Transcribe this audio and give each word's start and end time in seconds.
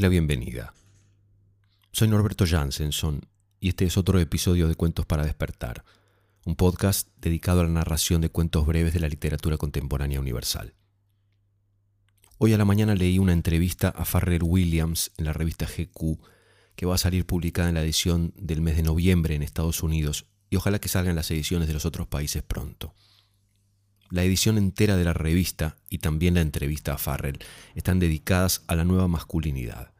la 0.00 0.08
bienvenida. 0.08 0.74
Soy 1.92 2.08
Norberto 2.08 2.44
Jansenson 2.46 3.20
y 3.60 3.68
este 3.68 3.84
es 3.84 3.96
otro 3.96 4.18
episodio 4.18 4.66
de 4.66 4.74
Cuentos 4.74 5.06
para 5.06 5.24
despertar, 5.24 5.84
un 6.44 6.56
podcast 6.56 7.08
dedicado 7.16 7.60
a 7.60 7.64
la 7.64 7.70
narración 7.70 8.20
de 8.20 8.28
cuentos 8.28 8.66
breves 8.66 8.92
de 8.92 9.00
la 9.00 9.08
literatura 9.08 9.56
contemporánea 9.56 10.20
universal. 10.20 10.74
Hoy 12.38 12.52
a 12.52 12.58
la 12.58 12.64
mañana 12.64 12.94
leí 12.94 13.18
una 13.18 13.32
entrevista 13.32 13.88
a 13.88 14.04
Farrell 14.04 14.42
Williams 14.42 15.12
en 15.16 15.26
la 15.26 15.32
revista 15.32 15.66
GQ 15.66 16.18
que 16.74 16.86
va 16.86 16.96
a 16.96 16.98
salir 16.98 17.24
publicada 17.24 17.68
en 17.68 17.76
la 17.76 17.82
edición 17.82 18.32
del 18.36 18.62
mes 18.62 18.76
de 18.76 18.82
noviembre 18.82 19.36
en 19.36 19.42
Estados 19.42 19.82
Unidos 19.82 20.26
y 20.50 20.56
ojalá 20.56 20.80
que 20.80 20.88
salgan 20.88 21.14
las 21.14 21.30
ediciones 21.30 21.68
de 21.68 21.74
los 21.74 21.84
otros 21.84 22.08
países 22.08 22.42
pronto. 22.42 22.94
La 24.10 24.22
edición 24.22 24.58
entera 24.58 24.96
de 24.96 25.04
la 25.04 25.14
revista 25.14 25.76
y 25.88 25.98
también 25.98 26.34
la 26.34 26.42
entrevista 26.42 26.94
a 26.94 26.98
Farrell 26.98 27.38
están 27.74 27.98
dedicadas 27.98 28.62
a 28.66 28.74
la 28.74 28.84
nueva 28.84 29.08
masculinidad. 29.08 29.92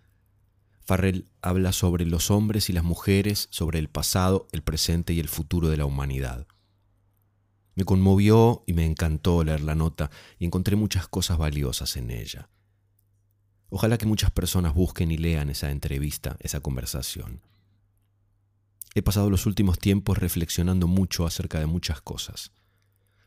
Farrell 0.82 1.26
habla 1.40 1.72
sobre 1.72 2.04
los 2.04 2.30
hombres 2.30 2.68
y 2.68 2.74
las 2.74 2.84
mujeres, 2.84 3.48
sobre 3.50 3.78
el 3.78 3.88
pasado, 3.88 4.46
el 4.52 4.62
presente 4.62 5.14
y 5.14 5.20
el 5.20 5.28
futuro 5.28 5.68
de 5.68 5.78
la 5.78 5.86
humanidad. 5.86 6.46
Me 7.74 7.84
conmovió 7.84 8.62
y 8.66 8.74
me 8.74 8.84
encantó 8.84 9.42
leer 9.42 9.62
la 9.62 9.74
nota 9.74 10.10
y 10.38 10.44
encontré 10.44 10.76
muchas 10.76 11.08
cosas 11.08 11.38
valiosas 11.38 11.96
en 11.96 12.10
ella. 12.10 12.50
Ojalá 13.70 13.96
que 13.96 14.06
muchas 14.06 14.30
personas 14.30 14.74
busquen 14.74 15.10
y 15.10 15.16
lean 15.16 15.48
esa 15.48 15.70
entrevista, 15.70 16.36
esa 16.40 16.60
conversación. 16.60 17.40
He 18.94 19.02
pasado 19.02 19.30
los 19.30 19.46
últimos 19.46 19.78
tiempos 19.78 20.18
reflexionando 20.18 20.86
mucho 20.86 21.26
acerca 21.26 21.58
de 21.58 21.66
muchas 21.66 22.00
cosas 22.02 22.52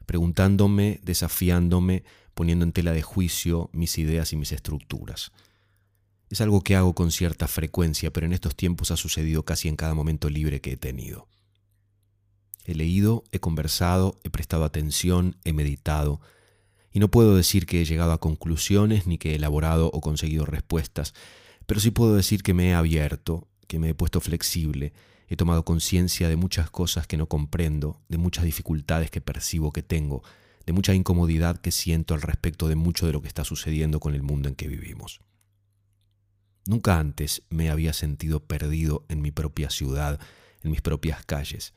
preguntándome, 0.08 1.00
desafiándome, 1.04 2.04
poniendo 2.34 2.66
en 2.66 2.72
tela 2.72 2.94
de 2.94 3.04
juicio 3.04 3.70
mis 3.74 4.00
ideas 4.00 4.34
y 4.34 4.38
mis 4.38 4.52
estructuras. 4.52 5.32
Es 6.30 6.42
algo 6.42 6.62
que 6.62 6.76
hago 6.76 6.96
con 6.96 7.12
cierta 7.12 7.48
frecuencia, 7.48 8.12
pero 8.12 8.26
en 8.26 8.34
estos 8.34 8.56
tiempos 8.56 8.90
ha 8.90 8.98
sucedido 8.98 9.44
casi 9.44 9.68
en 9.68 9.76
cada 9.76 9.94
momento 9.94 10.30
libre 10.30 10.62
que 10.62 10.72
he 10.72 10.78
tenido. 10.78 11.28
He 12.66 12.74
leído, 12.74 13.24
he 13.32 13.40
conversado, 13.40 14.20
he 14.24 14.30
prestado 14.30 14.64
atención, 14.66 15.38
he 15.44 15.54
meditado, 15.54 16.22
y 16.92 17.00
no 17.00 17.12
puedo 17.12 17.36
decir 17.36 17.66
que 17.66 17.82
he 17.82 17.86
llegado 17.86 18.14
a 18.14 18.20
conclusiones 18.20 19.08
ni 19.08 19.18
que 19.18 19.32
he 19.32 19.36
elaborado 19.36 19.90
o 19.94 20.02
conseguido 20.02 20.46
respuestas, 20.46 21.14
pero 21.66 21.80
sí 21.80 21.92
puedo 21.92 22.16
decir 22.16 22.44
que 22.44 22.54
me 22.54 22.70
he 22.70 22.74
abierto, 22.74 23.48
que 23.68 23.78
me 23.78 23.90
he 23.90 23.94
puesto 23.94 24.22
flexible, 24.22 24.94
He 25.28 25.36
tomado 25.36 25.66
conciencia 25.66 26.30
de 26.30 26.38
muchas 26.38 26.70
cosas 26.70 27.06
que 27.06 27.18
no 27.18 27.28
comprendo, 27.28 28.02
de 28.08 28.18
muchas 28.18 28.46
dificultades 28.46 29.12
que 29.12 29.22
percibo 29.22 29.74
que 29.74 29.84
tengo, 29.84 30.24
de 30.66 30.74
mucha 30.74 30.94
incomodidad 30.94 31.58
que 31.58 31.72
siento 31.72 32.14
al 32.14 32.22
respecto 32.22 32.68
de 32.68 32.76
mucho 32.76 33.08
de 33.08 33.14
lo 33.14 33.22
que 33.22 33.28
está 33.28 33.44
sucediendo 33.44 34.00
con 34.00 34.14
el 34.16 34.24
mundo 34.24 34.48
en 34.50 34.56
que 34.56 34.68
vivimos. 34.68 35.22
Nunca 36.66 37.00
antes 37.00 37.44
me 37.50 37.70
había 37.70 37.94
sentido 37.94 38.42
perdido 38.42 39.06
en 39.08 39.22
mi 39.22 39.32
propia 39.32 39.70
ciudad, 39.70 40.20
en 40.64 40.72
mis 40.72 40.82
propias 40.82 41.26
calles. 41.26 41.74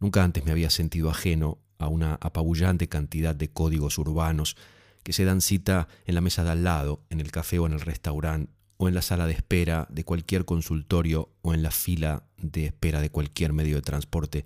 Nunca 0.00 0.24
antes 0.24 0.44
me 0.44 0.50
había 0.50 0.70
sentido 0.70 1.10
ajeno 1.10 1.58
a 1.78 1.88
una 1.88 2.14
apabullante 2.14 2.88
cantidad 2.88 3.34
de 3.34 3.50
códigos 3.50 3.98
urbanos 3.98 4.56
que 5.04 5.12
se 5.12 5.24
dan 5.24 5.40
cita 5.40 5.88
en 6.04 6.16
la 6.16 6.20
mesa 6.20 6.42
de 6.44 6.50
al 6.50 6.64
lado, 6.64 7.04
en 7.10 7.20
el 7.20 7.30
café 7.30 7.58
o 7.58 7.66
en 7.66 7.72
el 7.72 7.80
restaurante, 7.80 8.52
o 8.78 8.88
en 8.88 8.94
la 8.94 9.02
sala 9.02 9.26
de 9.26 9.34
espera 9.34 9.86
de 9.90 10.04
cualquier 10.04 10.44
consultorio 10.44 11.30
o 11.42 11.52
en 11.52 11.62
la 11.62 11.70
fila 11.70 12.24
de 12.38 12.66
espera 12.66 13.00
de 13.00 13.10
cualquier 13.10 13.52
medio 13.52 13.76
de 13.76 13.82
transporte, 13.82 14.44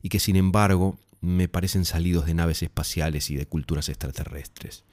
y 0.00 0.08
que 0.08 0.20
sin 0.20 0.36
embargo 0.36 0.98
me 1.20 1.48
parecen 1.48 1.84
salidos 1.84 2.26
de 2.26 2.34
naves 2.34 2.62
espaciales 2.62 3.30
y 3.30 3.36
de 3.36 3.46
culturas 3.46 3.88
extraterrestres. 3.88 4.84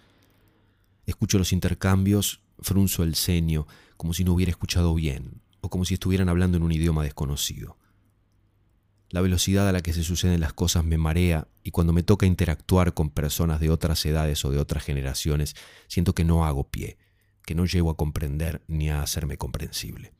Escucho 1.05 1.37
los 1.37 1.53
intercambios, 1.53 2.41
frunzo 2.59 3.03
el 3.03 3.15
ceño, 3.15 3.67
como 3.95 4.13
si 4.13 4.23
no 4.23 4.33
hubiera 4.33 4.51
escuchado 4.51 4.93
bien, 4.93 5.41
o 5.61 5.69
como 5.69 5.85
si 5.85 5.95
estuvieran 5.95 6.29
hablando 6.29 6.57
en 6.57 6.63
un 6.63 6.71
idioma 6.71 7.03
desconocido. 7.03 7.77
La 9.09 9.21
velocidad 9.21 9.67
a 9.67 9.71
la 9.71 9.81
que 9.81 9.93
se 9.93 10.03
suceden 10.03 10.39
las 10.39 10.53
cosas 10.53 10.83
me 10.83 10.97
marea 10.97 11.47
y 11.63 11.71
cuando 11.71 11.93
me 11.93 12.03
toca 12.03 12.27
interactuar 12.27 12.93
con 12.93 13.09
personas 13.09 13.59
de 13.59 13.71
otras 13.71 14.05
edades 14.05 14.45
o 14.45 14.51
de 14.51 14.59
otras 14.59 14.83
generaciones, 14.83 15.55
siento 15.87 16.13
que 16.13 16.23
no 16.23 16.45
hago 16.45 16.69
pie, 16.69 16.97
que 17.49 17.55
no 17.55 17.65
llego 17.65 17.89
a 17.89 17.97
comprender 17.97 18.61
ni 18.67 18.91
a 18.91 19.01
hacerme 19.01 19.39
comprensible. 19.39 20.13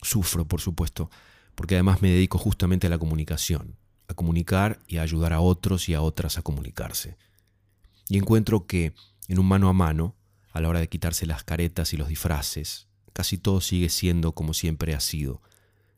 Sufro, 0.00 0.48
por 0.48 0.62
supuesto, 0.62 1.10
porque 1.54 1.74
además 1.74 2.00
me 2.00 2.08
dedico 2.08 2.38
justamente 2.38 2.86
a 2.86 2.90
la 2.90 2.96
comunicación, 2.96 3.76
a 4.08 4.14
comunicar 4.14 4.80
y 4.86 4.96
a 4.96 5.02
ayudar 5.02 5.34
a 5.34 5.40
otros 5.40 5.86
y 5.90 5.92
a 5.92 6.00
otras 6.00 6.38
a 6.38 6.42
comunicarse. 6.42 7.18
Y 8.08 8.16
encuentro 8.16 8.66
que, 8.66 8.94
en 9.28 9.38
un 9.38 9.44
mano 9.44 9.68
a 9.68 9.74
mano, 9.74 10.16
a 10.54 10.62
la 10.62 10.70
hora 10.70 10.80
de 10.80 10.88
quitarse 10.88 11.26
las 11.26 11.44
caretas 11.44 11.92
y 11.92 11.98
los 11.98 12.08
disfraces, 12.08 12.88
casi 13.12 13.36
todo 13.36 13.60
sigue 13.60 13.90
siendo 13.90 14.32
como 14.32 14.54
siempre 14.54 14.94
ha 14.94 15.00
sido. 15.00 15.42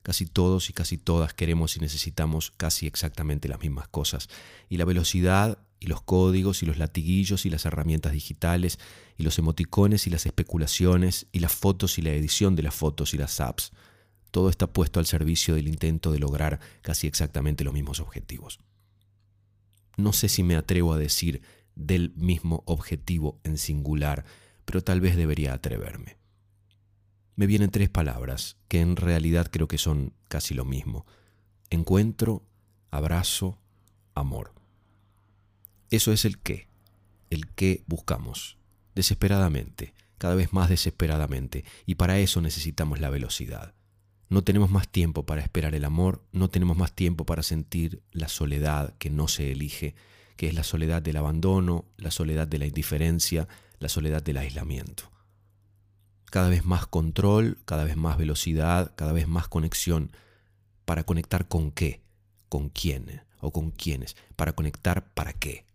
Casi 0.02 0.26
todos 0.26 0.70
y 0.70 0.72
casi 0.72 0.98
todas 0.98 1.34
queremos 1.34 1.76
y 1.76 1.78
necesitamos 1.78 2.52
casi 2.56 2.88
exactamente 2.88 3.46
las 3.46 3.60
mismas 3.60 3.86
cosas. 3.86 4.28
Y 4.68 4.78
la 4.78 4.86
velocidad 4.86 5.58
y 5.80 5.86
los 5.86 6.02
códigos 6.02 6.62
y 6.62 6.66
los 6.66 6.78
latiguillos 6.78 7.46
y 7.46 7.50
las 7.50 7.64
herramientas 7.66 8.12
digitales 8.12 8.78
y 9.16 9.22
los 9.22 9.38
emoticones 9.38 10.06
y 10.06 10.10
las 10.10 10.26
especulaciones 10.26 11.26
y 11.32 11.40
las 11.40 11.52
fotos 11.52 11.98
y 11.98 12.02
la 12.02 12.10
edición 12.10 12.56
de 12.56 12.62
las 12.62 12.74
fotos 12.74 13.14
y 13.14 13.18
las 13.18 13.40
apps. 13.40 13.72
Todo 14.30 14.48
está 14.50 14.66
puesto 14.66 15.00
al 15.00 15.06
servicio 15.06 15.54
del 15.54 15.68
intento 15.68 16.12
de 16.12 16.18
lograr 16.18 16.60
casi 16.82 17.06
exactamente 17.06 17.64
los 17.64 17.74
mismos 17.74 18.00
objetivos. 18.00 18.58
No 19.96 20.12
sé 20.12 20.28
si 20.28 20.42
me 20.42 20.56
atrevo 20.56 20.92
a 20.92 20.98
decir 20.98 21.42
del 21.74 22.12
mismo 22.16 22.62
objetivo 22.66 23.40
en 23.44 23.58
singular, 23.58 24.24
pero 24.64 24.82
tal 24.82 25.00
vez 25.00 25.16
debería 25.16 25.54
atreverme. 25.54 26.18
Me 27.34 27.46
vienen 27.46 27.70
tres 27.70 27.90
palabras 27.90 28.56
que 28.68 28.80
en 28.80 28.96
realidad 28.96 29.48
creo 29.50 29.68
que 29.68 29.78
son 29.78 30.14
casi 30.28 30.54
lo 30.54 30.64
mismo. 30.64 31.06
Encuentro, 31.70 32.42
abrazo, 32.90 33.58
amor. 34.14 34.54
Eso 35.96 36.12
es 36.12 36.26
el 36.26 36.38
qué, 36.38 36.68
el 37.30 37.48
qué 37.54 37.82
buscamos, 37.86 38.58
desesperadamente, 38.94 39.94
cada 40.18 40.34
vez 40.34 40.52
más 40.52 40.68
desesperadamente, 40.68 41.64
y 41.86 41.94
para 41.94 42.18
eso 42.18 42.42
necesitamos 42.42 43.00
la 43.00 43.08
velocidad. 43.08 43.72
No 44.28 44.44
tenemos 44.44 44.70
más 44.70 44.90
tiempo 44.90 45.24
para 45.24 45.40
esperar 45.40 45.74
el 45.74 45.86
amor, 45.86 46.22
no 46.32 46.50
tenemos 46.50 46.76
más 46.76 46.92
tiempo 46.92 47.24
para 47.24 47.42
sentir 47.42 48.02
la 48.12 48.28
soledad 48.28 48.94
que 48.98 49.08
no 49.08 49.26
se 49.26 49.50
elige, 49.52 49.94
que 50.36 50.48
es 50.48 50.54
la 50.54 50.64
soledad 50.64 51.00
del 51.00 51.16
abandono, 51.16 51.86
la 51.96 52.10
soledad 52.10 52.46
de 52.46 52.58
la 52.58 52.66
indiferencia, 52.66 53.48
la 53.78 53.88
soledad 53.88 54.22
del 54.22 54.36
aislamiento. 54.36 55.10
Cada 56.26 56.50
vez 56.50 56.66
más 56.66 56.86
control, 56.86 57.56
cada 57.64 57.84
vez 57.84 57.96
más 57.96 58.18
velocidad, 58.18 58.92
cada 58.96 59.14
vez 59.14 59.28
más 59.28 59.48
conexión. 59.48 60.12
¿Para 60.84 61.04
conectar 61.04 61.48
con 61.48 61.70
qué? 61.70 62.02
¿Con 62.50 62.68
quién? 62.68 63.22
¿O 63.40 63.50
con 63.50 63.70
quiénes? 63.70 64.14
¿Para 64.36 64.52
conectar 64.52 65.14
para 65.14 65.32
qué? 65.32 65.65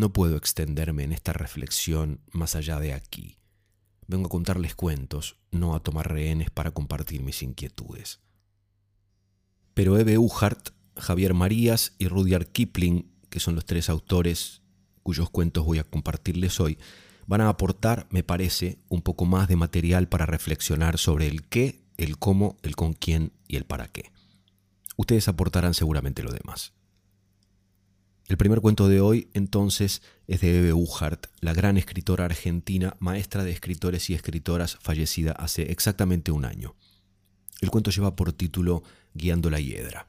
No 0.00 0.14
puedo 0.14 0.38
extenderme 0.38 1.04
en 1.04 1.12
esta 1.12 1.34
reflexión 1.34 2.22
más 2.32 2.56
allá 2.56 2.80
de 2.80 2.94
aquí. 2.94 3.36
Vengo 4.06 4.28
a 4.28 4.30
contarles 4.30 4.74
cuentos, 4.74 5.36
no 5.50 5.74
a 5.74 5.80
tomar 5.80 6.10
rehenes 6.10 6.48
para 6.48 6.70
compartir 6.70 7.20
mis 7.20 7.42
inquietudes. 7.42 8.20
Pero 9.74 9.98
Eve 9.98 10.16
Uhart, 10.16 10.70
Javier 10.96 11.34
Marías 11.34 11.96
y 11.98 12.08
Rudyard 12.08 12.46
Kipling, 12.46 13.12
que 13.28 13.40
son 13.40 13.54
los 13.54 13.66
tres 13.66 13.90
autores 13.90 14.62
cuyos 15.02 15.28
cuentos 15.28 15.66
voy 15.66 15.80
a 15.80 15.84
compartirles 15.84 16.60
hoy, 16.60 16.78
van 17.26 17.42
a 17.42 17.50
aportar, 17.50 18.06
me 18.08 18.22
parece, 18.22 18.78
un 18.88 19.02
poco 19.02 19.26
más 19.26 19.48
de 19.48 19.56
material 19.56 20.08
para 20.08 20.24
reflexionar 20.24 20.96
sobre 20.96 21.26
el 21.26 21.46
qué, 21.46 21.84
el 21.98 22.16
cómo, 22.16 22.56
el 22.62 22.74
con 22.74 22.94
quién 22.94 23.34
y 23.48 23.56
el 23.56 23.66
para 23.66 23.88
qué. 23.88 24.10
Ustedes 24.96 25.28
aportarán 25.28 25.74
seguramente 25.74 26.22
lo 26.22 26.32
demás. 26.32 26.72
El 28.30 28.36
primer 28.36 28.60
cuento 28.60 28.86
de 28.86 29.00
hoy, 29.00 29.28
entonces, 29.34 30.02
es 30.28 30.40
de 30.40 30.56
Eve 30.56 30.72
Uhart, 30.72 31.26
la 31.40 31.52
gran 31.52 31.76
escritora 31.76 32.26
argentina, 32.26 32.94
maestra 33.00 33.42
de 33.42 33.50
escritores 33.50 34.08
y 34.08 34.14
escritoras, 34.14 34.78
fallecida 34.80 35.32
hace 35.32 35.72
exactamente 35.72 36.30
un 36.30 36.44
año. 36.44 36.76
El 37.60 37.72
cuento 37.72 37.90
lleva 37.90 38.14
por 38.14 38.32
título 38.32 38.84
Guiando 39.14 39.50
la 39.50 39.58
hiedra. 39.58 40.06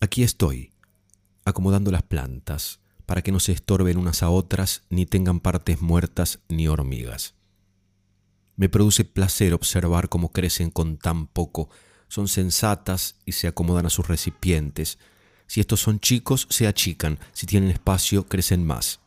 Aquí 0.00 0.22
estoy, 0.22 0.70
acomodando 1.46 1.90
las 1.90 2.02
plantas, 2.02 2.80
para 3.06 3.22
que 3.22 3.32
no 3.32 3.40
se 3.40 3.52
estorben 3.52 3.96
unas 3.96 4.22
a 4.22 4.28
otras, 4.28 4.82
ni 4.90 5.06
tengan 5.06 5.40
partes 5.40 5.80
muertas 5.80 6.40
ni 6.50 6.68
hormigas. 6.68 7.36
Me 8.54 8.68
produce 8.68 9.06
placer 9.06 9.54
observar 9.54 10.10
cómo 10.10 10.30
crecen 10.30 10.70
con 10.70 10.98
tan 10.98 11.26
poco, 11.26 11.70
son 12.08 12.28
sensatas 12.28 13.16
y 13.24 13.32
se 13.32 13.48
acomodan 13.48 13.86
a 13.86 13.90
sus 13.90 14.08
recipientes, 14.08 14.98
si 15.50 15.58
estos 15.58 15.80
son 15.80 15.98
chicos, 15.98 16.46
se 16.48 16.68
achican. 16.68 17.18
Si 17.32 17.44
tienen 17.44 17.72
espacio, 17.72 18.28
crecen 18.28 18.64
más. 18.64 19.00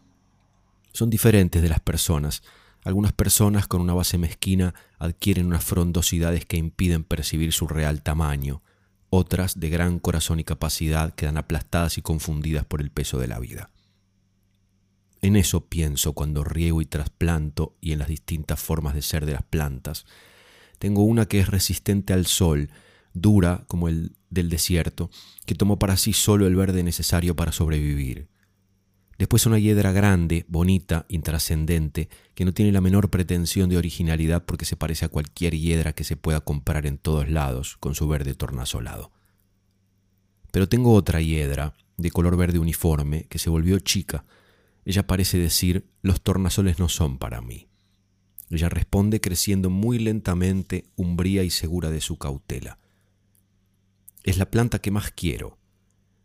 Son 0.91 1.09
diferentes 1.09 1.61
de 1.61 1.69
las 1.69 1.79
personas. 1.79 2.43
Algunas 2.83 3.13
personas 3.13 3.65
con 3.65 3.79
una 3.79 3.93
base 3.93 4.17
mezquina 4.17 4.73
adquieren 4.99 5.45
unas 5.45 5.63
frondosidades 5.63 6.45
que 6.45 6.57
impiden 6.57 7.05
percibir 7.05 7.53
su 7.53 7.65
real 7.65 8.01
tamaño. 8.01 8.61
Otras, 9.09 9.57
de 9.57 9.69
gran 9.69 9.99
corazón 9.99 10.41
y 10.41 10.43
capacidad, 10.43 11.15
quedan 11.15 11.37
aplastadas 11.37 11.97
y 11.97 12.01
confundidas 12.01 12.65
por 12.65 12.81
el 12.81 12.91
peso 12.91 13.19
de 13.19 13.27
la 13.29 13.39
vida. 13.39 13.69
En 15.21 15.37
eso 15.37 15.67
pienso 15.67 16.11
cuando 16.11 16.43
riego 16.43 16.81
y 16.81 16.85
trasplanto 16.85 17.77
y 17.79 17.93
en 17.93 17.99
las 17.99 18.09
distintas 18.09 18.59
formas 18.59 18.95
de 18.95 19.01
ser 19.01 19.25
de 19.25 19.31
las 19.31 19.43
plantas. 19.43 20.05
Tengo 20.77 21.03
una 21.03 21.25
que 21.25 21.39
es 21.39 21.47
resistente 21.47 22.11
al 22.11 22.25
sol, 22.25 22.69
dura 23.13 23.63
como 23.67 23.87
el 23.87 24.17
del 24.33 24.49
desierto, 24.49 25.09
que 25.45 25.55
tomó 25.55 25.79
para 25.79 25.97
sí 25.97 26.13
solo 26.13 26.47
el 26.47 26.55
verde 26.55 26.83
necesario 26.83 27.35
para 27.35 27.51
sobrevivir. 27.51 28.27
Después 29.17 29.45
una 29.45 29.59
hiedra 29.59 29.91
grande, 29.91 30.45
bonita, 30.47 31.05
intrascendente, 31.07 32.09
que 32.33 32.45
no 32.45 32.53
tiene 32.53 32.71
la 32.71 32.81
menor 32.81 33.09
pretensión 33.09 33.69
de 33.69 33.77
originalidad 33.77 34.43
porque 34.45 34.65
se 34.65 34.75
parece 34.75 35.05
a 35.05 35.09
cualquier 35.09 35.55
hiedra 35.55 35.93
que 35.93 36.03
se 36.03 36.17
pueda 36.17 36.41
comprar 36.41 36.85
en 36.85 36.97
todos 36.97 37.29
lados, 37.29 37.77
con 37.79 37.95
su 37.95 38.07
verde 38.07 38.33
tornasolado. 38.33 39.11
Pero 40.51 40.67
tengo 40.67 40.93
otra 40.93 41.21
hiedra, 41.21 41.73
de 41.97 42.11
color 42.11 42.37
verde 42.37 42.59
uniforme, 42.59 43.25
que 43.29 43.39
se 43.39 43.49
volvió 43.49 43.79
chica. 43.79 44.25
Ella 44.83 45.05
parece 45.07 45.37
decir, 45.37 45.87
los 46.01 46.21
tornasoles 46.21 46.79
no 46.79 46.89
son 46.89 47.17
para 47.17 47.41
mí. 47.41 47.67
Ella 48.49 48.69
responde 48.69 49.21
creciendo 49.21 49.69
muy 49.69 49.99
lentamente, 49.99 50.85
umbría 50.95 51.43
y 51.43 51.49
segura 51.49 51.89
de 51.89 52.01
su 52.01 52.17
cautela. 52.17 52.77
Es 54.23 54.37
la 54.37 54.49
planta 54.49 54.79
que 54.79 54.89
más 54.89 55.11
quiero. 55.11 55.57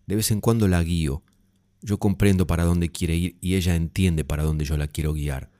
De 0.06 0.16
vez 0.16 0.30
en 0.30 0.40
cuando 0.40 0.68
la 0.68 0.82
guío. 0.82 1.22
Yo 1.82 1.98
comprendo 1.98 2.46
para 2.46 2.64
dónde 2.64 2.90
quiere 2.90 3.16
ir 3.16 3.36
y 3.40 3.54
ella 3.56 3.74
entiende 3.74 4.24
para 4.24 4.42
dónde 4.42 4.64
yo 4.64 4.76
la 4.76 4.88
quiero 4.88 5.12
guiar. 5.12 5.50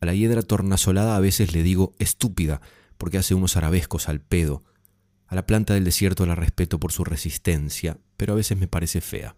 A 0.00 0.06
la 0.06 0.14
hiedra 0.14 0.42
tornasolada 0.42 1.16
a 1.16 1.20
veces 1.20 1.52
le 1.54 1.62
digo 1.62 1.94
estúpida 1.98 2.60
porque 2.96 3.18
hace 3.18 3.34
unos 3.34 3.56
arabescos 3.56 4.08
al 4.08 4.20
pedo. 4.20 4.64
A 5.26 5.34
la 5.34 5.46
planta 5.46 5.74
del 5.74 5.84
desierto 5.84 6.26
la 6.26 6.34
respeto 6.34 6.80
por 6.80 6.92
su 6.92 7.04
resistencia, 7.04 7.98
pero 8.16 8.32
a 8.32 8.36
veces 8.36 8.58
me 8.58 8.68
parece 8.68 9.00
fea. 9.00 9.36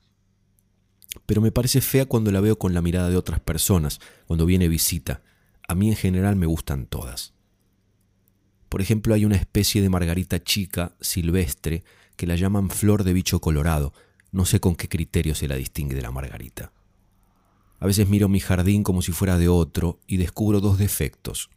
Pero 1.27 1.41
me 1.41 1.53
parece 1.53 1.81
fea 1.81 2.07
cuando 2.07 2.31
la 2.31 2.41
veo 2.41 2.59
con 2.59 2.75
la 2.75 2.83
mirada 2.83 3.11
de 3.11 3.17
otras 3.17 3.41
personas, 3.41 4.01
cuando 4.27 4.47
viene 4.47 4.69
visita. 4.69 5.23
A 5.69 5.75
mí 5.75 5.89
en 5.91 5.97
general 5.97 6.37
me 6.37 6.47
gustan 6.47 6.87
todas. 6.87 7.35
Por 8.73 8.81
ejemplo, 8.81 9.13
hay 9.13 9.27
una 9.27 9.37
especie 9.37 9.83
de 9.83 9.91
margarita 9.91 10.43
chica, 10.43 10.97
silvestre, 10.99 11.85
que 12.17 12.27
la 12.27 12.37
llaman 12.37 12.71
flor 12.71 13.05
de 13.05 13.13
bicho 13.13 13.39
colorado. 13.39 13.93
No 14.31 14.47
sé 14.47 14.61
con 14.61 14.77
qué 14.77 14.89
criterio 14.89 15.35
se 15.35 15.47
la 15.47 15.57
distingue 15.57 15.95
de 15.95 16.01
la 16.01 16.11
margarita. 16.11 16.73
A 17.81 17.87
veces 17.87 18.09
miro 18.09 18.31
mi 18.31 18.41
jardín 18.41 18.83
como 18.83 19.03
si 19.03 19.13
fuera 19.13 19.37
de 19.37 19.49
otro 19.49 20.01
y 20.07 20.17
descubro 20.17 20.61
dos 20.61 20.79
defectos. 20.79 21.51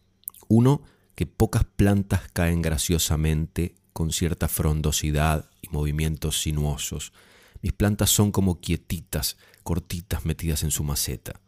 Uno, 0.49 0.81
que 1.15 1.25
pocas 1.25 1.63
plantas 1.63 2.29
caen 2.33 2.61
graciosamente 2.61 3.75
con 3.93 4.11
cierta 4.11 4.49
frondosidad 4.49 5.49
y 5.61 5.69
movimientos 5.69 6.41
sinuosos. 6.41 7.13
Mis 7.61 7.71
plantas 7.71 8.09
son 8.09 8.33
como 8.33 8.59
quietitas, 8.59 9.37
cortitas 9.63 10.25
metidas 10.25 10.63
en 10.63 10.71
su 10.71 10.83
maceta. 10.83 11.39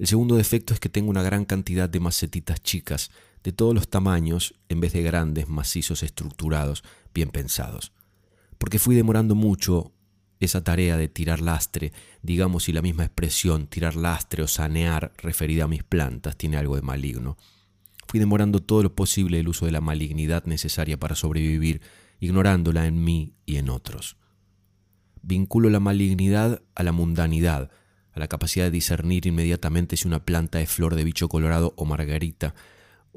El 0.00 0.08
segundo 0.08 0.34
defecto 0.34 0.74
es 0.74 0.80
que 0.80 0.88
tengo 0.88 1.08
una 1.08 1.22
gran 1.22 1.44
cantidad 1.44 1.88
de 1.88 2.00
macetitas 2.00 2.60
chicas 2.60 3.12
de 3.46 3.52
todos 3.52 3.76
los 3.76 3.88
tamaños 3.88 4.56
en 4.68 4.80
vez 4.80 4.92
de 4.92 5.04
grandes, 5.04 5.48
macizos, 5.48 6.02
estructurados, 6.02 6.82
bien 7.14 7.28
pensados. 7.28 7.92
Porque 8.58 8.80
fui 8.80 8.96
demorando 8.96 9.36
mucho 9.36 9.92
esa 10.40 10.64
tarea 10.64 10.96
de 10.96 11.06
tirar 11.06 11.40
lastre, 11.40 11.92
digamos 12.22 12.64
si 12.64 12.72
la 12.72 12.82
misma 12.82 13.04
expresión, 13.04 13.68
tirar 13.68 13.94
lastre 13.94 14.42
o 14.42 14.48
sanear, 14.48 15.12
referida 15.18 15.62
a 15.62 15.68
mis 15.68 15.84
plantas, 15.84 16.36
tiene 16.36 16.56
algo 16.56 16.74
de 16.74 16.82
maligno. 16.82 17.36
Fui 18.08 18.18
demorando 18.18 18.60
todo 18.60 18.82
lo 18.82 18.96
posible 18.96 19.38
el 19.38 19.46
uso 19.46 19.64
de 19.64 19.70
la 19.70 19.80
malignidad 19.80 20.44
necesaria 20.46 20.98
para 20.98 21.14
sobrevivir, 21.14 21.82
ignorándola 22.18 22.86
en 22.86 23.04
mí 23.04 23.36
y 23.46 23.58
en 23.58 23.70
otros. 23.70 24.16
Vinculo 25.22 25.70
la 25.70 25.78
malignidad 25.78 26.64
a 26.74 26.82
la 26.82 26.90
mundanidad, 26.90 27.70
a 28.10 28.18
la 28.18 28.26
capacidad 28.26 28.64
de 28.64 28.72
discernir 28.72 29.24
inmediatamente 29.24 29.96
si 29.96 30.08
una 30.08 30.24
planta 30.24 30.60
es 30.60 30.68
flor 30.68 30.96
de 30.96 31.04
bicho 31.04 31.28
colorado 31.28 31.74
o 31.76 31.84
margarita, 31.84 32.52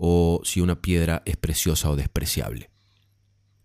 o 0.02 0.42
si 0.46 0.62
una 0.62 0.82
piedra 0.82 1.22
es 1.26 1.36
preciosa 1.36 1.90
o 1.90 1.98
despreciable. 1.98 2.72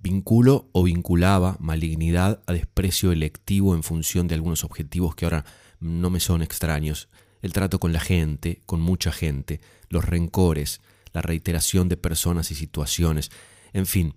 Vinculo 0.01 0.69
o 0.73 0.83
vinculaba 0.83 1.57
malignidad 1.61 2.43
a 2.47 2.53
desprecio 2.53 3.13
electivo 3.13 3.75
en 3.75 3.85
función 3.85 4.27
de 4.27 4.35
algunos 4.35 4.65
objetivos 4.65 5.15
que 5.15 5.25
ahora 5.25 5.45
no 5.79 6.11
me 6.11 6.19
son 6.19 6.43
extraños, 6.43 7.09
el 7.41 7.53
trato 7.53 7.79
con 7.79 7.93
la 7.93 8.01
gente, 8.01 8.63
con 8.67 8.81
mucha 8.81 9.13
gente, 9.13 9.61
los 9.89 10.05
rencores, 10.05 10.81
la 11.13 11.23
reiteración 11.23 11.89
de 11.89 11.97
personas 11.97 12.51
y 12.51 12.57
situaciones, 12.57 13.31
en 13.73 13.87
fin, 13.87 14.15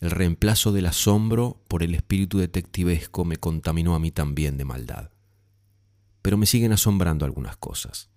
el 0.00 0.10
reemplazo 0.10 0.72
del 0.72 0.86
asombro 0.86 1.60
por 1.68 1.82
el 1.82 1.94
espíritu 1.94 2.38
detectivesco 2.38 3.24
me 3.24 3.36
contaminó 3.36 3.94
a 3.94 3.98
mí 3.98 4.10
también 4.10 4.56
de 4.56 4.64
maldad. 4.64 5.10
Pero 6.22 6.38
me 6.38 6.46
siguen 6.46 6.72
asombrando 6.72 7.26
algunas 7.26 7.56
cosas. 7.56 8.08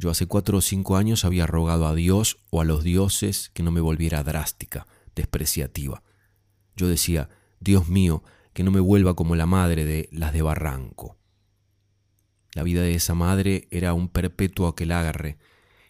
Yo 0.00 0.08
hace 0.08 0.24
cuatro 0.24 0.56
o 0.56 0.60
cinco 0.62 0.96
años 0.96 1.26
había 1.26 1.46
rogado 1.46 1.86
a 1.86 1.94
Dios 1.94 2.38
o 2.48 2.62
a 2.62 2.64
los 2.64 2.82
dioses 2.82 3.50
que 3.52 3.62
no 3.62 3.70
me 3.70 3.82
volviera 3.82 4.22
drástica, 4.22 4.86
despreciativa. 5.14 6.02
Yo 6.74 6.88
decía, 6.88 7.28
Dios 7.60 7.86
mío, 7.88 8.24
que 8.54 8.62
no 8.62 8.70
me 8.70 8.80
vuelva 8.80 9.14
como 9.14 9.36
la 9.36 9.44
madre 9.44 9.84
de 9.84 10.08
las 10.10 10.32
de 10.32 10.40
Barranco. 10.40 11.18
La 12.54 12.62
vida 12.62 12.80
de 12.80 12.94
esa 12.94 13.14
madre 13.14 13.68
era 13.70 13.92
un 13.92 14.08
perpetuo 14.08 14.68
aquelarre, 14.68 15.36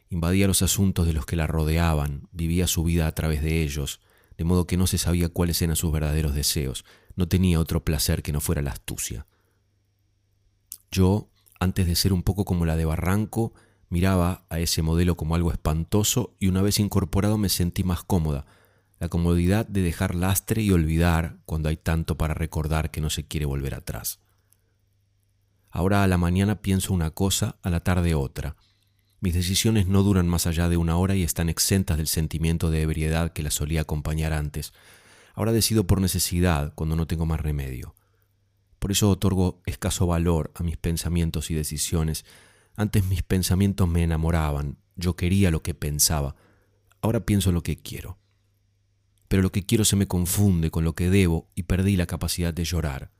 invadía 0.08 0.49
los 0.49 0.62
asuntos 0.62 1.06
de 1.06 1.12
los 1.12 1.25
que 1.25 1.37
la 1.37 1.46
rodeaban, 1.46 2.26
vivía 2.32 2.66
su 2.66 2.82
vida 2.82 3.06
a 3.06 3.14
través 3.14 3.42
de 3.42 3.62
ellos, 3.62 4.00
de 4.37 4.42
modo 4.42 4.66
que 4.66 4.76
no 4.76 4.88
se 4.88 4.99
sabía 4.99 5.28
cuáles 5.28 5.62
eran 5.62 5.76
sus 5.76 5.92
verdaderos 5.92 6.34
deseos, 6.34 6.84
no 7.14 7.28
tenía 7.28 7.61
otro 7.61 7.84
placer 7.84 8.25
que 8.25 8.32
no 8.32 8.40
fuera 8.40 8.61
la 8.61 8.73
astucia. 8.73 9.28
Yo, 10.90 11.30
antes 11.61 11.87
de 11.87 11.94
ser 11.94 12.12
un 12.12 12.25
poco 12.25 12.44
como 12.44 12.66
la 12.66 12.76
de 12.76 12.87
Barranco, 12.87 13.54
Miraba 13.90 14.47
a 14.49 14.61
ese 14.61 14.82
modelo 14.82 15.16
como 15.16 15.35
algo 15.35 15.50
espantoso 15.50 16.35
y 16.38 16.47
una 16.47 16.62
vez 16.62 16.78
incorporado 16.78 17.37
me 17.38 17.49
sentí 17.49 17.85
más 17.85 18.04
cómoda, 18.04 18.47
la 19.00 19.09
comodidad 19.09 19.66
de 19.66 19.82
dejar 19.82 20.14
lastre 20.14 20.62
y 20.62 20.70
olvidar 20.70 21.38
cuando 21.44 21.68
hay 21.68 21.76
tanto 21.76 22.16
para 22.16 22.32
recordar 22.32 22.90
que 22.90 23.00
no 23.00 23.11
se 23.11 23.26
quiere 23.26 23.47
volver 23.47 23.75
atrás. 23.75 24.20
Ahora 25.70 26.04
a 26.04 26.06
la 26.06 26.18
mañana 26.18 26.62
pienso 26.62 26.92
una 26.92 27.11
cosa, 27.11 27.56
a 27.62 27.70
la 27.70 27.80
tarde 27.80 28.14
otra. 28.14 28.56
Mis 29.20 29.35
decisiones 29.35 29.87
no 29.87 30.02
duran 30.02 30.28
más 30.28 30.47
allá 30.47 30.68
de 30.68 30.76
una 30.76 30.97
hora 30.97 31.16
y 31.16 31.23
están 31.25 31.49
exentas 31.49 31.97
del 31.97 32.06
sentimiento 32.06 32.70
de 32.70 32.82
ebriedad 32.82 33.32
que 33.32 33.42
las 33.42 33.54
solía 33.54 33.82
acompañar 33.82 34.32
antes. 34.32 34.73
Ahora 35.35 35.52
decido 35.52 35.87
por 35.87 36.00
necesidad 36.00 36.75
cuando 36.75 36.94
no 36.94 37.06
tengo 37.06 37.26
más 37.26 37.40
remedio. 37.40 37.94
Por 38.78 38.92
eso 38.92 39.11
otorgo 39.11 39.62
escaso 39.66 40.06
valor 40.06 40.52
a 40.54 40.62
mis 40.62 40.76
pensamientos 40.76 41.50
y 41.50 41.54
decisiones, 41.54 42.25
antes 42.80 43.04
mis 43.04 43.22
pensamientos 43.22 43.87
me 43.88 44.02
enamoraban, 44.02 44.78
yo 44.96 45.14
quería 45.14 45.50
lo 45.50 45.62
que 45.62 45.75
pensaba, 45.75 46.34
ahora 47.02 47.26
pienso 47.26 47.52
lo 47.52 47.62
que 47.62 47.76
quiero. 47.76 48.18
Pero 49.28 49.42
lo 49.42 49.52
que 49.52 49.66
quiero 49.66 49.84
se 49.84 49.96
me 49.96 50.08
confunde 50.08 50.70
con 50.70 50.82
lo 50.82 50.94
que 50.94 51.10
debo 51.10 51.50
y 51.54 51.64
perdí 51.64 51.96
la 51.96 52.06
capacidad 52.06 52.54
de 52.54 52.64
llorar. 52.64 53.12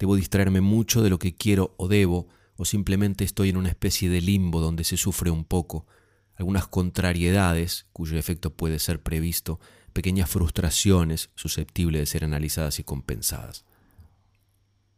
Debo 0.00 0.16
distraerme 0.16 0.60
mucho 0.60 1.00
de 1.00 1.10
lo 1.10 1.20
que 1.20 1.36
quiero 1.36 1.76
o 1.76 1.86
debo, 1.86 2.26
o 2.56 2.64
simplemente 2.64 3.22
estoy 3.22 3.50
en 3.50 3.56
una 3.56 3.68
especie 3.68 4.10
de 4.10 4.20
limbo 4.20 4.60
donde 4.60 4.82
se 4.82 4.96
sufre 4.96 5.30
un 5.30 5.44
poco, 5.44 5.86
algunas 6.34 6.66
contrariedades, 6.66 7.86
cuyo 7.92 8.18
efecto 8.18 8.56
puede 8.56 8.80
ser 8.80 9.00
previsto, 9.00 9.60
pequeñas 9.92 10.28
frustraciones 10.28 11.30
susceptibles 11.36 12.00
de 12.00 12.06
ser 12.06 12.24
analizadas 12.24 12.80
y 12.80 12.84
compensadas. 12.84 13.64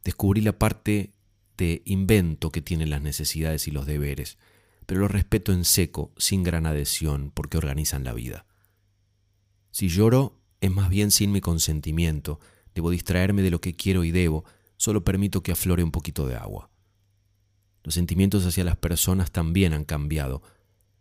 Descubrí 0.05 0.41
la 0.41 0.59
parte 0.59 1.13
de 1.57 1.83
invento 1.85 2.51
que 2.51 2.63
tienen 2.63 2.91
las 2.91 3.03
necesidades 3.03 3.69
y 3.69 3.71
los 3.71 3.87
deberes, 3.87 4.39
pero 4.87 5.01
los 5.01 5.11
respeto 5.11 5.53
en 5.53 5.65
seco, 5.65 6.13
sin 6.17 6.43
gran 6.43 6.67
adhesión, 6.67 7.31
porque 7.33 7.59
organizan 7.59 8.05
la 8.05 8.13
vida. 8.13 8.47
Si 9.71 9.89
lloro, 9.89 10.41
es 10.61 10.71
más 10.71 10.89
bien 10.89 11.11
sin 11.11 11.33
mi 11.33 11.41
consentimiento, 11.41 12.41
debo 12.75 12.91
distraerme 12.91 13.43
de 13.43 13.51
lo 13.51 13.61
que 13.61 13.75
quiero 13.75 14.05
y 14.05 14.11
debo, 14.11 14.45
solo 14.77 15.05
permito 15.05 15.43
que 15.43 15.53
aflore 15.53 15.83
un 15.83 15.91
poquito 15.91 16.27
de 16.27 16.37
agua. 16.37 16.71
Los 17.83 17.95
sentimientos 17.95 18.47
hacia 18.47 18.65
las 18.65 18.77
personas 18.77 19.31
también 19.31 19.73
han 19.73 19.85
cambiado. 19.85 20.43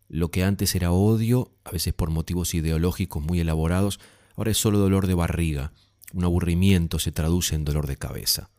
Lo 0.10 0.32
que 0.32 0.44
antes 0.44 0.76
era 0.76 0.92
odio, 0.92 1.54
a 1.64 1.72
veces 1.72 1.94
por 1.94 2.10
motivos 2.10 2.54
ideológicos 2.54 3.24
muy 3.24 3.40
elaborados, 3.40 4.00
ahora 4.36 4.52
es 4.52 4.58
solo 4.58 4.80
dolor 4.80 5.08
de 5.08 5.14
barriga. 5.14 5.72
Un 6.14 6.26
aburrimiento 6.26 7.00
se 7.00 7.12
traduce 7.12 7.56
en 7.56 7.64
dolor 7.64 7.88
de 7.88 7.98
cabeza. 7.98 8.50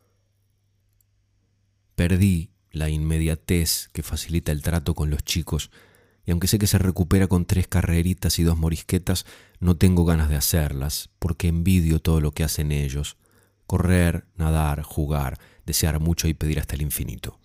Perdí 1.95 2.51
la 2.71 2.89
inmediatez 2.89 3.89
que 3.93 4.03
facilita 4.03 4.53
el 4.53 4.63
trato 4.63 4.95
con 4.95 5.11
los 5.11 5.25
chicos, 5.25 5.71
y 6.27 6.31
aunque 6.31 6.49
sé 6.49 6.59
que 6.59 6.67
se 6.67 6.79
recupera 6.79 7.27
con 7.27 7.45
tres 7.45 7.69
carreritas 7.69 8.39
y 8.39 8.43
dos 8.43 8.57
morisquetas, 8.59 9.27
no 9.61 9.77
tengo 9.77 10.05
ganas 10.05 10.29
de 10.29 10.37
hacerlas, 10.37 11.11
porque 11.19 11.49
envidio 11.49 12.01
todo 12.01 12.21
lo 12.21 12.33
que 12.33 12.45
hacen 12.45 12.73
ellos. 12.73 13.17
Correr, 13.67 14.27
nadar, 14.37 14.83
jugar, 14.83 15.39
desear 15.67 16.01
mucho 16.01 16.27
y 16.29 16.35
pedir 16.35 16.59
hasta 16.59 16.75
el 16.75 16.83
infinito. 16.83 17.39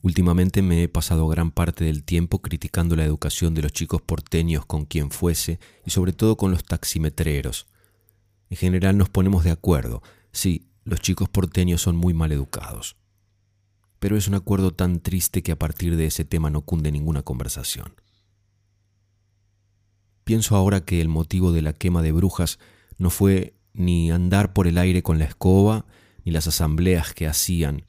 Últimamente 0.00 0.62
me 0.62 0.82
he 0.82 0.88
pasado 0.88 1.26
gran 1.26 1.50
parte 1.50 1.84
del 1.84 2.04
tiempo 2.04 2.40
criticando 2.40 2.94
la 2.94 3.04
educación 3.04 3.54
de 3.54 3.62
los 3.62 3.72
chicos 3.72 4.00
porteños 4.00 4.64
con 4.64 4.84
quien 4.84 5.10
fuese 5.10 5.58
y 5.84 5.90
sobre 5.90 6.12
todo 6.12 6.36
con 6.36 6.52
los 6.52 6.64
taximetreros. 6.64 7.66
En 8.48 8.56
general 8.56 8.96
nos 8.96 9.08
ponemos 9.08 9.44
de 9.44 9.50
acuerdo, 9.50 10.02
sí, 10.30 10.68
los 10.88 11.00
chicos 11.00 11.28
porteños 11.28 11.82
son 11.82 11.96
muy 11.96 12.14
mal 12.14 12.32
educados. 12.32 12.96
pero 14.00 14.16
es 14.16 14.28
un 14.28 14.34
acuerdo 14.34 14.70
tan 14.70 15.00
triste 15.00 15.42
que 15.42 15.50
a 15.50 15.58
partir 15.58 15.96
de 15.96 16.06
ese 16.06 16.24
tema 16.24 16.50
no 16.50 16.62
cunde 16.62 16.92
ninguna 16.92 17.22
conversación. 17.22 17.96
Pienso 20.22 20.54
ahora 20.54 20.84
que 20.84 21.00
el 21.00 21.08
motivo 21.08 21.50
de 21.50 21.62
la 21.62 21.72
quema 21.72 22.00
de 22.00 22.12
brujas 22.12 22.60
no 22.96 23.10
fue 23.10 23.56
ni 23.72 24.12
andar 24.12 24.52
por 24.52 24.68
el 24.68 24.78
aire 24.78 25.02
con 25.02 25.18
la 25.18 25.24
escoba, 25.24 25.84
ni 26.24 26.30
las 26.30 26.46
asambleas 26.46 27.12
que 27.12 27.26
hacían. 27.26 27.82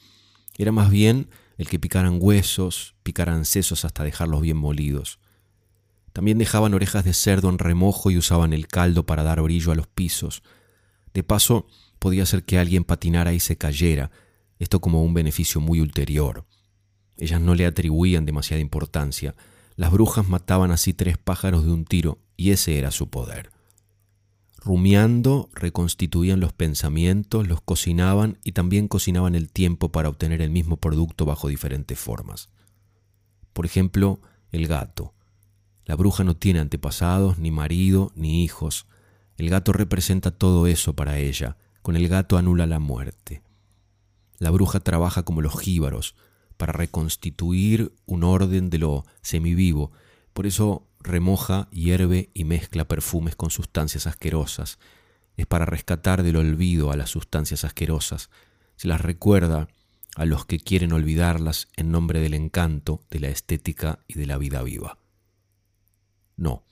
Era 0.58 0.72
más 0.72 0.90
bien 0.90 1.30
el 1.60 1.70
que 1.70 1.78
picaran 1.78 2.18
huesos, 2.20 2.96
picaran 3.04 3.46
sesos 3.46 3.86
hasta 3.86 4.04
dejarlos 4.04 4.42
bien 4.42 4.58
molidos. 4.58 5.20
También 6.12 6.40
dejaban 6.40 6.74
orejas 6.74 7.06
de 7.06 7.14
cerdo 7.14 7.50
en 7.50 7.60
remojo 7.60 8.10
y 8.10 8.18
usaban 8.18 8.54
el 8.54 8.68
caldo 8.68 9.06
para 9.06 9.22
dar 9.22 9.44
brillo 9.44 9.72
a 9.72 9.76
los 9.76 9.86
pisos. 9.86 10.42
De 11.14 11.22
paso, 11.22 11.68
podía 12.00 12.26
ser 12.26 12.44
que 12.44 12.58
alguien 12.58 12.84
patinara 12.84 13.34
y 13.34 13.40
se 13.40 13.58
cayera, 13.58 14.12
esto 14.58 14.82
como 14.82 15.04
un 15.04 15.14
beneficio 15.14 15.62
muy 15.62 15.80
ulterior. 15.80 16.46
Ellas 17.18 17.42
no 17.42 17.54
le 17.54 17.66
atribuían 17.66 18.26
demasiada 18.26 18.62
importancia. 18.62 19.36
Las 19.76 19.92
brujas 19.92 20.28
mataban 20.28 20.72
así 20.72 20.94
tres 20.94 21.18
pájaros 21.18 21.66
de 21.66 21.72
un 21.72 21.86
tiro, 21.86 22.20
y 22.38 22.52
ese 22.52 22.78
era 22.78 22.92
su 22.92 23.10
poder. 23.10 23.52
Rumiando, 24.58 25.50
reconstituían 25.54 26.40
los 26.40 26.52
pensamientos, 26.52 27.48
los 27.48 27.62
cocinaban 27.62 28.38
y 28.44 28.52
también 28.52 28.88
cocinaban 28.88 29.36
el 29.36 29.50
tiempo 29.50 29.92
para 29.92 30.10
obtener 30.10 30.42
el 30.42 30.50
mismo 30.50 30.78
producto 30.78 31.26
bajo 31.26 31.48
diferentes 31.48 31.98
formas. 31.98 32.50
Por 33.54 33.66
ejemplo, 33.66 34.20
el 34.52 34.68
gato. 34.68 35.14
La 35.86 35.96
bruja 35.96 36.24
no 36.24 36.36
tiene 36.36 36.60
antepasados, 36.60 37.40
ni 37.40 37.52
marido, 37.52 38.12
ni 38.16 38.44
hijos. 38.44 38.86
El 39.38 39.50
gato 39.50 39.72
representa 39.72 40.32
todo 40.32 40.68
eso 40.68 40.94
para 40.94 41.18
ella. 41.18 41.58
Con 41.82 41.96
el 41.96 42.08
gato 42.08 42.38
anula 42.38 42.68
la 42.68 42.80
muerte. 42.80 43.42
La 44.38 44.52
bruja 44.52 44.80
trabaja 44.80 45.24
como 45.24 45.42
los 45.42 45.60
jíbaros, 45.60 46.16
para 46.60 46.74
reconstituir 46.74 47.94
un 48.06 48.26
orden 48.26 48.70
de 48.70 48.80
lo 48.80 49.06
semivivo. 49.22 49.94
Por 50.34 50.46
eso 50.46 50.86
remoja, 51.00 51.70
hierve 51.72 52.32
y 52.34 52.44
mezcla 52.44 52.86
perfumes 52.86 53.38
con 53.38 53.50
sustancias 53.50 54.08
asquerosas. 54.08 54.78
Es 55.38 55.46
para 55.46 55.66
rescatar 55.66 56.22
del 56.22 56.36
olvido 56.36 56.92
a 56.92 56.98
las 56.98 57.12
sustancias 57.12 57.64
asquerosas. 57.64 58.30
Se 58.76 58.90
las 58.90 59.00
recuerda 59.00 59.70
a 60.18 60.26
los 60.26 60.46
que 60.46 60.60
quieren 60.60 60.92
olvidarlas 60.92 61.70
en 61.78 61.92
nombre 61.92 62.20
del 62.20 62.34
encanto, 62.34 63.06
de 63.10 63.22
la 63.22 63.30
estética 63.30 64.00
y 64.06 64.16
de 64.16 64.26
la 64.26 64.38
vida 64.38 64.62
viva. 64.62 64.98
No, 66.36 66.66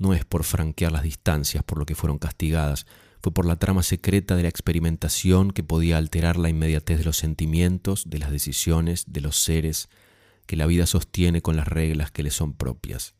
no 0.00 0.12
es 0.12 0.24
por 0.24 0.42
franquear 0.42 0.90
las 0.90 1.04
distancias 1.04 1.62
por 1.62 1.78
lo 1.78 1.86
que 1.86 1.94
fueron 1.94 2.18
castigadas, 2.18 2.86
fue 3.22 3.32
por 3.32 3.44
la 3.44 3.56
trama 3.56 3.82
secreta 3.82 4.36
de 4.36 4.42
la 4.42 4.48
experimentación 4.48 5.50
que 5.50 5.62
podía 5.62 5.98
alterar 5.98 6.38
la 6.38 6.48
inmediatez 6.48 6.98
de 6.98 7.04
los 7.04 7.18
sentimientos, 7.18 8.08
de 8.08 8.18
las 8.18 8.30
decisiones, 8.30 9.04
de 9.08 9.20
los 9.20 9.36
seres, 9.36 9.88
que 10.46 10.56
la 10.56 10.66
vida 10.66 10.86
sostiene 10.86 11.42
con 11.42 11.56
las 11.56 11.68
reglas 11.68 12.10
que 12.10 12.22
le 12.22 12.30
son 12.30 12.54
propias. 12.54 13.14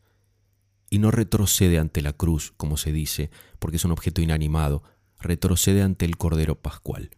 Y 0.89 0.99
no 0.99 1.11
retrocede 1.11 1.77
ante 1.77 2.01
la 2.01 2.13
cruz, 2.13 2.53
como 2.57 2.77
se 2.77 2.91
dice, 2.91 3.29
porque 3.59 3.77
es 3.77 3.85
un 3.85 3.91
objeto 3.91 4.21
inanimado, 4.21 4.83
retrocede 5.19 5.83
ante 5.83 6.05
el 6.05 6.17
Cordero 6.17 6.59
Pascual. 6.61 7.11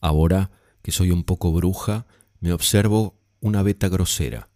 Ahora 0.00 0.50
que 0.82 0.90
soy 0.90 1.10
un 1.12 1.22
poco 1.22 1.52
bruja, 1.52 2.06
me 2.40 2.52
observo 2.52 3.20
una 3.40 3.62
beta 3.62 3.88
grosera. 3.88 4.48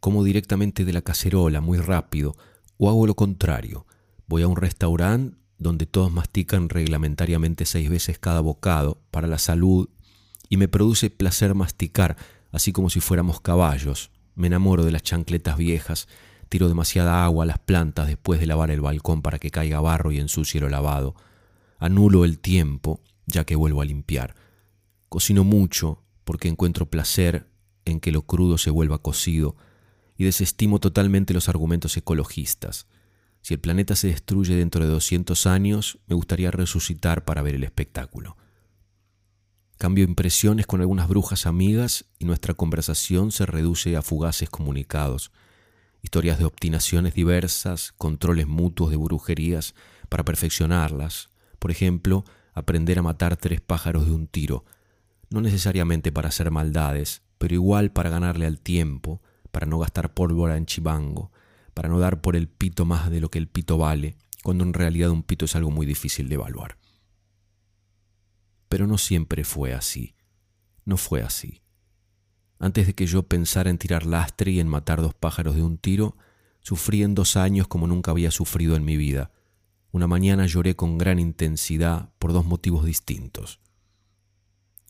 Como 0.00 0.22
directamente 0.22 0.84
de 0.84 0.92
la 0.92 1.00
cacerola, 1.00 1.60
muy 1.60 1.78
rápido, 1.78 2.36
o 2.76 2.90
hago 2.90 3.06
lo 3.06 3.14
contrario, 3.14 3.86
Voy 4.28 4.42
a 4.42 4.48
un 4.48 4.56
restaurante 4.56 5.36
donde 5.58 5.86
todos 5.86 6.10
mastican 6.10 6.68
reglamentariamente 6.68 7.64
seis 7.64 7.88
veces 7.88 8.18
cada 8.18 8.40
bocado 8.40 9.00
para 9.10 9.28
la 9.28 9.38
salud 9.38 9.88
y 10.48 10.56
me 10.56 10.68
produce 10.68 11.10
placer 11.10 11.54
masticar, 11.54 12.16
así 12.50 12.72
como 12.72 12.90
si 12.90 13.00
fuéramos 13.00 13.40
caballos. 13.40 14.10
Me 14.34 14.48
enamoro 14.48 14.84
de 14.84 14.90
las 14.90 15.02
chancletas 15.02 15.56
viejas, 15.56 16.08
tiro 16.48 16.68
demasiada 16.68 17.24
agua 17.24 17.44
a 17.44 17.46
las 17.46 17.58
plantas 17.58 18.08
después 18.08 18.40
de 18.40 18.46
lavar 18.46 18.70
el 18.70 18.80
balcón 18.80 19.22
para 19.22 19.38
que 19.38 19.50
caiga 19.50 19.80
barro 19.80 20.10
y 20.10 20.18
ensucie 20.18 20.60
lo 20.60 20.68
lavado. 20.68 21.14
Anulo 21.78 22.24
el 22.24 22.38
tiempo, 22.38 23.00
ya 23.26 23.44
que 23.44 23.56
vuelvo 23.56 23.80
a 23.80 23.84
limpiar. 23.84 24.34
Cocino 25.08 25.44
mucho 25.44 26.02
porque 26.24 26.48
encuentro 26.48 26.86
placer 26.86 27.46
en 27.84 28.00
que 28.00 28.10
lo 28.10 28.22
crudo 28.22 28.58
se 28.58 28.70
vuelva 28.70 28.98
cocido 28.98 29.54
y 30.18 30.24
desestimo 30.24 30.80
totalmente 30.80 31.32
los 31.32 31.48
argumentos 31.48 31.96
ecologistas. 31.96 32.86
Si 33.46 33.54
el 33.54 33.60
planeta 33.60 33.94
se 33.94 34.08
destruye 34.08 34.56
dentro 34.56 34.84
de 34.84 34.90
200 34.90 35.46
años, 35.46 36.00
me 36.08 36.16
gustaría 36.16 36.50
resucitar 36.50 37.24
para 37.24 37.42
ver 37.42 37.54
el 37.54 37.62
espectáculo. 37.62 38.36
Cambio 39.78 40.02
impresiones 40.02 40.66
con 40.66 40.80
algunas 40.80 41.06
brujas 41.06 41.46
amigas 41.46 42.06
y 42.18 42.24
nuestra 42.24 42.54
conversación 42.54 43.30
se 43.30 43.46
reduce 43.46 43.94
a 43.94 44.02
fugaces 44.02 44.50
comunicados, 44.50 45.30
historias 46.02 46.40
de 46.40 46.44
obstinaciones 46.44 47.14
diversas, 47.14 47.92
controles 47.92 48.48
mutuos 48.48 48.90
de 48.90 48.96
brujerías 48.96 49.76
para 50.08 50.24
perfeccionarlas, 50.24 51.30
por 51.60 51.70
ejemplo, 51.70 52.24
aprender 52.52 52.98
a 52.98 53.02
matar 53.02 53.36
tres 53.36 53.60
pájaros 53.60 54.06
de 54.06 54.12
un 54.12 54.26
tiro, 54.26 54.64
no 55.30 55.40
necesariamente 55.40 56.10
para 56.10 56.30
hacer 56.30 56.50
maldades, 56.50 57.22
pero 57.38 57.54
igual 57.54 57.92
para 57.92 58.10
ganarle 58.10 58.46
al 58.46 58.58
tiempo, 58.58 59.22
para 59.52 59.66
no 59.66 59.78
gastar 59.78 60.14
pólvora 60.14 60.56
en 60.56 60.66
chivango, 60.66 61.30
para 61.76 61.90
no 61.90 61.98
dar 61.98 62.22
por 62.22 62.36
el 62.36 62.48
pito 62.48 62.86
más 62.86 63.10
de 63.10 63.20
lo 63.20 63.30
que 63.30 63.36
el 63.36 63.48
pito 63.48 63.76
vale, 63.76 64.16
cuando 64.42 64.64
en 64.64 64.72
realidad 64.72 65.10
un 65.10 65.22
pito 65.22 65.44
es 65.44 65.56
algo 65.56 65.70
muy 65.70 65.84
difícil 65.84 66.26
de 66.26 66.36
evaluar. 66.36 66.78
Pero 68.70 68.86
no 68.86 68.96
siempre 68.96 69.44
fue 69.44 69.74
así, 69.74 70.14
no 70.86 70.96
fue 70.96 71.20
así. 71.20 71.60
Antes 72.58 72.86
de 72.86 72.94
que 72.94 73.06
yo 73.06 73.24
pensara 73.24 73.68
en 73.68 73.76
tirar 73.76 74.06
lastre 74.06 74.52
y 74.52 74.58
en 74.60 74.68
matar 74.68 75.02
dos 75.02 75.12
pájaros 75.12 75.54
de 75.54 75.62
un 75.62 75.76
tiro, 75.76 76.16
sufrí 76.62 77.02
en 77.02 77.14
dos 77.14 77.36
años 77.36 77.68
como 77.68 77.86
nunca 77.86 78.10
había 78.10 78.30
sufrido 78.30 78.74
en 78.74 78.86
mi 78.86 78.96
vida. 78.96 79.30
Una 79.92 80.06
mañana 80.06 80.46
lloré 80.46 80.76
con 80.76 80.96
gran 80.96 81.18
intensidad 81.18 82.08
por 82.18 82.32
dos 82.32 82.46
motivos 82.46 82.86
distintos. 82.86 83.60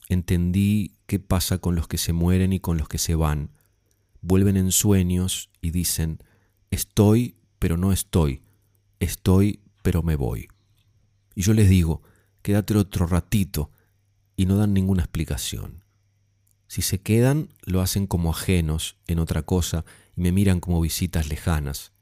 Entendí 0.07 0.95
qué 1.05 1.19
pasa 1.19 1.57
con 1.57 1.75
los 1.75 1.89
que 1.89 1.97
se 1.97 2.13
mueren 2.13 2.53
y 2.53 2.61
con 2.61 2.77
los 2.77 2.87
que 2.87 2.97
se 2.97 3.15
van. 3.15 3.51
Vuelven 4.21 4.55
en 4.55 4.71
sueños 4.71 5.49
y 5.59 5.71
dicen, 5.71 6.23
Estoy, 6.77 7.37
pero 7.57 7.75
no 7.75 7.91
estoy. 7.91 8.43
Estoy, 8.99 9.61
pero 9.81 10.03
me 10.03 10.15
voy. 10.15 10.47
Y 11.33 11.41
yo 11.41 11.55
les 11.55 11.69
digo, 11.69 12.03
quédate 12.43 12.77
otro 12.77 13.07
ratito, 13.07 13.71
y 14.35 14.45
no 14.45 14.57
dan 14.57 14.75
ninguna 14.75 15.01
explicación. 15.01 15.83
Si 16.67 16.83
se 16.83 17.01
quedan, 17.01 17.49
lo 17.63 17.81
hacen 17.81 18.05
como 18.05 18.29
ajenos 18.29 18.95
en 19.07 19.17
otra 19.17 19.41
cosa 19.41 19.85
y 20.15 20.21
me 20.21 20.31
miran 20.31 20.59
como 20.59 20.79
visitas 20.79 21.29
lejanas. 21.29 21.93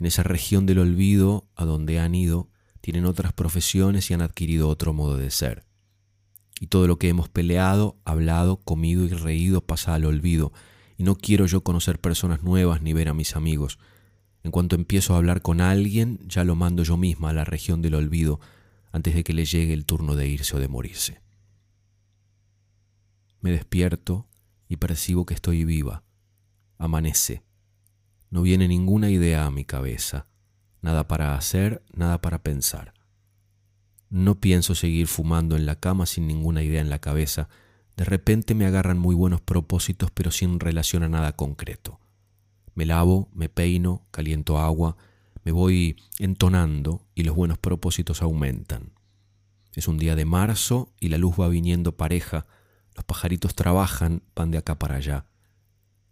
En 0.00 0.06
esa 0.06 0.24
región 0.24 0.66
del 0.66 0.80
olvido 0.80 1.48
a 1.54 1.64
donde 1.64 2.00
han 2.00 2.16
ido, 2.16 2.50
tienen 2.80 3.04
otras 3.04 3.32
profesiones 3.32 4.10
y 4.10 4.14
han 4.14 4.22
adquirido 4.22 4.70
otro 4.70 4.92
modo 4.92 5.18
de 5.18 5.30
ser. 5.30 5.66
Y 6.58 6.66
todo 6.66 6.88
lo 6.88 6.98
que 6.98 7.10
hemos 7.10 7.28
peleado, 7.28 7.96
hablado, 8.04 8.56
comido 8.56 9.04
y 9.04 9.10
reído 9.10 9.60
pasa 9.60 9.94
al 9.94 10.04
olvido, 10.04 10.52
y 10.96 11.04
no 11.04 11.16
quiero 11.16 11.46
yo 11.46 11.62
conocer 11.62 12.00
personas 12.00 12.42
nuevas 12.42 12.82
ni 12.82 12.92
ver 12.92 13.08
a 13.08 13.14
mis 13.14 13.36
amigos. 13.36 13.78
En 14.42 14.50
cuanto 14.50 14.76
empiezo 14.76 15.14
a 15.14 15.16
hablar 15.16 15.42
con 15.42 15.60
alguien, 15.60 16.20
ya 16.26 16.44
lo 16.44 16.54
mando 16.54 16.82
yo 16.82 16.96
misma 16.96 17.30
a 17.30 17.32
la 17.32 17.44
región 17.44 17.82
del 17.82 17.94
olvido 17.94 18.40
antes 18.92 19.14
de 19.14 19.24
que 19.24 19.32
le 19.32 19.44
llegue 19.44 19.72
el 19.72 19.86
turno 19.86 20.14
de 20.14 20.28
irse 20.28 20.56
o 20.56 20.60
de 20.60 20.68
morirse. 20.68 21.20
Me 23.40 23.50
despierto 23.50 24.28
y 24.68 24.76
percibo 24.76 25.26
que 25.26 25.34
estoy 25.34 25.64
viva. 25.64 26.02
Amanece. 26.78 27.42
No 28.30 28.42
viene 28.42 28.68
ninguna 28.68 29.10
idea 29.10 29.46
a 29.46 29.50
mi 29.50 29.64
cabeza, 29.64 30.26
nada 30.80 31.08
para 31.08 31.36
hacer, 31.36 31.82
nada 31.92 32.20
para 32.20 32.42
pensar. 32.42 32.94
No 34.10 34.40
pienso 34.40 34.74
seguir 34.74 35.06
fumando 35.06 35.56
en 35.56 35.66
la 35.66 35.76
cama 35.76 36.06
sin 36.06 36.26
ninguna 36.26 36.62
idea 36.62 36.80
en 36.80 36.90
la 36.90 37.00
cabeza, 37.00 37.48
de 37.96 38.04
repente 38.04 38.54
me 38.54 38.66
agarran 38.66 38.98
muy 38.98 39.14
buenos 39.14 39.40
propósitos 39.40 40.10
pero 40.10 40.30
sin 40.30 40.60
relación 40.60 41.02
a 41.02 41.08
nada 41.08 41.32
concreto. 41.36 42.00
Me 42.74 42.86
lavo, 42.86 43.28
me 43.32 43.48
peino, 43.48 44.06
caliento 44.10 44.58
agua, 44.58 44.96
me 45.44 45.52
voy 45.52 45.96
entonando 46.18 47.06
y 47.14 47.22
los 47.22 47.36
buenos 47.36 47.58
propósitos 47.58 48.22
aumentan. 48.22 48.92
Es 49.74 49.88
un 49.88 49.98
día 49.98 50.16
de 50.16 50.24
marzo 50.24 50.92
y 50.98 51.08
la 51.08 51.18
luz 51.18 51.36
va 51.38 51.48
viniendo 51.48 51.96
pareja, 51.96 52.46
los 52.94 53.04
pajaritos 53.04 53.54
trabajan, 53.54 54.22
van 54.34 54.50
de 54.50 54.58
acá 54.58 54.78
para 54.78 54.96
allá. 54.96 55.26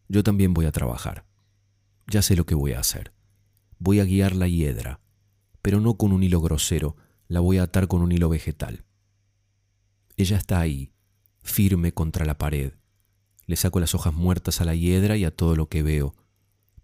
Yo 0.08 0.22
también 0.22 0.52
voy 0.52 0.66
a 0.66 0.72
trabajar. 0.72 1.24
Ya 2.06 2.22
sé 2.22 2.36
lo 2.36 2.44
que 2.44 2.54
voy 2.54 2.72
a 2.72 2.80
hacer. 2.80 3.12
Voy 3.78 4.00
a 4.00 4.04
guiar 4.04 4.36
la 4.36 4.46
hiedra, 4.46 5.00
pero 5.62 5.80
no 5.80 5.94
con 5.96 6.12
un 6.12 6.22
hilo 6.22 6.40
grosero, 6.40 6.96
la 7.28 7.40
voy 7.40 7.58
a 7.58 7.64
atar 7.64 7.88
con 7.88 8.02
un 8.02 8.12
hilo 8.12 8.28
vegetal. 8.28 8.84
Ella 10.16 10.36
está 10.36 10.60
ahí, 10.60 10.91
firme 11.42 11.92
contra 11.92 12.24
la 12.24 12.38
pared. 12.38 12.72
Le 13.46 13.56
saco 13.56 13.80
las 13.80 13.94
hojas 13.94 14.14
muertas 14.14 14.60
a 14.60 14.64
la 14.64 14.74
hiedra 14.74 15.16
y 15.16 15.24
a 15.24 15.34
todo 15.34 15.56
lo 15.56 15.68
que 15.68 15.82
veo. 15.82 16.14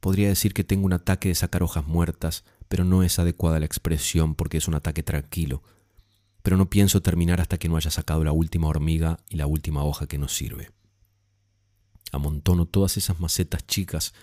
Podría 0.01 0.29
decir 0.29 0.55
que 0.55 0.65
tengo 0.65 0.87
un 0.87 0.93
ataque 0.93 1.29
de 1.29 1.35
sacar 1.35 1.63
hojas 1.63 1.87
muertas, 1.87 2.45
pero 2.69 2.85
no 2.85 3.03
es 3.03 3.19
adecuada 3.19 3.59
la 3.59 3.67
expresión 3.67 4.35
porque 4.35 4.59
es 4.59 4.69
un 4.69 4.75
ataque 4.75 5.03
tranquilo. 5.03 5.63
pero 6.43 6.57
no 6.57 6.71
pienso 6.71 7.03
terminar 7.03 7.43
hasta 7.43 7.59
que 7.59 7.69
no 7.69 7.77
haya 7.77 7.91
sacado 7.91 8.25
la 8.25 8.33
última 8.33 8.69
hormiga 8.69 9.19
y 9.29 9.37
la 9.37 9.47
última 9.47 9.85
hoja 9.85 10.07
que 10.07 10.17
nos 10.17 10.35
sirve. 10.35 10.71
Amontono 12.11 12.65
todas 12.65 12.97
esas 12.97 13.21
macetas 13.21 13.67
chicas, 13.67 14.15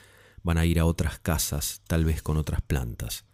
van 0.42 0.58
a 0.58 0.65
ir 0.65 0.80
a 0.80 0.86
otras 0.86 1.20
casas, 1.20 1.82
tal 1.88 2.04
vez 2.04 2.24
con 2.24 2.38
otras 2.38 2.62
plantas. 2.62 3.25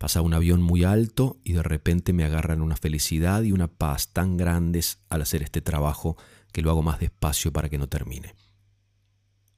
Pasa 0.00 0.22
un 0.22 0.32
avión 0.32 0.62
muy 0.62 0.82
alto 0.82 1.36
y 1.44 1.52
de 1.52 1.62
repente 1.62 2.14
me 2.14 2.24
agarran 2.24 2.62
una 2.62 2.74
felicidad 2.74 3.42
y 3.42 3.52
una 3.52 3.68
paz 3.68 4.08
tan 4.14 4.38
grandes 4.38 4.98
al 5.10 5.20
hacer 5.20 5.42
este 5.42 5.60
trabajo 5.60 6.16
que 6.52 6.62
lo 6.62 6.70
hago 6.70 6.82
más 6.82 7.00
despacio 7.00 7.52
para 7.52 7.68
que 7.68 7.76
no 7.76 7.86
termine. 7.86 8.34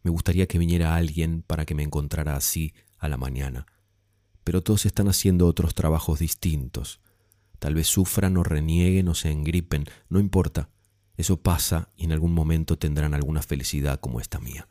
Me 0.03 0.11
gustaría 0.11 0.49
que 0.49 0.59
viniera 0.59 0.97
alguien 0.97 1.43
para 1.43 1.65
que 1.65 1.77
me 1.77 1.85
encontrara 1.85 2.35
así 2.35 2.75
a 2.99 3.07
la 3.07 3.17
mañana, 3.19 3.67
pero 4.43 4.65
todos 4.65 4.85
están 4.85 5.07
haciendo 5.07 5.47
otros 5.47 5.77
trabajos 5.77 6.19
distintos. 6.19 7.01
Tal 7.61 7.77
vez 7.77 7.87
sufran 7.87 8.37
o 8.37 8.43
renieguen 8.43 9.07
o 9.07 9.15
se 9.15 9.31
engripen, 9.31 9.85
no 10.09 10.19
importa. 10.19 10.71
Eso 11.17 11.41
pasa 11.41 11.91
y 11.97 12.07
en 12.07 12.11
algún 12.11 12.35
momento 12.35 12.77
tendrán 12.77 13.15
alguna 13.15 13.43
felicidad 13.43 14.01
como 14.01 14.19
esta 14.19 14.41
mía. 14.41 14.67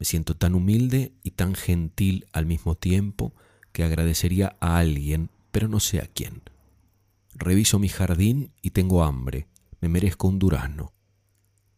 Me 0.00 0.06
siento 0.06 0.34
tan 0.34 0.56
humilde 0.56 1.14
y 1.22 1.30
tan 1.30 1.54
gentil 1.54 2.26
al 2.32 2.46
mismo 2.46 2.74
tiempo 2.74 3.32
que 3.72 3.84
agradecería 3.84 4.56
a 4.60 4.78
alguien, 4.78 5.30
pero 5.50 5.68
no 5.68 5.80
sé 5.80 6.00
a 6.00 6.06
quién. 6.06 6.42
Reviso 7.34 7.78
mi 7.78 7.88
jardín 7.88 8.52
y 8.62 8.70
tengo 8.70 9.04
hambre. 9.04 9.48
Me 9.80 9.88
merezco 9.88 10.28
un 10.28 10.38
durazno. 10.38 10.92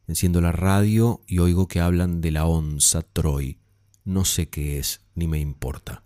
Enciendo 0.07 0.41
la 0.41 0.53
radio 0.53 1.23
y 1.27 1.39
oigo 1.39 1.69
que 1.69 1.81
hablan 1.81 2.21
de 2.21 2.33
la 2.33 2.47
onza 2.47 3.03
Troy. 3.03 3.59
No 4.05 4.25
sé 4.25 4.49
qué 4.49 4.79
es, 4.79 5.01
ni 5.15 5.29
me 5.29 5.39
importa. 5.39 6.03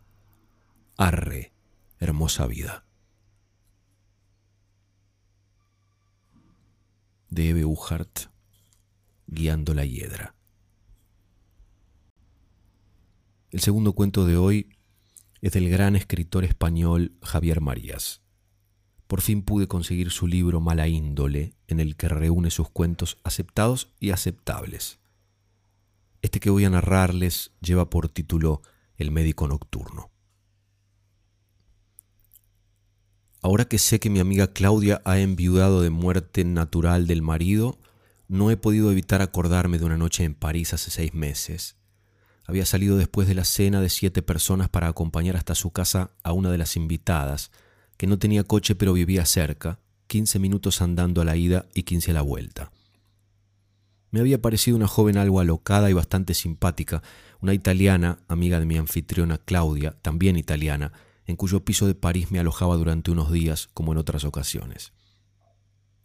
Arre, 0.97 1.53
hermosa 1.99 2.47
vida. 2.47 2.85
De 7.31 7.51
Eve 7.51 7.65
Guiando 9.27 9.75
la 9.75 9.85
Hiedra. 9.85 10.35
El 13.51 13.61
segundo 13.61 13.95
cuento 13.95 14.27
de 14.27 14.37
hoy 14.37 14.76
es 15.47 15.53
del 15.53 15.71
gran 15.71 15.95
escritor 15.95 16.43
español 16.43 17.13
Javier 17.23 17.61
Marías. 17.61 18.21
Por 19.07 19.21
fin 19.21 19.43
pude 19.43 19.69
conseguir 19.69 20.11
su 20.11 20.27
libro 20.27 20.61
Mala 20.61 20.89
índole, 20.89 21.55
en 21.69 21.79
el 21.79 21.95
que 21.95 22.09
reúne 22.09 22.51
sus 22.51 22.69
cuentos 22.69 23.19
aceptados 23.23 23.95
y 24.01 24.11
aceptables. 24.11 24.99
Este 26.21 26.41
que 26.41 26.51
voy 26.51 26.65
a 26.65 26.71
narrarles 26.71 27.53
lleva 27.61 27.89
por 27.91 28.09
título 28.09 28.61
El 28.97 29.13
médico 29.13 29.47
nocturno. 29.47 30.11
Ahora 33.41 33.67
que 33.67 33.79
sé 33.79 34.01
que 34.01 34.11
mi 34.11 34.19
amiga 34.19 34.53
Claudia 34.53 35.01
ha 35.05 35.21
enviudado 35.21 35.81
de 35.81 35.91
muerte 35.91 36.45
natural 36.45 37.07
del 37.07 37.23
marido, 37.23 37.79
no 38.27 38.51
he 38.51 38.57
podido 38.57 38.91
evitar 38.91 39.23
acordarme 39.23 39.79
de 39.79 39.85
una 39.85 39.97
noche 39.97 40.25
en 40.25 40.35
París 40.35 40.75
hace 40.75 40.91
seis 40.91 41.15
meses. 41.15 41.77
Había 42.47 42.65
salido 42.65 42.97
después 42.97 43.27
de 43.27 43.35
la 43.35 43.45
cena 43.45 43.81
de 43.81 43.89
siete 43.89 44.23
personas 44.23 44.69
para 44.69 44.89
acompañar 44.89 45.37
hasta 45.37 45.55
su 45.55 45.71
casa 45.73 46.11
a 46.23 46.33
una 46.33 46.51
de 46.51 46.59
las 46.59 46.77
invitadas, 46.77 47.51
que 47.97 48.07
no 48.07 48.19
tenía 48.19 48.45
coche 48.45 48.75
pero 48.75 48.93
vivía 48.93 49.27
cerca, 49.27 49.81
15 50.07 50.39
minutos 50.39 50.81
andando 50.81 51.21
a 51.21 51.25
la 51.25 51.37
ida 51.37 51.67
y 51.75 51.83
15 51.83 52.13
a 52.13 52.15
la 52.15 52.23
vuelta. 52.23 52.71
Me 54.11 54.21
había 54.21 54.41
parecido 54.41 54.77
una 54.77 54.87
joven 54.87 55.19
algo 55.19 55.41
alocada 55.41 55.91
y 55.91 55.93
bastante 55.93 56.35
simpática, 56.35 57.03
una 57.41 57.53
italiana, 57.53 58.21
amiga 58.29 58.61
de 58.61 58.67
mi 58.67 58.77
anfitriona 58.77 59.39
Claudia, 59.39 59.97
también 60.03 60.37
italiana, 60.37 60.93
en 61.27 61.37
cuyo 61.37 61.65
piso 61.65 61.87
de 61.87 61.97
París 61.97 62.31
me 62.31 62.39
alojaba 62.39 62.77
durante 62.77 63.11
unos 63.11 63.33
días, 63.33 63.69
como 63.75 63.93
en 63.93 63.99
otras 63.99 64.25
ocasiones. 64.25 64.93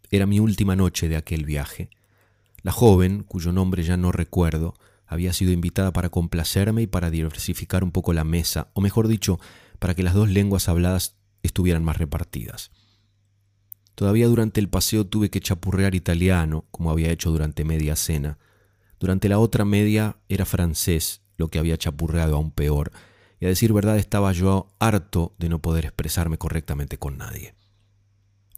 Era 0.10 0.26
mi 0.26 0.40
última 0.40 0.76
noche 0.76 1.08
de 1.08 1.16
aquel 1.16 1.46
viaje. 1.46 1.90
La 2.64 2.72
joven, 2.72 3.24
cuyo 3.24 3.52
nombre 3.52 3.84
ya 3.84 3.98
no 3.98 4.12
recuerdo, 4.12 4.74
había 5.12 5.34
sido 5.34 5.52
invitada 5.52 5.92
para 5.92 6.10
complacerme 6.10 6.84
y 6.84 6.88
para 6.88 7.12
diversificar 7.12 7.84
un 7.84 7.92
poco 7.92 8.14
la 8.14 8.24
mesa, 8.24 8.70
o 8.74 8.80
mejor 8.80 9.10
dicho, 9.10 9.42
para 9.78 9.94
que 9.94 10.04
las 10.04 10.14
dos 10.14 10.30
lenguas 10.30 10.70
habladas 10.70 11.18
estuvieran 11.44 11.84
más 11.84 11.98
repartidas. 11.98 12.72
Todavía 13.94 14.28
durante 14.28 14.62
el 14.62 14.70
paseo 14.70 15.06
tuve 15.06 15.30
que 15.30 15.42
chapurrear 15.42 15.96
italiano, 15.96 16.64
como 16.72 16.92
había 16.92 17.12
hecho 17.12 17.30
durante 17.30 17.66
media 17.66 17.98
cena. 17.98 18.38
Durante 19.02 19.28
la 19.28 19.38
otra 19.38 19.66
media 19.66 20.16
era 20.30 20.46
francés, 20.46 21.22
lo 21.36 21.50
que 21.50 21.60
había 21.60 21.78
chapurreado 21.78 22.38
aún 22.38 22.52
peor, 22.52 22.94
y 23.42 23.48
a 23.48 23.50
decir 23.50 23.74
verdad 23.74 23.98
estaba 23.98 24.32
yo 24.32 24.70
harto 24.80 25.36
de 25.38 25.50
no 25.50 25.62
poder 25.62 25.84
expresarme 25.84 26.38
correctamente 26.38 26.98
con 26.98 27.18
nadie. 27.18 27.54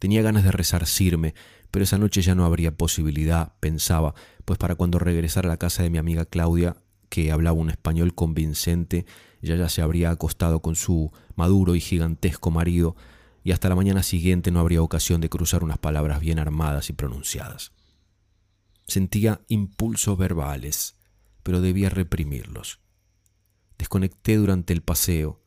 Tenía 0.04 0.22
ganas 0.22 0.44
de 0.44 0.52
resarcirme, 0.52 1.34
pero 1.72 1.84
esa 1.86 1.98
noche 1.98 2.22
ya 2.22 2.36
no 2.36 2.44
habría 2.44 2.76
posibilidad, 2.76 3.54
pensaba, 3.62 4.16
pues 4.44 4.60
para 4.60 4.76
cuando 4.76 5.00
regresara 5.00 5.48
a 5.48 5.54
la 5.54 5.58
casa 5.58 5.82
de 5.82 5.90
mi 5.90 5.98
amiga 5.98 6.26
Claudia, 6.26 6.76
que 7.08 7.32
hablaba 7.32 7.58
un 7.58 7.70
español 7.70 8.14
convincente, 8.14 9.06
ella 9.42 9.56
ya 9.56 9.70
se 9.70 9.82
habría 9.82 10.10
acostado 10.10 10.62
con 10.62 10.76
su 10.76 11.14
maduro 11.38 11.74
y 11.74 11.80
gigantesco 11.80 12.52
marido, 12.52 12.98
y 13.46 13.54
hasta 13.54 13.70
la 13.70 13.76
mañana 13.76 14.04
siguiente 14.04 14.52
no 14.52 14.60
habría 14.60 14.82
ocasión 14.82 15.22
de 15.22 15.30
cruzar 15.30 15.64
unas 15.64 15.78
palabras 15.78 16.20
bien 16.20 16.38
armadas 16.38 16.90
y 16.90 16.94
pronunciadas. 16.94 17.72
Sentía 18.86 19.40
impulsos 19.48 20.18
verbales, 20.18 20.98
pero 21.44 21.62
debía 21.62 21.88
reprimirlos. 21.90 22.82
Desconecté 23.78 24.36
durante 24.36 24.74
el 24.74 24.82
paseo, 24.82 25.43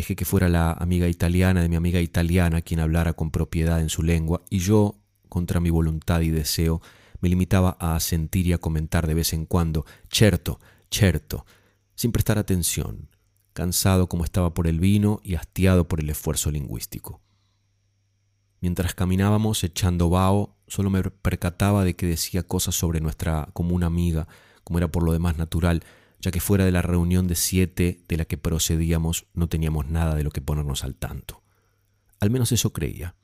dejé 0.00 0.16
que 0.16 0.24
fuera 0.24 0.48
la 0.48 0.72
amiga 0.72 1.08
italiana 1.08 1.60
de 1.60 1.68
mi 1.68 1.76
amiga 1.76 2.00
italiana 2.00 2.62
quien 2.62 2.80
hablara 2.80 3.12
con 3.12 3.30
propiedad 3.30 3.80
en 3.80 3.90
su 3.90 4.02
lengua, 4.02 4.40
y 4.48 4.60
yo, 4.60 4.96
contra 5.28 5.60
mi 5.60 5.68
voluntad 5.68 6.22
y 6.22 6.30
deseo, 6.30 6.80
me 7.20 7.28
limitaba 7.28 7.76
a 7.78 7.96
asentir 7.96 8.46
y 8.46 8.54
a 8.54 8.58
comentar 8.58 9.06
de 9.06 9.12
vez 9.12 9.34
en 9.34 9.44
cuando, 9.44 9.84
certo, 10.10 10.58
certo, 10.90 11.44
sin 11.94 12.12
prestar 12.12 12.38
atención, 12.38 13.10
cansado 13.52 14.08
como 14.08 14.24
estaba 14.24 14.54
por 14.54 14.66
el 14.66 14.80
vino 14.80 15.20
y 15.22 15.34
hastiado 15.34 15.86
por 15.86 16.00
el 16.00 16.08
esfuerzo 16.08 16.50
lingüístico. 16.50 17.20
Mientras 18.62 18.94
caminábamos 18.94 19.62
echando 19.64 20.08
vaho, 20.08 20.56
solo 20.66 20.88
me 20.88 21.02
percataba 21.02 21.84
de 21.84 21.94
que 21.94 22.06
decía 22.06 22.42
cosas 22.42 22.74
sobre 22.74 23.02
nuestra 23.02 23.50
común 23.52 23.84
amiga, 23.84 24.28
como 24.64 24.78
era 24.78 24.88
por 24.88 25.02
lo 25.02 25.12
demás 25.12 25.36
natural, 25.36 25.82
ya 26.20 26.30
que 26.30 26.40
fuera 26.40 26.64
de 26.64 26.72
la 26.72 26.82
reunión 26.82 27.26
de 27.26 27.34
siete 27.34 28.04
de 28.08 28.16
la 28.16 28.24
que 28.24 28.36
procedíamos 28.36 29.26
no 29.34 29.48
teníamos 29.48 29.88
nada 29.88 30.14
de 30.14 30.24
lo 30.24 30.30
que 30.30 30.40
ponernos 30.40 30.84
al 30.84 30.94
tanto. 30.94 31.42
Al 32.20 32.30
menos 32.30 32.52
eso 32.52 32.72
creía. 32.72 33.14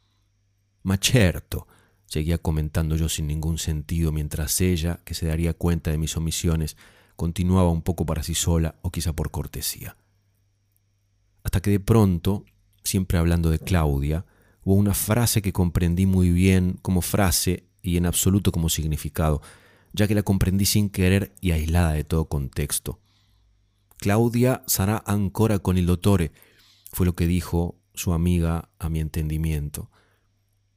Macherto, 0.82 1.66
seguía 2.06 2.38
comentando 2.38 2.96
yo 2.96 3.08
sin 3.08 3.26
ningún 3.26 3.58
sentido 3.58 4.12
mientras 4.12 4.60
ella, 4.60 5.00
que 5.04 5.14
se 5.14 5.26
daría 5.26 5.54
cuenta 5.54 5.90
de 5.90 5.98
mis 5.98 6.16
omisiones, 6.16 6.76
continuaba 7.16 7.70
un 7.70 7.82
poco 7.82 8.06
para 8.06 8.22
sí 8.22 8.34
sola 8.34 8.76
o 8.82 8.90
quizá 8.90 9.12
por 9.12 9.30
cortesía 9.30 9.96
hasta 11.46 11.60
que 11.60 11.70
de 11.70 11.78
pronto, 11.78 12.44
siempre 12.82 13.18
hablando 13.18 13.50
de 13.50 13.60
Claudia, 13.60 14.26
hubo 14.64 14.74
una 14.74 14.94
frase 14.94 15.42
que 15.42 15.52
comprendí 15.52 16.04
muy 16.04 16.30
bien 16.30 16.76
como 16.82 17.02
frase 17.02 17.68
y 17.82 17.96
en 17.98 18.04
absoluto 18.04 18.50
como 18.50 18.68
significado, 18.68 19.40
ya 19.96 20.06
que 20.06 20.14
la 20.14 20.22
comprendí 20.22 20.66
sin 20.66 20.90
querer 20.90 21.34
y 21.40 21.52
aislada 21.52 21.92
de 21.92 22.04
todo 22.04 22.26
contexto. 22.26 23.00
Claudia 23.96 24.62
sarà 24.66 25.02
ancora 25.06 25.58
con 25.58 25.78
il 25.78 25.86
dottore, 25.86 26.32
fue 26.92 27.06
lo 27.06 27.14
que 27.14 27.26
dijo 27.26 27.76
su 27.94 28.12
amiga 28.12 28.68
a 28.78 28.88
mi 28.90 29.00
entendimiento. 29.00 29.90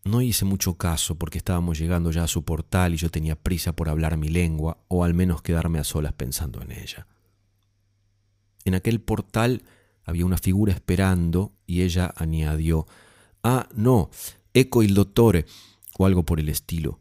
No 0.06 0.22
hice 0.22 0.46
mucho 0.46 0.76
caso 0.76 1.16
porque 1.16 1.38
estábamos 1.38 1.78
llegando 1.78 2.12
ya 2.12 2.24
a 2.24 2.28
su 2.28 2.46
portal 2.46 2.94
y 2.94 2.98
yo 2.98 3.12
tenía 3.12 3.36
prisa 3.36 3.74
por 3.74 3.90
hablar 3.90 4.16
mi 4.16 4.30
lengua 4.30 4.78
o 4.88 5.04
al 5.04 5.14
menos 5.14 5.42
quedarme 5.42 5.80
a 5.80 5.84
solas 5.84 6.14
pensando 6.14 6.62
en 6.62 6.72
ella. 6.72 7.06
En 8.64 8.74
aquel 8.74 9.02
portal 9.02 9.64
había 10.06 10.26
una 10.26 10.38
figura 10.38 10.72
esperando 10.72 11.54
y 11.68 11.82
ella 11.82 12.14
añadió, 12.16 12.88
Ah, 13.44 13.68
no, 13.76 14.10
eco 14.54 14.82
il 14.82 14.94
dottore, 14.94 15.46
o 15.98 16.06
algo 16.06 16.24
por 16.24 16.40
el 16.40 16.48
estilo. 16.48 17.00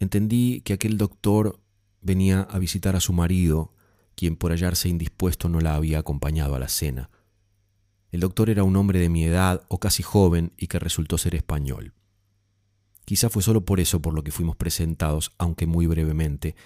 Entendí 0.00 0.62
que 0.62 0.72
aquel 0.72 0.98
doctor 0.98 1.60
venía 2.00 2.40
a 2.40 2.58
visitar 2.58 2.96
a 2.96 3.00
su 3.00 3.12
marido, 3.12 3.74
quien 4.16 4.34
por 4.34 4.50
hallarse 4.50 4.88
indispuesto 4.88 5.48
no 5.48 5.60
la 5.60 5.74
había 5.74 5.98
acompañado 5.98 6.54
a 6.54 6.58
la 6.58 6.68
cena. 6.68 7.10
El 8.10 8.20
doctor 8.20 8.50
era 8.50 8.64
un 8.64 8.74
hombre 8.76 8.98
de 8.98 9.10
mi 9.10 9.24
edad 9.24 9.62
o 9.68 9.78
casi 9.78 10.02
joven 10.02 10.52
y 10.56 10.66
que 10.66 10.78
resultó 10.78 11.18
ser 11.18 11.34
español. 11.34 11.92
Quizá 13.04 13.28
fue 13.28 13.42
solo 13.42 13.64
por 13.64 13.78
eso 13.78 14.00
por 14.00 14.14
lo 14.14 14.24
que 14.24 14.32
fuimos 14.32 14.56
presentados, 14.56 15.32
aunque 15.38 15.66
muy 15.66 15.86
brevemente. 15.86 16.56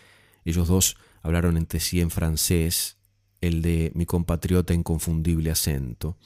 Ellos 0.44 0.68
dos 0.68 0.96
hablaron 1.22 1.56
entre 1.56 1.80
sí 1.80 2.00
en 2.00 2.10
francés 2.10 2.98
el 3.40 3.62
de 3.62 3.92
mi 3.94 4.06
compatriota 4.06 4.72
inconfundible 4.74 5.50
acento, 5.50 6.16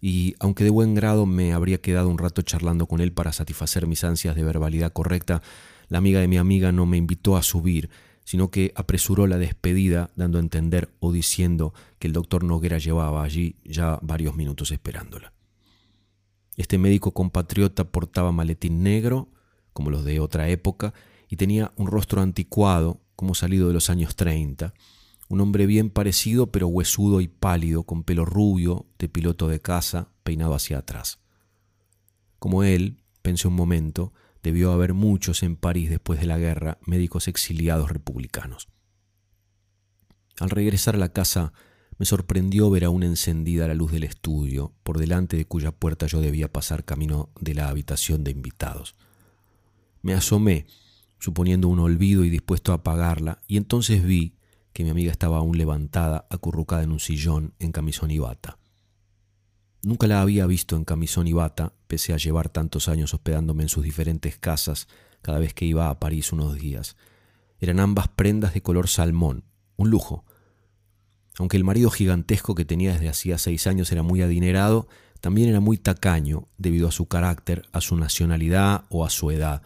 y 0.00 0.34
aunque 0.38 0.64
de 0.64 0.70
buen 0.70 0.94
grado 0.94 1.26
me 1.26 1.52
habría 1.52 1.80
quedado 1.80 2.08
un 2.08 2.18
rato 2.18 2.42
charlando 2.42 2.86
con 2.86 3.00
él 3.00 3.12
para 3.12 3.32
satisfacer 3.32 3.86
mis 3.86 4.04
ansias 4.04 4.36
de 4.36 4.44
verbalidad 4.44 4.92
correcta, 4.92 5.42
la 5.88 5.98
amiga 5.98 6.20
de 6.20 6.28
mi 6.28 6.38
amiga 6.38 6.72
no 6.72 6.86
me 6.86 6.96
invitó 6.96 7.36
a 7.36 7.42
subir, 7.42 7.90
sino 8.24 8.50
que 8.50 8.72
apresuró 8.74 9.26
la 9.26 9.38
despedida, 9.38 10.10
dando 10.16 10.38
a 10.38 10.40
entender 10.40 10.94
o 10.98 11.12
diciendo 11.12 11.74
que 11.98 12.06
el 12.06 12.14
doctor 12.14 12.42
Noguera 12.42 12.78
llevaba 12.78 13.22
allí 13.22 13.56
ya 13.64 13.98
varios 14.02 14.34
minutos 14.34 14.70
esperándola. 14.72 15.32
Este 16.56 16.78
médico 16.78 17.12
compatriota 17.12 17.84
portaba 17.84 18.32
maletín 18.32 18.82
negro, 18.82 19.28
como 19.72 19.90
los 19.90 20.04
de 20.04 20.20
otra 20.20 20.48
época, 20.48 20.94
y 21.28 21.36
tenía 21.36 21.72
un 21.76 21.88
rostro 21.88 22.22
anticuado, 22.22 23.00
como 23.16 23.34
salido 23.34 23.68
de 23.68 23.74
los 23.74 23.90
años 23.90 24.16
30. 24.16 24.72
Un 25.28 25.40
hombre 25.40 25.66
bien 25.66 25.90
parecido, 25.90 26.50
pero 26.50 26.68
huesudo 26.68 27.20
y 27.20 27.28
pálido, 27.28 27.82
con 27.82 28.04
pelo 28.04 28.24
rubio, 28.24 28.86
de 28.98 29.08
piloto 29.08 29.48
de 29.48 29.60
casa, 29.60 30.08
peinado 30.22 30.54
hacia 30.54 30.78
atrás. 30.78 31.18
Como 32.38 32.62
él, 32.62 32.98
pensé 33.22 33.48
un 33.48 33.54
momento, 33.54 34.12
debió 34.44 34.72
haber 34.72 34.92
muchos 34.92 35.42
en 35.42 35.56
París 35.56 35.88
después 35.88 36.20
de 36.20 36.26
la 36.26 36.36
guerra, 36.36 36.78
médicos 36.84 37.28
exiliados 37.28 37.90
republicanos. 37.90 38.68
Al 40.38 40.50
regresar 40.50 40.96
a 40.96 40.98
la 40.98 41.14
casa, 41.14 41.54
me 41.96 42.04
sorprendió 42.04 42.68
ver 42.68 42.84
aún 42.84 43.04
encendida 43.04 43.66
la 43.66 43.74
luz 43.74 43.90
del 43.90 44.04
estudio, 44.04 44.74
por 44.82 44.98
delante 44.98 45.38
de 45.38 45.46
cuya 45.46 45.72
puerta 45.72 46.06
yo 46.06 46.20
debía 46.20 46.52
pasar 46.52 46.84
camino 46.84 47.30
de 47.40 47.54
la 47.54 47.68
habitación 47.68 48.22
de 48.22 48.32
invitados. 48.32 48.96
Me 50.02 50.12
asomé, 50.12 50.66
suponiendo 51.18 51.68
un 51.68 51.78
olvido 51.78 52.22
y 52.22 52.28
dispuesto 52.28 52.72
a 52.72 52.76
apagarla, 52.76 53.40
y 53.46 53.56
entonces 53.56 54.04
vi 54.04 54.36
que 54.74 54.84
mi 54.84 54.90
amiga 54.90 55.10
estaba 55.10 55.38
aún 55.38 55.56
levantada, 55.56 56.26
acurrucada 56.28 56.82
en 56.82 56.92
un 56.92 57.00
sillón, 57.00 57.54
en 57.60 57.72
camisón 57.72 58.10
y 58.10 58.18
bata. 58.18 58.58
Nunca 59.84 60.06
la 60.06 60.22
había 60.22 60.46
visto 60.46 60.76
en 60.76 60.84
camisón 60.84 61.26
y 61.26 61.32
bata, 61.32 61.74
pese 61.86 62.14
a 62.14 62.16
llevar 62.16 62.48
tantos 62.48 62.88
años 62.88 63.12
hospedándome 63.12 63.64
en 63.64 63.68
sus 63.68 63.84
diferentes 63.84 64.38
casas 64.38 64.88
cada 65.20 65.38
vez 65.38 65.52
que 65.52 65.66
iba 65.66 65.90
a 65.90 66.00
París 66.00 66.32
unos 66.32 66.54
días. 66.54 66.96
Eran 67.60 67.80
ambas 67.80 68.08
prendas 68.08 68.54
de 68.54 68.62
color 68.62 68.88
salmón, 68.88 69.44
un 69.76 69.90
lujo, 69.90 70.24
aunque 71.38 71.56
el 71.56 71.64
marido 71.64 71.90
gigantesco 71.90 72.54
que 72.54 72.64
tenía 72.64 72.92
desde 72.92 73.08
hacía 73.08 73.38
seis 73.38 73.66
años 73.66 73.90
era 73.90 74.02
muy 74.02 74.22
adinerado, 74.22 74.88
también 75.20 75.48
era 75.48 75.60
muy 75.60 75.78
tacaño 75.78 76.48
debido 76.58 76.88
a 76.88 76.92
su 76.92 77.06
carácter, 77.06 77.66
a 77.72 77.80
su 77.80 77.96
nacionalidad 77.96 78.84
o 78.88 79.04
a 79.04 79.10
su 79.10 79.30
edad, 79.30 79.62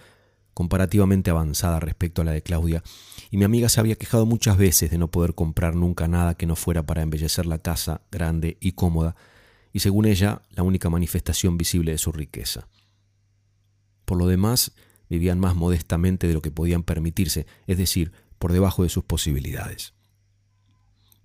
comparativamente 0.55 1.31
avanzada 1.31 1.79
respecto 1.79 2.23
a 2.23 2.25
la 2.25 2.33
de 2.33 2.43
Claudia, 2.43 2.83
y 3.31 3.37
mi 3.37 3.45
amiga 3.45 3.69
se 3.69 3.81
había 3.81 3.97
quejado 3.97 4.25
muchas 4.25 4.57
veces 4.57 4.91
de 4.91 4.99
no 4.99 5.11
poder 5.11 5.35
comprar 5.35 5.77
nunca 5.77 6.09
nada 6.09 6.35
que 6.35 6.47
no 6.47 6.57
fuera 6.57 6.85
para 6.85 7.03
embellecer 7.03 7.47
la 7.47 7.59
casa 7.59 8.01
grande 8.11 8.57
y 8.61 8.73
cómoda, 8.73 9.15
y 9.73 9.81
según 9.81 10.07
ella, 10.07 10.43
la 10.51 10.63
única 10.63 10.91
manifestación 10.91 11.59
visible 11.59 11.93
de 11.93 11.99
su 11.99 12.13
riqueza. 12.13 12.69
Por 14.05 14.19
lo 14.19 14.27
demás, 14.27 14.73
vivían 15.09 15.41
más 15.41 15.55
modestamente 15.55 16.27
de 16.27 16.35
lo 16.35 16.43
que 16.43 16.51
podían 16.51 16.83
permitirse, 16.83 17.47
es 17.67 17.79
decir, 17.79 18.13
por 18.39 18.53
debajo 18.53 18.83
de 18.83 18.89
sus 18.89 19.05
posibilidades. 19.05 19.95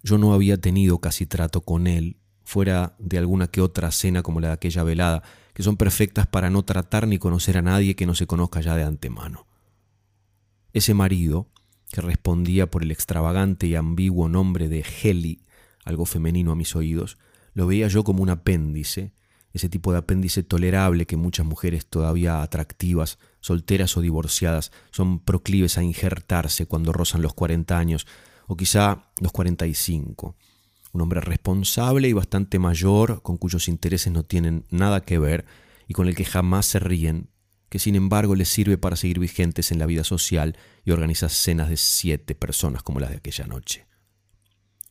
Yo 0.04 0.18
no 0.18 0.34
había 0.34 0.58
tenido 0.58 1.00
casi 1.00 1.26
trato 1.26 1.62
con 1.62 1.88
él, 1.88 2.18
fuera 2.44 2.96
de 3.00 3.18
alguna 3.18 3.48
que 3.48 3.62
otra 3.62 3.92
cena 3.92 4.22
como 4.22 4.42
la 4.42 4.50
de 4.50 4.54
aquella 4.56 4.84
velada, 4.84 5.24
que 5.54 5.64
son 5.64 5.78
perfectas 5.78 6.28
para 6.28 6.50
no 6.50 6.64
tratar 6.64 7.08
ni 7.08 7.18
conocer 7.18 7.58
a 7.58 7.62
nadie 7.62 7.96
que 7.96 8.06
no 8.06 8.16
se 8.16 8.28
conozca 8.28 8.60
ya 8.62 8.76
de 8.76 8.84
antemano. 8.84 9.48
Ese 10.74 10.94
marido, 10.94 11.48
que 11.92 12.02
respondía 12.02 12.70
por 12.70 12.84
el 12.84 12.92
extravagante 12.92 13.68
y 13.68 13.76
ambiguo 13.76 14.28
nombre 14.28 14.68
de 14.68 14.84
Heli, 14.84 15.46
algo 15.86 16.06
femenino 16.06 16.52
a 16.52 16.56
mis 16.56 16.76
oídos, 16.76 17.18
lo 17.54 17.68
veía 17.68 17.88
yo 17.88 18.04
como 18.04 18.24
un 18.24 18.30
apéndice, 18.30 19.14
ese 19.54 19.70
tipo 19.70 19.92
de 19.92 20.00
apéndice 20.00 20.42
tolerable 20.42 21.06
que 21.06 21.16
muchas 21.16 21.46
mujeres 21.46 21.86
todavía 21.86 22.42
atractivas, 22.42 23.20
solteras 23.40 23.96
o 23.98 24.02
divorciadas, 24.02 24.72
son 24.92 25.20
proclives 25.20 25.78
a 25.78 25.84
injertarse 25.84 26.66
cuando 26.66 26.92
rozan 26.92 27.22
los 27.22 27.36
cuarenta 27.36 27.78
años, 27.78 28.08
o 28.48 28.58
quizá 28.58 29.12
los 29.22 29.32
45. 29.32 30.36
Un 30.92 31.02
hombre 31.02 31.22
responsable 31.22 32.08
y 32.08 32.14
bastante 32.14 32.58
mayor, 32.58 33.22
con 33.22 33.38
cuyos 33.38 33.68
intereses 33.68 34.12
no 34.12 34.24
tienen 34.24 34.66
nada 34.70 35.02
que 35.02 35.20
ver 35.20 35.46
y 35.88 35.94
con 35.94 36.08
el 36.08 36.16
que 36.16 36.26
jamás 36.26 36.66
se 36.66 36.80
ríen, 36.80 37.30
que 37.70 37.80
sin 37.80 37.96
embargo 37.96 38.36
les 38.36 38.50
sirve 38.50 38.78
para 38.78 38.96
seguir 38.96 39.20
vigentes 39.20 39.72
en 39.72 39.80
la 39.80 39.86
vida 39.86 40.04
social 40.04 40.58
y 40.84 40.92
organiza 40.92 41.30
cenas 41.30 41.70
de 41.70 41.78
siete 41.78 42.36
personas 42.36 42.84
como 42.84 43.00
las 43.00 43.12
de 43.12 43.18
aquella 43.18 43.46
noche. 43.46 43.86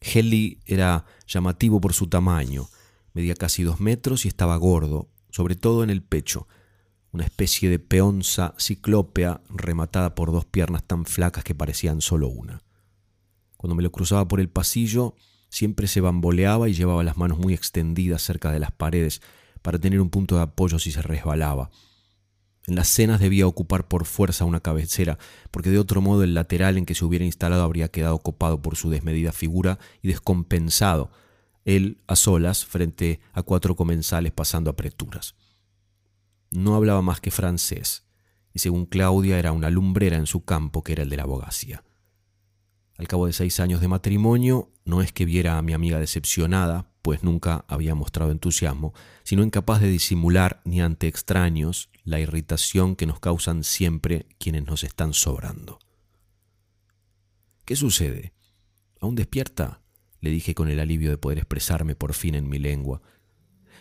Helly 0.03 0.61
era 0.67 1.07
llamativo 1.27 1.81
por 1.81 1.93
su 1.93 2.09
tamaño, 2.09 2.69
medía 3.15 3.35
casi 3.35 3.63
dos 3.63 3.81
metros 3.81 4.25
y 4.25 4.29
estaba 4.29 4.57
gordo, 4.57 5.09
sobre 5.31 5.57
todo 5.57 5.83
en 5.83 5.91
el 5.91 6.03
pecho, 6.03 6.47
una 7.13 7.25
especie 7.25 7.69
de 7.69 7.79
peonza 7.79 8.55
ciclópea 8.59 9.43
rematada 9.49 10.15
por 10.15 10.33
dos 10.33 10.45
piernas 10.45 10.85
tan 10.85 11.05
flacas 11.05 11.45
que 11.45 11.55
parecían 11.55 12.01
solo 12.01 12.29
una. 12.29 12.63
Cuando 13.57 13.75
me 13.75 13.83
lo 13.83 13.93
cruzaba 13.93 14.27
por 14.27 14.41
el 14.41 14.49
pasillo, 14.49 15.15
siempre 15.49 15.87
se 15.87 16.01
bamboleaba 16.01 16.69
y 16.69 16.75
llevaba 16.75 17.05
las 17.05 17.17
manos 17.17 17.39
muy 17.39 17.55
extendidas 17.55 18.23
cerca 18.23 18.51
de 18.51 18.59
las 18.59 18.73
paredes 18.73 19.21
para 19.61 19.79
tener 19.79 20.01
un 20.01 20.11
punto 20.11 20.37
de 20.37 20.43
apoyo 20.43 20.79
si 20.79 20.91
se 20.91 21.03
resbalaba. 21.03 21.71
En 22.67 22.77
las 22.77 22.89
cenas 22.89 23.19
debía 23.19 23.47
ocupar 23.47 23.89
por 23.89 24.05
fuerza 24.05 24.45
una 24.45 24.61
cabecera, 24.61 25.19
porque 25.51 25.71
de 25.71 25.79
otro 25.79 26.01
modo 26.01 26.23
el 26.23 26.35
lateral 26.35 26.79
en 26.79 26.87
que 26.87 26.95
se 26.95 27.05
hubiera 27.05 27.25
instalado 27.25 27.65
habría 27.65 27.89
quedado 27.89 28.19
copado 28.21 28.63
por 28.63 28.77
su 28.77 28.89
desmedida 28.89 29.33
figura 29.33 29.79
y 30.01 30.09
descompensado, 30.09 31.11
él 31.65 32.03
a 32.07 32.17
solas 32.17 32.65
frente 32.65 33.21
a 33.33 33.43
cuatro 33.43 33.75
comensales 33.75 34.33
pasando 34.33 34.71
apreturas. 34.71 35.35
No 36.51 36.77
hablaba 36.77 37.03
más 37.03 37.21
que 37.21 37.31
francés, 37.31 38.05
y 38.53 38.61
según 38.61 38.87
Claudia 38.87 39.39
era 39.39 39.53
una 39.53 39.71
lumbrera 39.71 40.17
en 40.17 40.27
su 40.27 40.45
campo 40.45 40.83
que 40.83 40.93
era 40.93 41.03
el 41.03 41.11
de 41.11 41.17
la 41.17 41.23
abogacía. 41.25 41.83
Al 42.97 43.09
cabo 43.09 43.27
de 43.27 43.33
seis 43.33 43.59
años 43.59 43.81
de 43.81 43.89
matrimonio, 43.89 44.71
no 44.85 45.03
es 45.03 45.13
que 45.13 45.25
viera 45.25 45.59
a 45.59 45.63
mi 45.63 45.73
amiga 45.73 45.99
decepcionada, 45.99 46.92
pues 47.03 47.25
nunca 47.25 47.65
había 47.69 47.95
mostrado 47.95 48.31
entusiasmo, 48.31 48.95
sino 49.25 49.43
incapaz 49.43 49.81
de 49.81 49.89
disimular 49.89 50.61
ni 50.65 50.81
ante 50.81 51.09
extraños 51.09 51.91
la 52.05 52.21
irritación 52.21 52.97
que 52.97 53.07
nos 53.07 53.21
causan 53.21 53.65
siempre 53.65 54.27
quienes 54.39 54.65
nos 54.65 54.85
están 54.85 55.13
sobrando. 55.13 55.81
¿Qué 57.65 57.77
sucede? 57.77 58.33
¿Aún 59.01 59.17
despierta? 59.17 59.83
le 60.21 60.31
dije 60.31 60.55
con 60.55 60.69
el 60.69 60.79
alivio 60.79 61.11
de 61.11 61.19
poder 61.19 61.39
expresarme 61.39 61.97
por 61.97 62.15
fin 62.15 62.37
en 62.37 62.49
mi 62.49 62.61
lengua. 62.61 63.03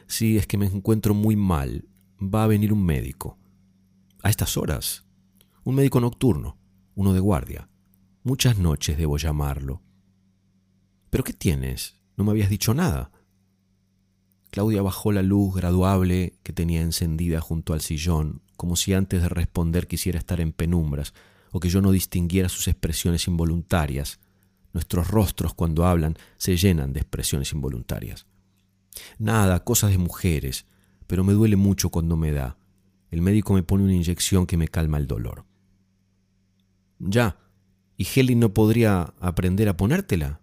Sí, 0.07 0.37
es 0.37 0.47
que 0.47 0.57
me 0.57 0.65
encuentro 0.65 1.13
muy 1.13 1.35
mal. 1.35 1.87
Va 2.19 2.43
a 2.43 2.47
venir 2.47 2.73
un 2.73 2.83
médico. 2.83 3.37
¿A 4.23 4.29
estas 4.29 4.57
horas? 4.57 5.05
Un 5.63 5.75
médico 5.75 5.99
nocturno, 5.99 6.57
uno 6.95 7.13
de 7.13 7.19
guardia. 7.19 7.69
Muchas 8.23 8.57
noches 8.57 8.97
debo 8.97 9.17
llamarlo. 9.17 9.83
¿Pero 11.11 11.23
qué 11.23 11.33
tienes? 11.33 12.00
No 12.17 12.23
me 12.23 12.31
habías 12.31 12.49
dicho 12.49 12.73
nada. 12.73 13.11
Claudia 14.49 14.81
bajó 14.81 15.11
la 15.11 15.21
luz 15.21 15.55
graduable 15.55 16.37
que 16.43 16.53
tenía 16.53 16.81
encendida 16.81 17.39
junto 17.39 17.73
al 17.73 17.81
sillón, 17.81 18.41
como 18.57 18.75
si 18.75 18.93
antes 18.93 19.21
de 19.21 19.29
responder 19.29 19.87
quisiera 19.87 20.19
estar 20.19 20.41
en 20.41 20.51
penumbras, 20.51 21.13
o 21.51 21.59
que 21.59 21.69
yo 21.69 21.81
no 21.81 21.91
distinguiera 21.91 22.49
sus 22.49 22.67
expresiones 22.67 23.27
involuntarias. 23.27 24.19
Nuestros 24.73 25.07
rostros 25.07 25.53
cuando 25.53 25.85
hablan 25.85 26.17
se 26.37 26.57
llenan 26.57 26.93
de 26.93 26.99
expresiones 26.99 27.53
involuntarias. 27.53 28.25
Nada, 29.17 29.63
cosas 29.63 29.91
de 29.91 29.97
mujeres, 29.97 30.65
pero 31.07 31.23
me 31.23 31.33
duele 31.33 31.55
mucho 31.55 31.89
cuando 31.89 32.17
me 32.17 32.31
da. 32.31 32.57
El 33.09 33.21
médico 33.21 33.53
me 33.53 33.63
pone 33.63 33.83
una 33.83 33.93
inyección 33.93 34.45
que 34.45 34.57
me 34.57 34.67
calma 34.67 34.97
el 34.97 35.07
dolor. 35.07 35.45
Ya, 36.99 37.37
¿Y 38.01 38.07
Heli 38.15 38.33
no 38.33 38.51
podría 38.51 39.13
aprender 39.19 39.69
a 39.69 39.77
ponértela? 39.77 40.40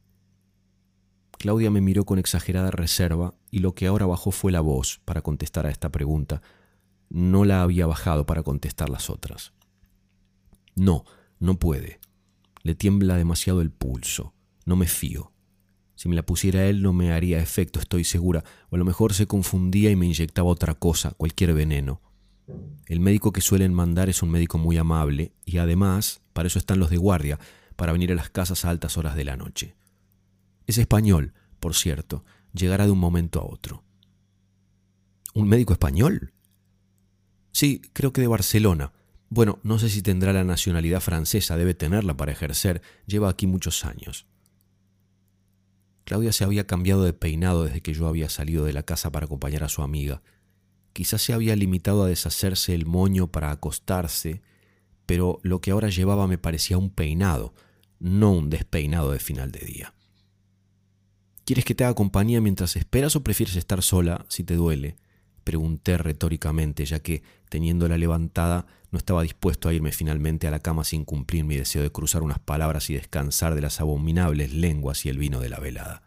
Claudia 1.39 1.71
me 1.71 1.81
miró 1.81 2.05
con 2.05 2.19
exagerada 2.19 2.71
reserva 2.71 3.35
y 3.51 3.61
lo 3.61 3.75
que 3.75 3.87
ahora 3.87 4.07
bajó 4.07 4.33
fue 4.33 4.53
la 4.53 4.61
voz 4.61 5.01
para 5.05 5.23
contestar 5.23 5.67
a 5.67 5.71
esta 5.71 5.91
pregunta. 5.91 6.43
No 7.09 7.45
la 7.45 7.63
había 7.63 7.87
bajado 7.87 8.27
para 8.27 8.43
contestar 8.43 8.91
las 8.91 9.09
otras. 9.09 9.53
No, 10.75 11.05
no 11.39 11.59
puede. 11.59 12.01
Le 12.63 12.75
tiembla 12.75 13.17
demasiado 13.17 13.61
el 13.61 13.71
pulso. 13.71 14.35
No 14.67 14.77
me 14.77 14.87
fío. 14.87 15.33
Si 15.95 16.09
me 16.09 16.17
la 16.17 16.27
pusiera 16.27 16.67
él 16.67 16.83
no 16.83 16.93
me 16.93 17.13
haría 17.13 17.41
efecto, 17.41 17.81
estoy 17.81 18.05
segura, 18.05 18.45
o 18.71 18.77
a 18.77 18.79
lo 18.79 18.85
mejor 18.85 19.15
se 19.15 19.27
confundía 19.27 19.91
y 19.91 19.97
me 19.97 20.07
inyectaba 20.07 20.49
otra 20.49 20.75
cosa, 20.75 21.13
cualquier 21.13 21.55
veneno. 21.55 22.01
El 22.87 23.01
médico 23.01 23.33
que 23.33 23.41
suelen 23.41 23.75
mandar 23.75 24.09
es 24.09 24.23
un 24.23 24.31
médico 24.31 24.59
muy 24.59 24.77
amable 24.77 25.33
y 25.45 25.59
además, 25.59 26.21
para 26.33 26.47
eso 26.47 26.59
están 26.59 26.79
los 26.79 26.91
de 26.91 26.97
guardia, 26.97 27.39
para 27.77 27.93
venir 27.93 28.13
a 28.13 28.15
las 28.15 28.31
casas 28.31 28.65
a 28.65 28.71
altas 28.71 28.97
horas 28.97 29.17
de 29.17 29.25
la 29.25 29.37
noche. 29.37 29.75
Es 30.69 30.77
español, 30.77 31.33
por 31.61 31.75
cierto, 31.75 32.25
llegará 32.53 32.85
de 32.85 32.93
un 32.93 32.99
momento 32.99 33.41
a 33.41 33.45
otro. 33.45 33.83
¿Un 35.35 35.49
médico 35.49 35.73
español? 35.73 36.35
Sí, 37.53 37.81
creo 37.95 38.13
que 38.13 38.21
de 38.21 38.27
Barcelona. 38.27 38.93
Bueno, 39.31 39.61
no 39.63 39.79
sé 39.79 39.89
si 39.89 40.03
tendrá 40.03 40.35
la 40.35 40.45
nacionalidad 40.45 41.01
francesa, 41.01 41.57
debe 41.57 41.73
tenerla 41.73 42.17
para 42.17 42.33
ejercer, 42.33 42.83
lleva 43.07 43.31
aquí 43.31 43.47
muchos 43.47 43.87
años. 43.87 44.27
Claudia 46.05 46.33
se 46.33 46.45
había 46.45 46.67
cambiado 46.67 47.03
de 47.03 47.15
peinado 47.15 47.65
desde 47.65 47.81
que 47.81 47.95
yo 47.95 48.07
había 48.07 48.29
salido 48.29 48.67
de 48.67 48.75
la 48.75 48.83
casa 48.83 49.11
para 49.11 49.25
acompañar 49.25 49.65
a 49.65 49.69
su 49.71 49.83
amiga. 49.83 50.23
Quizás 50.93 51.23
se 51.23 51.33
había 51.33 51.57
limitado 51.57 52.03
a 52.03 52.09
deshacerse 52.09 52.75
el 52.75 52.85
moño 52.85 53.29
para 53.29 53.51
acostarse, 53.51 54.43
pero 55.07 55.41
lo 55.43 55.63
que 55.63 55.71
ahora 55.71 55.89
llevaba 55.89 56.27
me 56.27 56.37
parecía 56.37 56.77
un 56.77 56.91
peinado, 56.91 57.55
no 58.01 58.33
un 58.33 58.51
despeinado 58.51 59.13
de 59.13 59.19
final 59.19 59.51
de 59.51 59.61
día. 59.61 59.95
¿Quieres 61.49 61.65
que 61.65 61.75
te 61.75 61.83
haga 61.85 61.95
compañía 61.95 62.43
mientras 62.43 62.77
esperas 62.77 63.17
o 63.17 63.23
prefieres 63.23 63.57
estar 63.57 63.81
sola 63.83 64.27
si 64.29 64.45
te 64.45 64.55
duele? 64.55 64.99
Pregunté 65.45 65.97
retóricamente, 65.97 66.85
ya 66.85 67.01
que, 67.01 67.23
teniéndola 67.49 67.97
levantada, 67.97 68.67
no 68.91 68.99
estaba 68.99 69.23
dispuesto 69.23 69.67
a 69.67 69.73
irme 69.73 69.91
finalmente 69.91 70.47
a 70.47 70.51
la 70.51 70.59
cama 70.59 70.85
sin 70.85 71.07
cumplir 71.07 71.45
mi 71.45 71.57
deseo 71.57 71.81
de 71.83 71.91
cruzar 71.91 72.23
unas 72.23 72.39
palabras 72.39 72.91
y 72.91 72.95
descansar 72.97 73.55
de 73.55 73.63
las 73.63 73.81
abominables 73.81 74.53
lenguas 74.53 75.07
y 75.07 75.09
el 75.09 75.17
vino 75.17 75.41
de 75.41 75.49
la 75.49 75.59
velada. 75.59 76.03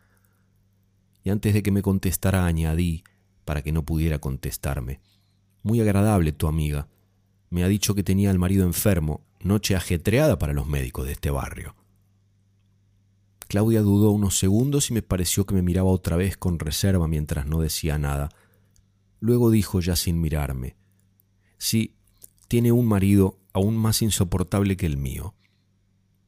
Y 1.23 1.31
antes 1.31 1.55
de 1.55 1.63
que 1.63 1.71
me 1.71 1.81
contestara 1.81 2.45
añadí, 2.45 3.03
para 3.43 3.63
que 3.63 3.71
no 3.71 3.83
pudiera 3.83 4.19
contestarme, 4.19 4.99
muy 5.63 5.81
agradable 5.81 6.33
tu 6.33 6.45
amiga. 6.47 6.87
Me 7.49 7.63
ha 7.63 7.67
dicho 7.67 7.95
que 7.95 8.03
tenía 8.03 8.29
al 8.29 8.37
marido 8.37 8.63
enfermo, 8.63 9.25
noche 9.39 9.75
ajetreada 9.75 10.37
para 10.37 10.53
los 10.53 10.67
médicos 10.67 11.07
de 11.07 11.13
este 11.13 11.31
barrio. 11.31 11.80
Claudia 13.51 13.81
dudó 13.81 14.11
unos 14.11 14.37
segundos 14.37 14.91
y 14.91 14.93
me 14.93 15.01
pareció 15.01 15.45
que 15.45 15.53
me 15.53 15.61
miraba 15.61 15.89
otra 15.89 16.15
vez 16.15 16.37
con 16.37 16.57
reserva 16.57 17.09
mientras 17.09 17.47
no 17.47 17.59
decía 17.59 17.97
nada, 17.97 18.29
Luego 19.19 19.51
dijo 19.51 19.81
ya 19.81 19.97
sin 19.97 20.21
mirarme, 20.21 20.77
sí, 21.57 21.97
tiene 22.47 22.71
un 22.71 22.85
marido 22.85 23.41
aún 23.51 23.75
más 23.75 24.01
insoportable 24.03 24.77
que 24.77 24.85
el 24.85 24.95
mío. 24.95 25.35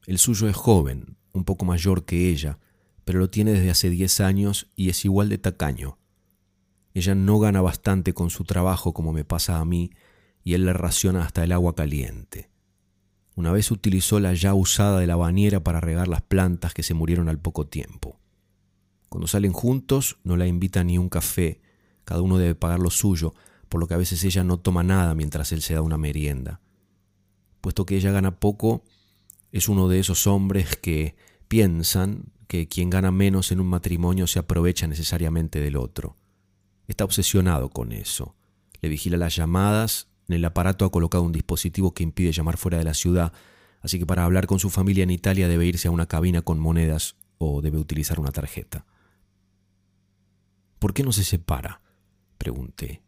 El 0.05 0.17
suyo 0.17 0.49
es 0.49 0.55
joven, 0.57 1.15
un 1.31 1.45
poco 1.45 1.63
mayor 1.63 2.03
que 2.03 2.29
ella, 2.29 2.59
pero 3.05 3.19
lo 3.19 3.29
tiene 3.29 3.53
desde 3.53 3.69
hace 3.69 3.89
diez 3.89 4.19
años 4.19 4.69
y 4.75 4.89
es 4.89 5.05
igual 5.05 5.29
de 5.29 5.37
tacaño. 5.37 5.99
Ella 6.93 7.15
no 7.15 7.39
gana 7.39 7.61
bastante 7.61 8.13
con 8.13 8.31
su 8.31 8.43
trabajo 8.43 8.93
como 8.93 9.13
me 9.13 9.23
pasa 9.23 9.59
a 9.59 9.65
mí, 9.65 9.91
y 10.43 10.55
él 10.55 10.65
le 10.65 10.73
raciona 10.73 11.23
hasta 11.23 11.45
el 11.45 11.53
agua 11.53 11.73
caliente. 11.73 12.49
Una 13.35 13.51
vez 13.51 13.71
utilizó 13.71 14.19
la 14.19 14.33
ya 14.33 14.53
usada 14.53 14.99
de 14.99 15.07
la 15.07 15.15
bañera 15.15 15.63
para 15.63 15.79
regar 15.79 16.07
las 16.07 16.21
plantas 16.21 16.73
que 16.73 16.83
se 16.83 16.93
murieron 16.93 17.29
al 17.29 17.39
poco 17.39 17.65
tiempo. 17.65 18.19
Cuando 19.09 19.27
salen 19.27 19.53
juntos 19.53 20.17
no 20.23 20.37
la 20.37 20.47
invita 20.47 20.83
ni 20.83 20.97
un 20.97 21.09
café, 21.09 21.61
cada 22.05 22.21
uno 22.21 22.37
debe 22.37 22.55
pagar 22.55 22.79
lo 22.79 22.89
suyo, 22.89 23.33
por 23.69 23.79
lo 23.79 23.87
que 23.87 23.95
a 23.95 23.97
veces 23.97 24.23
ella 24.23 24.43
no 24.43 24.59
toma 24.59 24.83
nada 24.83 25.15
mientras 25.15 25.51
él 25.51 25.61
se 25.61 25.73
da 25.73 25.81
una 25.81 25.97
merienda. 25.97 26.61
Puesto 27.61 27.85
que 27.85 27.95
ella 27.95 28.11
gana 28.11 28.39
poco, 28.39 28.83
es 29.51 29.69
uno 29.69 29.87
de 29.87 29.99
esos 29.99 30.27
hombres 30.27 30.75
que 30.75 31.15
piensan 31.47 32.25
que 32.47 32.67
quien 32.67 32.89
gana 32.89 33.11
menos 33.11 33.51
en 33.51 33.59
un 33.59 33.67
matrimonio 33.67 34.27
se 34.27 34.39
aprovecha 34.39 34.85
necesariamente 34.85 35.59
del 35.59 35.77
otro. 35.77 36.17
Está 36.87 37.05
obsesionado 37.05 37.69
con 37.69 37.93
eso. 37.93 38.35
Le 38.81 38.89
vigila 38.89 39.17
las 39.17 39.35
llamadas, 39.35 40.07
en 40.27 40.35
el 40.35 40.45
aparato 40.45 40.85
ha 40.85 40.91
colocado 40.91 41.23
un 41.23 41.31
dispositivo 41.31 41.93
que 41.93 42.03
impide 42.03 42.31
llamar 42.31 42.57
fuera 42.57 42.77
de 42.77 42.83
la 42.83 42.93
ciudad, 42.93 43.33
así 43.81 43.99
que 43.99 44.05
para 44.05 44.23
hablar 44.23 44.47
con 44.47 44.59
su 44.59 44.69
familia 44.69 45.03
en 45.03 45.11
Italia 45.11 45.47
debe 45.47 45.65
irse 45.65 45.87
a 45.87 45.91
una 45.91 46.07
cabina 46.07 46.41
con 46.41 46.59
monedas 46.59 47.15
o 47.37 47.61
debe 47.61 47.77
utilizar 47.77 48.19
una 48.19 48.31
tarjeta. 48.31 48.85
¿Por 50.79 50.93
qué 50.93 51.03
no 51.03 51.11
se 51.11 51.23
separa? 51.23 51.81
pregunté. 52.37 53.01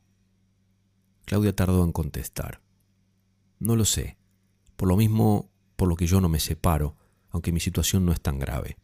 Claudia 1.25 1.56
tardó 1.56 1.84
en 1.84 1.91
contestar. 1.91 2.62
No 3.60 3.75
lo 3.75 3.86
sé. 3.86 4.17
Por 4.75 4.88
lo 4.88 4.95
mismo, 4.95 5.49
por 5.75 5.89
lo 5.89 5.95
que 5.95 6.08
yo 6.08 6.21
no 6.21 6.30
me 6.30 6.39
separo, 6.39 6.95
aunque 7.32 7.51
mi 7.51 7.60
situación 7.60 8.06
no 8.06 8.12
es 8.12 8.21
tan 8.21 8.39
grave. 8.39 8.78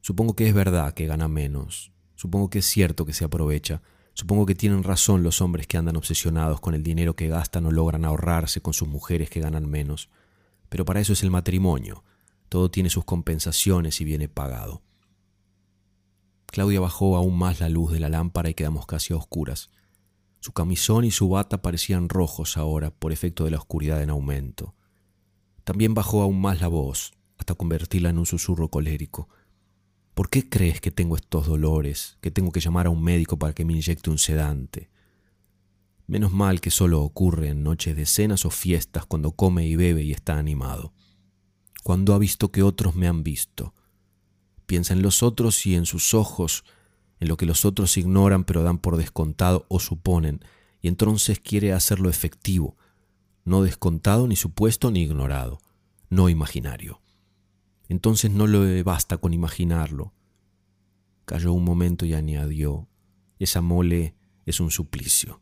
Supongo 0.00 0.34
que 0.34 0.48
es 0.48 0.54
verdad 0.54 0.94
que 0.94 1.06
gana 1.06 1.28
menos. 1.28 1.92
Supongo 2.14 2.50
que 2.50 2.60
es 2.60 2.66
cierto 2.66 3.04
que 3.04 3.12
se 3.12 3.24
aprovecha. 3.24 3.82
Supongo 4.18 4.46
que 4.46 4.56
tienen 4.56 4.82
razón 4.82 5.22
los 5.22 5.40
hombres 5.40 5.68
que 5.68 5.76
andan 5.76 5.94
obsesionados 5.94 6.60
con 6.60 6.74
el 6.74 6.82
dinero 6.82 7.14
que 7.14 7.28
gastan 7.28 7.66
o 7.66 7.70
logran 7.70 8.04
ahorrarse 8.04 8.60
con 8.60 8.74
sus 8.74 8.88
mujeres 8.88 9.30
que 9.30 9.38
ganan 9.38 9.70
menos. 9.70 10.10
Pero 10.68 10.84
para 10.84 10.98
eso 10.98 11.12
es 11.12 11.22
el 11.22 11.30
matrimonio. 11.30 12.02
Todo 12.48 12.68
tiene 12.68 12.90
sus 12.90 13.04
compensaciones 13.04 14.00
y 14.00 14.04
viene 14.04 14.28
pagado. 14.28 14.82
Claudia 16.46 16.80
bajó 16.80 17.16
aún 17.16 17.38
más 17.38 17.60
la 17.60 17.68
luz 17.68 17.92
de 17.92 18.00
la 18.00 18.08
lámpara 18.08 18.50
y 18.50 18.54
quedamos 18.54 18.86
casi 18.86 19.12
a 19.12 19.16
oscuras. 19.16 19.70
Su 20.40 20.50
camisón 20.50 21.04
y 21.04 21.12
su 21.12 21.28
bata 21.28 21.62
parecían 21.62 22.08
rojos 22.08 22.56
ahora 22.56 22.90
por 22.90 23.12
efecto 23.12 23.44
de 23.44 23.52
la 23.52 23.58
oscuridad 23.58 24.02
en 24.02 24.10
aumento. 24.10 24.74
También 25.62 25.94
bajó 25.94 26.22
aún 26.22 26.40
más 26.40 26.60
la 26.60 26.66
voz, 26.66 27.12
hasta 27.36 27.54
convertirla 27.54 28.08
en 28.08 28.18
un 28.18 28.26
susurro 28.26 28.68
colérico. 28.68 29.28
¿Por 30.18 30.30
qué 30.30 30.48
crees 30.48 30.80
que 30.80 30.90
tengo 30.90 31.14
estos 31.14 31.46
dolores, 31.46 32.18
que 32.20 32.32
tengo 32.32 32.50
que 32.50 32.58
llamar 32.58 32.88
a 32.88 32.90
un 32.90 33.00
médico 33.00 33.38
para 33.38 33.52
que 33.52 33.64
me 33.64 33.74
inyecte 33.74 34.10
un 34.10 34.18
sedante? 34.18 34.90
Menos 36.08 36.32
mal 36.32 36.60
que 36.60 36.72
solo 36.72 37.02
ocurre 37.02 37.50
en 37.50 37.62
noches 37.62 37.94
de 37.94 38.04
cenas 38.04 38.44
o 38.44 38.50
fiestas 38.50 39.06
cuando 39.06 39.30
come 39.30 39.68
y 39.68 39.76
bebe 39.76 40.02
y 40.02 40.10
está 40.10 40.36
animado. 40.36 40.92
Cuando 41.84 42.14
ha 42.14 42.18
visto 42.18 42.50
que 42.50 42.64
otros 42.64 42.96
me 42.96 43.06
han 43.06 43.22
visto, 43.22 43.74
piensa 44.66 44.92
en 44.92 45.02
los 45.02 45.22
otros 45.22 45.64
y 45.66 45.76
en 45.76 45.86
sus 45.86 46.14
ojos, 46.14 46.64
en 47.20 47.28
lo 47.28 47.36
que 47.36 47.46
los 47.46 47.64
otros 47.64 47.96
ignoran 47.96 48.42
pero 48.42 48.64
dan 48.64 48.78
por 48.78 48.96
descontado 48.96 49.66
o 49.68 49.78
suponen, 49.78 50.40
y 50.80 50.88
entonces 50.88 51.38
quiere 51.38 51.72
hacerlo 51.72 52.10
efectivo, 52.10 52.76
no 53.44 53.62
descontado 53.62 54.26
ni 54.26 54.34
supuesto 54.34 54.90
ni 54.90 55.02
ignorado, 55.02 55.60
no 56.10 56.28
imaginario. 56.28 57.00
Entonces 57.88 58.30
no 58.30 58.46
le 58.46 58.82
basta 58.82 59.18
con 59.18 59.32
imaginarlo. 59.32 60.12
Cayó 61.24 61.52
un 61.52 61.64
momento 61.64 62.04
y 62.06 62.14
añadió, 62.14 62.88
esa 63.38 63.60
mole 63.60 64.14
es 64.46 64.60
un 64.60 64.70
suplicio. 64.70 65.40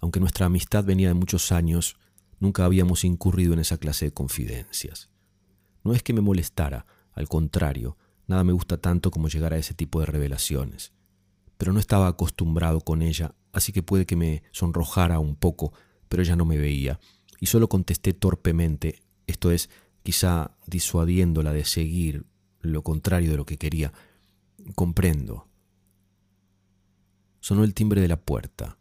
Aunque 0.00 0.20
nuestra 0.20 0.46
amistad 0.46 0.84
venía 0.84 1.08
de 1.08 1.14
muchos 1.14 1.50
años, 1.52 1.96
nunca 2.38 2.64
habíamos 2.64 3.04
incurrido 3.04 3.52
en 3.52 3.60
esa 3.60 3.78
clase 3.78 4.06
de 4.06 4.12
confidencias. 4.12 5.10
No 5.82 5.94
es 5.94 6.02
que 6.02 6.12
me 6.12 6.20
molestara, 6.20 6.86
al 7.12 7.28
contrario, 7.28 7.96
nada 8.26 8.44
me 8.44 8.52
gusta 8.52 8.78
tanto 8.78 9.10
como 9.10 9.28
llegar 9.28 9.54
a 9.54 9.58
ese 9.58 9.74
tipo 9.74 10.00
de 10.00 10.06
revelaciones. 10.06 10.92
Pero 11.56 11.72
no 11.72 11.80
estaba 11.80 12.06
acostumbrado 12.06 12.80
con 12.80 13.02
ella, 13.02 13.34
así 13.52 13.72
que 13.72 13.82
puede 13.82 14.06
que 14.06 14.14
me 14.14 14.44
sonrojara 14.52 15.18
un 15.18 15.34
poco, 15.34 15.72
pero 16.08 16.22
ella 16.22 16.36
no 16.36 16.44
me 16.44 16.58
veía, 16.58 17.00
y 17.40 17.46
solo 17.46 17.68
contesté 17.68 18.12
torpemente, 18.12 19.02
esto 19.26 19.50
es, 19.50 19.70
quizá 20.08 20.56
disuadiéndola 20.66 21.52
de 21.52 21.66
seguir 21.66 22.24
lo 22.60 22.82
contrario 22.82 23.30
de 23.30 23.36
lo 23.36 23.44
que 23.44 23.58
quería. 23.58 23.92
Comprendo. 24.74 25.48
Sonó 27.40 27.62
el 27.62 27.74
timbre 27.74 28.00
de 28.00 28.08
la 28.08 28.16
puerta, 28.16 28.78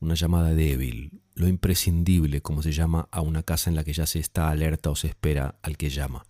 una 0.00 0.14
llamada 0.14 0.52
débil, 0.52 1.22
lo 1.36 1.46
imprescindible 1.46 2.40
como 2.40 2.60
se 2.60 2.72
llama 2.72 3.08
a 3.12 3.20
una 3.20 3.44
casa 3.44 3.70
en 3.70 3.76
la 3.76 3.84
que 3.84 3.92
ya 3.92 4.04
se 4.04 4.18
está 4.18 4.50
alerta 4.50 4.90
o 4.90 4.96
se 4.96 5.06
espera 5.06 5.60
al 5.62 5.76
que 5.76 5.90
llama. 5.90 6.26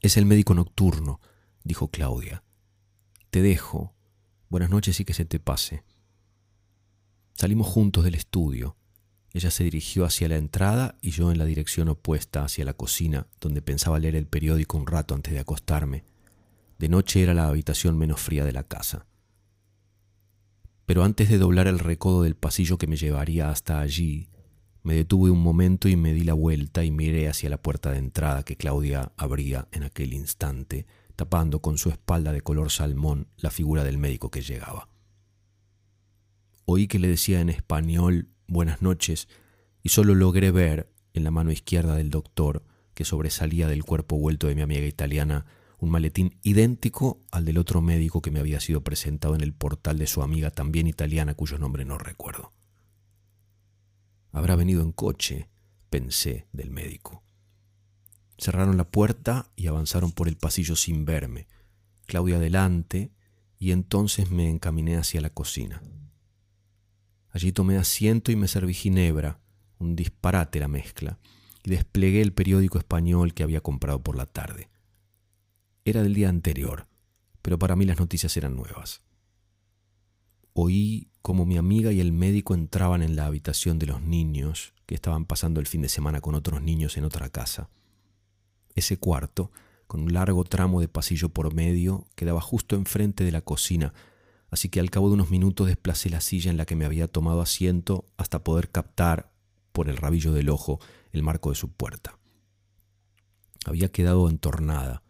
Es 0.00 0.16
el 0.16 0.24
médico 0.24 0.54
nocturno, 0.54 1.20
dijo 1.64 1.88
Claudia. 1.88 2.44
Te 3.30 3.42
dejo. 3.42 3.92
Buenas 4.48 4.70
noches 4.70 5.00
y 5.00 5.04
que 5.04 5.14
se 5.14 5.24
te 5.24 5.40
pase. 5.40 5.82
Salimos 7.34 7.66
juntos 7.66 8.04
del 8.04 8.14
estudio. 8.14 8.76
Ella 9.32 9.50
se 9.50 9.64
dirigió 9.64 10.04
hacia 10.04 10.28
la 10.28 10.36
entrada 10.36 10.96
y 11.00 11.10
yo 11.10 11.30
en 11.30 11.38
la 11.38 11.44
dirección 11.44 11.88
opuesta 11.88 12.44
hacia 12.44 12.64
la 12.64 12.74
cocina, 12.74 13.26
donde 13.40 13.62
pensaba 13.62 13.98
leer 13.98 14.16
el 14.16 14.26
periódico 14.26 14.76
un 14.76 14.86
rato 14.86 15.14
antes 15.14 15.32
de 15.32 15.38
acostarme. 15.38 16.04
De 16.78 16.88
noche 16.88 17.22
era 17.22 17.34
la 17.34 17.46
habitación 17.46 17.96
menos 17.96 18.20
fría 18.20 18.44
de 18.44 18.52
la 18.52 18.64
casa. 18.64 19.06
Pero 20.86 21.04
antes 21.04 21.28
de 21.28 21.38
doblar 21.38 21.68
el 21.68 21.78
recodo 21.78 22.22
del 22.22 22.34
pasillo 22.34 22.76
que 22.76 22.88
me 22.88 22.96
llevaría 22.96 23.50
hasta 23.50 23.80
allí, 23.80 24.28
me 24.82 24.94
detuve 24.94 25.30
un 25.30 25.42
momento 25.42 25.88
y 25.88 25.94
me 25.94 26.12
di 26.12 26.24
la 26.24 26.32
vuelta 26.32 26.84
y 26.84 26.90
miré 26.90 27.28
hacia 27.28 27.50
la 27.50 27.62
puerta 27.62 27.92
de 27.92 27.98
entrada 27.98 28.42
que 28.42 28.56
Claudia 28.56 29.12
abría 29.16 29.68
en 29.70 29.84
aquel 29.84 30.14
instante, 30.14 30.86
tapando 31.14 31.60
con 31.60 31.78
su 31.78 31.90
espalda 31.90 32.32
de 32.32 32.40
color 32.40 32.70
salmón 32.70 33.28
la 33.36 33.50
figura 33.50 33.84
del 33.84 33.98
médico 33.98 34.30
que 34.30 34.40
llegaba. 34.40 34.88
Oí 36.64 36.88
que 36.88 36.98
le 36.98 37.08
decía 37.08 37.40
en 37.40 37.50
español 37.50 38.30
buenas 38.50 38.82
noches 38.82 39.28
y 39.82 39.90
solo 39.90 40.14
logré 40.14 40.50
ver 40.50 40.92
en 41.14 41.24
la 41.24 41.30
mano 41.30 41.52
izquierda 41.52 41.94
del 41.94 42.10
doctor, 42.10 42.64
que 42.94 43.04
sobresalía 43.04 43.68
del 43.68 43.84
cuerpo 43.84 44.18
vuelto 44.18 44.48
de 44.48 44.54
mi 44.54 44.60
amiga 44.60 44.86
italiana, 44.86 45.46
un 45.78 45.90
maletín 45.90 46.38
idéntico 46.42 47.20
al 47.30 47.44
del 47.44 47.56
otro 47.56 47.80
médico 47.80 48.20
que 48.20 48.30
me 48.30 48.40
había 48.40 48.60
sido 48.60 48.82
presentado 48.82 49.34
en 49.34 49.40
el 49.40 49.54
portal 49.54 49.98
de 49.98 50.06
su 50.06 50.22
amiga 50.22 50.50
también 50.50 50.86
italiana 50.86 51.34
cuyo 51.34 51.58
nombre 51.58 51.84
no 51.84 51.96
recuerdo. 51.96 52.52
Habrá 54.32 54.56
venido 54.56 54.82
en 54.82 54.92
coche, 54.92 55.48
pensé 55.88 56.46
del 56.52 56.70
médico. 56.70 57.22
Cerraron 58.36 58.76
la 58.76 58.90
puerta 58.90 59.50
y 59.56 59.68
avanzaron 59.68 60.12
por 60.12 60.28
el 60.28 60.36
pasillo 60.36 60.76
sin 60.76 61.04
verme. 61.04 61.46
Claudia 62.06 62.36
adelante, 62.36 63.12
y 63.58 63.72
entonces 63.72 64.30
me 64.30 64.48
encaminé 64.48 64.96
hacia 64.96 65.20
la 65.20 65.30
cocina. 65.30 65.82
Allí 67.30 67.52
tomé 67.52 67.76
asiento 67.76 68.32
y 68.32 68.36
me 68.36 68.48
serví 68.48 68.74
ginebra, 68.74 69.40
un 69.78 69.96
disparate 69.96 70.60
la 70.60 70.68
mezcla, 70.68 71.18
y 71.64 71.70
desplegué 71.70 72.22
el 72.22 72.32
periódico 72.32 72.78
español 72.78 73.34
que 73.34 73.42
había 73.42 73.60
comprado 73.60 74.02
por 74.02 74.16
la 74.16 74.26
tarde. 74.26 74.68
Era 75.84 76.02
del 76.02 76.14
día 76.14 76.28
anterior, 76.28 76.88
pero 77.42 77.58
para 77.58 77.76
mí 77.76 77.84
las 77.84 77.98
noticias 77.98 78.36
eran 78.36 78.56
nuevas. 78.56 79.02
Oí 80.52 81.10
como 81.22 81.46
mi 81.46 81.56
amiga 81.56 81.92
y 81.92 82.00
el 82.00 82.12
médico 82.12 82.54
entraban 82.54 83.02
en 83.02 83.14
la 83.14 83.26
habitación 83.26 83.78
de 83.78 83.86
los 83.86 84.02
niños 84.02 84.74
que 84.86 84.94
estaban 84.94 85.24
pasando 85.24 85.60
el 85.60 85.66
fin 85.66 85.82
de 85.82 85.88
semana 85.88 86.20
con 86.20 86.34
otros 86.34 86.62
niños 86.62 86.96
en 86.96 87.04
otra 87.04 87.28
casa. 87.28 87.70
Ese 88.74 88.98
cuarto, 88.98 89.52
con 89.86 90.02
un 90.02 90.12
largo 90.12 90.44
tramo 90.44 90.80
de 90.80 90.88
pasillo 90.88 91.28
por 91.28 91.54
medio, 91.54 92.06
quedaba 92.14 92.40
justo 92.40 92.76
enfrente 92.76 93.24
de 93.24 93.32
la 93.32 93.42
cocina, 93.42 93.92
así 94.50 94.68
que 94.68 94.80
al 94.80 94.90
cabo 94.90 95.08
de 95.08 95.14
unos 95.14 95.30
minutos 95.30 95.66
desplacé 95.66 96.10
la 96.10 96.20
silla 96.20 96.50
en 96.50 96.56
la 96.56 96.66
que 96.66 96.76
me 96.76 96.84
había 96.84 97.08
tomado 97.08 97.40
asiento 97.40 98.06
hasta 98.16 98.44
poder 98.44 98.70
captar, 98.70 99.30
por 99.72 99.88
el 99.88 99.96
rabillo 99.96 100.32
del 100.32 100.48
ojo, 100.48 100.80
el 101.12 101.22
marco 101.22 101.50
de 101.50 101.56
su 101.56 101.70
puerta. 101.72 102.18
Había 103.64 103.90
quedado 103.90 104.28
entornada. 104.28 105.02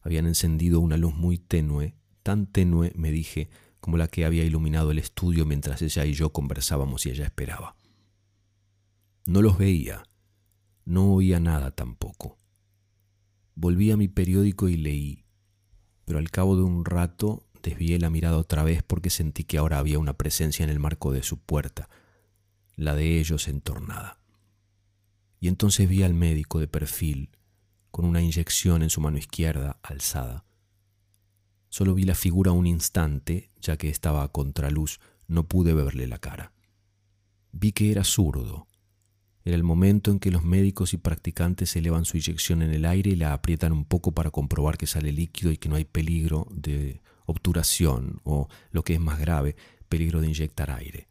Habían 0.00 0.26
encendido 0.26 0.80
una 0.80 0.96
luz 0.96 1.14
muy 1.14 1.38
tenue, 1.38 1.94
tan 2.22 2.46
tenue, 2.46 2.92
me 2.96 3.12
dije, 3.12 3.48
como 3.80 3.96
la 3.96 4.08
que 4.08 4.24
había 4.24 4.44
iluminado 4.44 4.90
el 4.90 4.98
estudio 4.98 5.46
mientras 5.46 5.82
ella 5.82 6.04
y 6.04 6.14
yo 6.14 6.32
conversábamos 6.32 7.06
y 7.06 7.10
ella 7.10 7.24
esperaba. 7.24 7.76
No 9.26 9.42
los 9.42 9.58
veía, 9.58 10.02
no 10.84 11.12
oía 11.12 11.38
nada 11.38 11.70
tampoco. 11.70 12.38
Volví 13.54 13.90
a 13.90 13.96
mi 13.96 14.08
periódico 14.08 14.68
y 14.68 14.76
leí, 14.76 15.24
pero 16.04 16.18
al 16.18 16.30
cabo 16.30 16.56
de 16.56 16.62
un 16.62 16.84
rato 16.84 17.46
desvié 17.62 17.98
la 17.98 18.10
mirada 18.10 18.36
otra 18.36 18.64
vez 18.64 18.82
porque 18.82 19.10
sentí 19.10 19.44
que 19.44 19.58
ahora 19.58 19.78
había 19.78 19.98
una 19.98 20.16
presencia 20.16 20.64
en 20.64 20.70
el 20.70 20.78
marco 20.78 21.12
de 21.12 21.22
su 21.22 21.38
puerta, 21.38 21.88
la 22.76 22.94
de 22.94 23.18
ellos 23.18 23.48
entornada. 23.48 24.18
Y 25.40 25.48
entonces 25.48 25.88
vi 25.88 26.02
al 26.02 26.14
médico 26.14 26.60
de 26.60 26.68
perfil, 26.68 27.30
con 27.90 28.04
una 28.04 28.22
inyección 28.22 28.82
en 28.82 28.90
su 28.90 29.00
mano 29.00 29.18
izquierda 29.18 29.78
alzada. 29.82 30.44
Solo 31.68 31.94
vi 31.94 32.04
la 32.04 32.14
figura 32.14 32.52
un 32.52 32.66
instante, 32.66 33.50
ya 33.60 33.76
que 33.76 33.88
estaba 33.88 34.22
a 34.22 34.28
contraluz, 34.28 35.00
no 35.26 35.48
pude 35.48 35.74
verle 35.74 36.06
la 36.06 36.18
cara. 36.18 36.52
Vi 37.52 37.72
que 37.72 37.90
era 37.90 38.04
zurdo. 38.04 38.66
Era 39.44 39.56
el 39.56 39.62
momento 39.62 40.10
en 40.10 40.20
que 40.20 40.30
los 40.30 40.44
médicos 40.44 40.94
y 40.94 40.98
practicantes 40.98 41.74
elevan 41.74 42.04
su 42.04 42.16
inyección 42.16 42.62
en 42.62 42.72
el 42.72 42.84
aire 42.84 43.10
y 43.10 43.16
la 43.16 43.32
aprietan 43.32 43.72
un 43.72 43.84
poco 43.84 44.12
para 44.12 44.30
comprobar 44.30 44.78
que 44.78 44.86
sale 44.86 45.12
líquido 45.12 45.50
y 45.50 45.56
que 45.56 45.68
no 45.68 45.76
hay 45.76 45.84
peligro 45.84 46.46
de 46.50 47.00
obturación 47.26 48.20
o, 48.24 48.48
lo 48.70 48.82
que 48.84 48.94
es 48.94 49.00
más 49.00 49.18
grave, 49.18 49.56
peligro 49.88 50.20
de 50.20 50.28
inyectar 50.28 50.70
aire. 50.70 51.08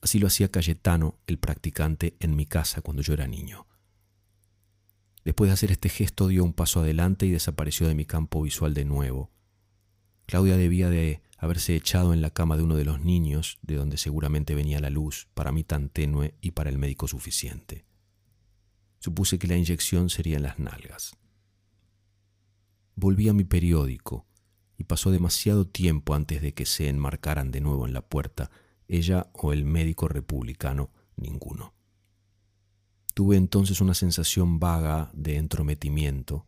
Así 0.00 0.18
lo 0.18 0.26
hacía 0.26 0.50
Cayetano, 0.50 1.18
el 1.26 1.38
practicante, 1.38 2.14
en 2.20 2.36
mi 2.36 2.46
casa 2.46 2.82
cuando 2.82 3.02
yo 3.02 3.14
era 3.14 3.26
niño. 3.26 3.66
Después 5.24 5.48
de 5.48 5.54
hacer 5.54 5.72
este 5.72 5.88
gesto 5.88 6.28
dio 6.28 6.44
un 6.44 6.52
paso 6.52 6.80
adelante 6.80 7.24
y 7.24 7.30
desapareció 7.30 7.88
de 7.88 7.94
mi 7.94 8.04
campo 8.04 8.42
visual 8.42 8.74
de 8.74 8.84
nuevo. 8.84 9.30
Claudia 10.26 10.56
debía 10.56 10.90
de 10.90 11.22
haberse 11.38 11.74
echado 11.74 12.12
en 12.12 12.20
la 12.20 12.30
cama 12.30 12.56
de 12.56 12.62
uno 12.62 12.76
de 12.76 12.84
los 12.84 13.00
niños, 13.00 13.58
de 13.62 13.76
donde 13.76 13.96
seguramente 13.96 14.54
venía 14.54 14.80
la 14.80 14.90
luz, 14.90 15.28
para 15.34 15.52
mí 15.52 15.64
tan 15.64 15.88
tenue 15.88 16.34
y 16.40 16.50
para 16.50 16.70
el 16.70 16.78
médico 16.78 17.08
suficiente. 17.08 17.84
Supuse 19.00 19.38
que 19.38 19.46
la 19.46 19.56
inyección 19.56 20.10
sería 20.10 20.36
en 20.36 20.42
las 20.42 20.58
nalgas. 20.58 21.16
Volví 22.94 23.28
a 23.28 23.32
mi 23.32 23.44
periódico 23.44 24.26
y 24.76 24.84
pasó 24.84 25.10
demasiado 25.10 25.66
tiempo 25.66 26.14
antes 26.14 26.42
de 26.42 26.52
que 26.52 26.66
se 26.66 26.88
enmarcaran 26.88 27.50
de 27.50 27.60
nuevo 27.60 27.86
en 27.86 27.92
la 27.92 28.02
puerta, 28.02 28.50
ella 28.88 29.30
o 29.32 29.52
el 29.52 29.64
médico 29.64 30.08
republicano, 30.08 30.90
ninguno. 31.16 31.74
Tuve 33.14 33.36
entonces 33.36 33.80
una 33.80 33.94
sensación 33.94 34.58
vaga 34.58 35.10
de 35.14 35.36
entrometimiento. 35.36 36.46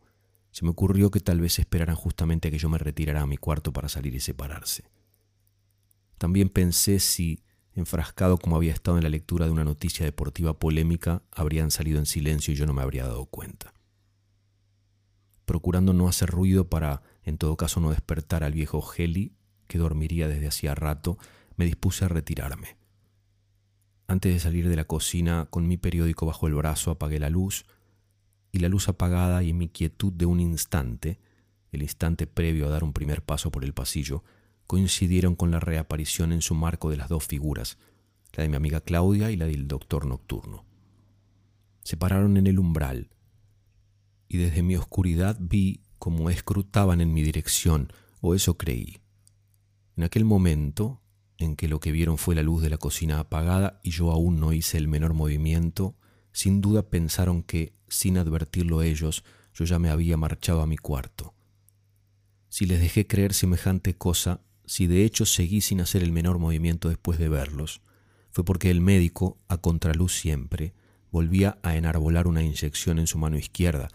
Se 0.51 0.65
me 0.65 0.71
ocurrió 0.71 1.11
que 1.11 1.21
tal 1.21 1.39
vez 1.39 1.59
esperaran 1.59 1.95
justamente 1.95 2.47
a 2.47 2.51
que 2.51 2.57
yo 2.57 2.67
me 2.67 2.77
retirara 2.77 3.21
a 3.21 3.27
mi 3.27 3.37
cuarto 3.37 3.71
para 3.71 3.87
salir 3.87 4.13
y 4.15 4.19
separarse. 4.19 4.83
También 6.17 6.49
pensé 6.49 6.99
si, 6.99 7.43
enfrascado 7.73 8.37
como 8.37 8.57
había 8.57 8.73
estado 8.73 8.97
en 8.97 9.03
la 9.03 9.09
lectura 9.09 9.45
de 9.45 9.51
una 9.51 9.63
noticia 9.63 10.05
deportiva 10.05 10.59
polémica, 10.59 11.23
habrían 11.31 11.71
salido 11.71 11.99
en 11.99 12.05
silencio 12.05 12.53
y 12.53 12.57
yo 12.57 12.65
no 12.65 12.73
me 12.73 12.81
habría 12.81 13.05
dado 13.05 13.25
cuenta. 13.27 13.73
Procurando 15.45 15.93
no 15.93 16.09
hacer 16.09 16.29
ruido 16.29 16.67
para, 16.69 17.01
en 17.27 17.37
todo 17.37 17.57
caso, 17.57 17.81
no 17.81 17.89
despertar 17.89 18.45
al 18.45 18.53
viejo 18.53 18.81
Heli, 18.95 19.33
que 19.67 19.77
dormiría 19.77 20.29
desde 20.29 20.47
hacía 20.47 20.75
rato, 20.75 21.17
me 21.57 21.65
dispuse 21.65 22.05
a 22.05 22.07
retirarme. 22.07 22.77
Antes 24.07 24.33
de 24.33 24.39
salir 24.39 24.69
de 24.69 24.77
la 24.77 24.85
cocina 24.85 25.45
con 25.49 25.67
mi 25.67 25.75
periódico 25.75 26.25
bajo 26.25 26.47
el 26.47 26.53
brazo 26.53 26.89
apagué 26.89 27.19
la 27.19 27.29
luz 27.29 27.65
y 28.53 28.59
la 28.59 28.69
luz 28.69 28.87
apagada 28.87 29.43
y 29.43 29.51
mi 29.51 29.67
quietud 29.67 30.13
de 30.13 30.25
un 30.25 30.39
instante, 30.39 31.19
el 31.73 31.81
instante 31.81 32.27
previo 32.27 32.65
a 32.65 32.69
dar 32.69 32.85
un 32.85 32.93
primer 32.93 33.21
paso 33.21 33.51
por 33.51 33.65
el 33.65 33.73
pasillo, 33.73 34.23
coincidieron 34.65 35.35
con 35.35 35.51
la 35.51 35.59
reaparición 35.59 36.31
en 36.31 36.41
su 36.41 36.55
marco 36.55 36.89
de 36.89 36.95
las 36.95 37.09
dos 37.09 37.27
figuras, 37.27 37.77
la 38.37 38.43
de 38.43 38.49
mi 38.49 38.55
amiga 38.55 38.79
Claudia 38.79 39.31
y 39.31 39.35
la 39.35 39.47
del 39.47 39.67
doctor 39.67 40.05
nocturno. 40.05 40.63
Se 41.83 41.97
pararon 41.97 42.37
en 42.37 42.47
el 42.47 42.57
umbral 42.57 43.09
y 44.29 44.37
desde 44.37 44.63
mi 44.63 44.77
oscuridad 44.77 45.35
vi 45.41 45.81
cómo 45.99 46.29
escrutaban 46.29 47.01
en 47.01 47.13
mi 47.13 47.23
dirección, 47.23 47.91
o 48.21 48.35
eso 48.35 48.57
creí. 48.57 48.99
En 49.95 50.03
aquel 50.03 50.25
momento 50.25 51.01
en 51.37 51.55
que 51.55 51.67
lo 51.67 51.79
que 51.79 51.91
vieron 51.91 52.17
fue 52.17 52.35
la 52.35 52.43
luz 52.43 52.61
de 52.61 52.69
la 52.69 52.77
cocina 52.77 53.19
apagada 53.19 53.79
y 53.83 53.91
yo 53.91 54.11
aún 54.11 54.39
no 54.39 54.53
hice 54.53 54.77
el 54.77 54.87
menor 54.87 55.13
movimiento, 55.13 55.95
sin 56.31 56.61
duda 56.61 56.89
pensaron 56.89 57.43
que, 57.43 57.73
sin 57.87 58.17
advertirlo 58.17 58.81
ellos, 58.81 59.23
yo 59.53 59.65
ya 59.65 59.79
me 59.79 59.89
había 59.89 60.17
marchado 60.17 60.61
a 60.61 60.67
mi 60.67 60.77
cuarto. 60.77 61.33
Si 62.49 62.65
les 62.65 62.79
dejé 62.79 63.07
creer 63.07 63.33
semejante 63.33 63.95
cosa, 63.95 64.41
si 64.65 64.87
de 64.87 65.03
hecho 65.03 65.25
seguí 65.25 65.61
sin 65.61 65.81
hacer 65.81 66.03
el 66.03 66.11
menor 66.11 66.39
movimiento 66.39 66.89
después 66.89 67.17
de 67.17 67.29
verlos, 67.29 67.81
fue 68.31 68.45
porque 68.45 68.69
el 68.69 68.81
médico, 68.81 69.39
a 69.47 69.57
contraluz 69.57 70.13
siempre, 70.13 70.73
volvía 71.11 71.57
a 71.63 71.75
enarbolar 71.75 72.27
una 72.27 72.43
inyección 72.43 72.99
en 72.99 73.07
su 73.07 73.17
mano 73.17 73.37
izquierda, 73.37 73.87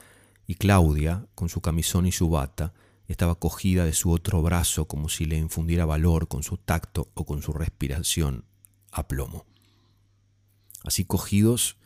y 0.47 0.57
Claudia, 0.57 1.27
con 1.35 1.49
su 1.49 1.61
camisón 1.61 2.07
y 2.07 2.13
su 2.13 2.29
bata, 2.29 2.75
estaba 3.09 3.35
cogida 3.35 3.85
de 3.85 3.93
su 3.93 4.11
otro 4.11 4.43
brazo 4.43 4.87
como 4.87 5.09
si 5.09 5.25
le 5.25 5.37
infundiera 5.37 5.85
valor 5.85 6.29
con 6.29 6.43
su 6.43 6.57
tacto 6.57 7.11
o 7.15 7.25
con 7.25 7.43
su 7.43 7.53
respiración 7.53 8.45
a 8.91 9.07
plomo. 9.09 9.47
Así 10.85 11.05
cogidos 11.05 11.77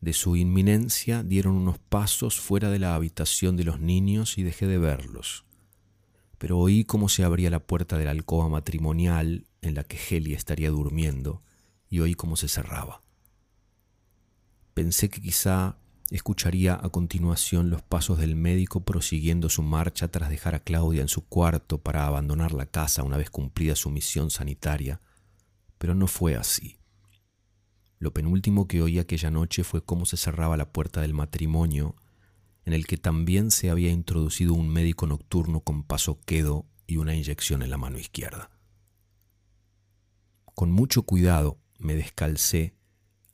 de 0.00 0.12
su 0.12 0.36
inminencia 0.36 1.22
dieron 1.22 1.54
unos 1.54 1.78
pasos 1.78 2.40
fuera 2.40 2.70
de 2.70 2.78
la 2.78 2.94
habitación 2.94 3.56
de 3.56 3.64
los 3.64 3.80
niños 3.80 4.38
y 4.38 4.42
dejé 4.42 4.66
de 4.66 4.78
verlos. 4.78 5.44
Pero 6.38 6.58
oí 6.58 6.84
cómo 6.84 7.08
se 7.08 7.24
abría 7.24 7.50
la 7.50 7.60
puerta 7.60 7.96
de 7.96 8.04
la 8.04 8.10
alcoba 8.10 8.48
matrimonial 8.48 9.46
en 9.62 9.74
la 9.74 9.84
que 9.84 9.98
Heli 9.98 10.34
estaría 10.34 10.70
durmiendo 10.70 11.42
y 11.88 12.00
oí 12.00 12.14
cómo 12.14 12.36
se 12.36 12.48
cerraba. 12.48 13.02
Pensé 14.74 15.08
que 15.08 15.22
quizá 15.22 15.78
Escucharía 16.10 16.78
a 16.80 16.88
continuación 16.90 17.68
los 17.68 17.82
pasos 17.82 18.18
del 18.18 18.36
médico 18.36 18.84
prosiguiendo 18.84 19.48
su 19.48 19.62
marcha 19.62 20.06
tras 20.08 20.30
dejar 20.30 20.54
a 20.54 20.60
Claudia 20.60 21.02
en 21.02 21.08
su 21.08 21.26
cuarto 21.26 21.78
para 21.78 22.06
abandonar 22.06 22.52
la 22.52 22.66
casa 22.66 23.02
una 23.02 23.16
vez 23.16 23.28
cumplida 23.28 23.74
su 23.74 23.90
misión 23.90 24.30
sanitaria, 24.30 25.00
pero 25.78 25.96
no 25.96 26.06
fue 26.06 26.36
así. 26.36 26.78
Lo 27.98 28.12
penúltimo 28.12 28.68
que 28.68 28.82
oí 28.82 29.00
aquella 29.00 29.32
noche 29.32 29.64
fue 29.64 29.84
cómo 29.84 30.06
se 30.06 30.16
cerraba 30.16 30.56
la 30.56 30.70
puerta 30.72 31.00
del 31.00 31.12
matrimonio, 31.12 31.96
en 32.64 32.72
el 32.72 32.86
que 32.86 32.98
también 32.98 33.50
se 33.50 33.70
había 33.70 33.90
introducido 33.90 34.54
un 34.54 34.68
médico 34.68 35.08
nocturno 35.08 35.60
con 35.60 35.82
paso 35.82 36.20
quedo 36.24 36.66
y 36.86 36.98
una 36.98 37.16
inyección 37.16 37.62
en 37.62 37.70
la 37.70 37.78
mano 37.78 37.98
izquierda. 37.98 38.50
Con 40.54 40.70
mucho 40.70 41.02
cuidado 41.02 41.58
me 41.78 41.94
descalcé 41.94 42.76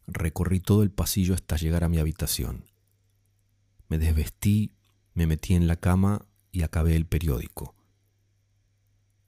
Recorrí 0.07 0.61
todo 0.61 0.83
el 0.83 0.91
pasillo 0.91 1.35
hasta 1.35 1.57
llegar 1.57 1.85
a 1.85 1.89
mi 1.89 1.99
habitación. 1.99 2.65
Me 3.93 3.99
desvestí, 3.99 4.73
me 5.13 5.27
metí 5.27 5.53
en 5.53 5.67
la 5.67 5.77
cama 5.77 6.25
y 6.51 6.63
acabé 6.63 6.97
el 6.97 7.05
periódico. 7.05 7.75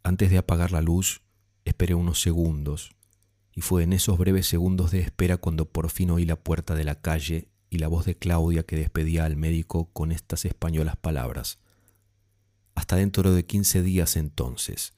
Antes 0.02 0.30
de 0.30 0.38
apagar 0.38 0.72
la 0.72 0.80
luz, 0.80 1.20
esperé 1.66 1.94
unos 1.94 2.22
segundos, 2.22 2.96
y 3.52 3.60
fue 3.60 3.82
en 3.82 3.92
esos 3.92 4.16
breves 4.16 4.46
segundos 4.46 4.90
de 4.90 5.00
espera 5.00 5.36
cuando 5.36 5.70
por 5.70 5.90
fin 5.90 6.12
oí 6.12 6.24
la 6.24 6.36
puerta 6.36 6.74
de 6.74 6.84
la 6.84 6.98
calle 6.98 7.50
y 7.68 7.76
la 7.76 7.88
voz 7.88 8.06
de 8.06 8.14
Claudia 8.16 8.62
que 8.62 8.76
despedía 8.76 9.26
al 9.26 9.36
médico 9.36 9.90
con 9.92 10.10
estas 10.12 10.46
españolas 10.46 10.96
palabras. 10.96 11.58
Hasta 12.74 12.96
dentro 12.96 13.34
de 13.34 13.44
quince 13.44 13.82
días 13.82 14.16
entonces. 14.16 14.94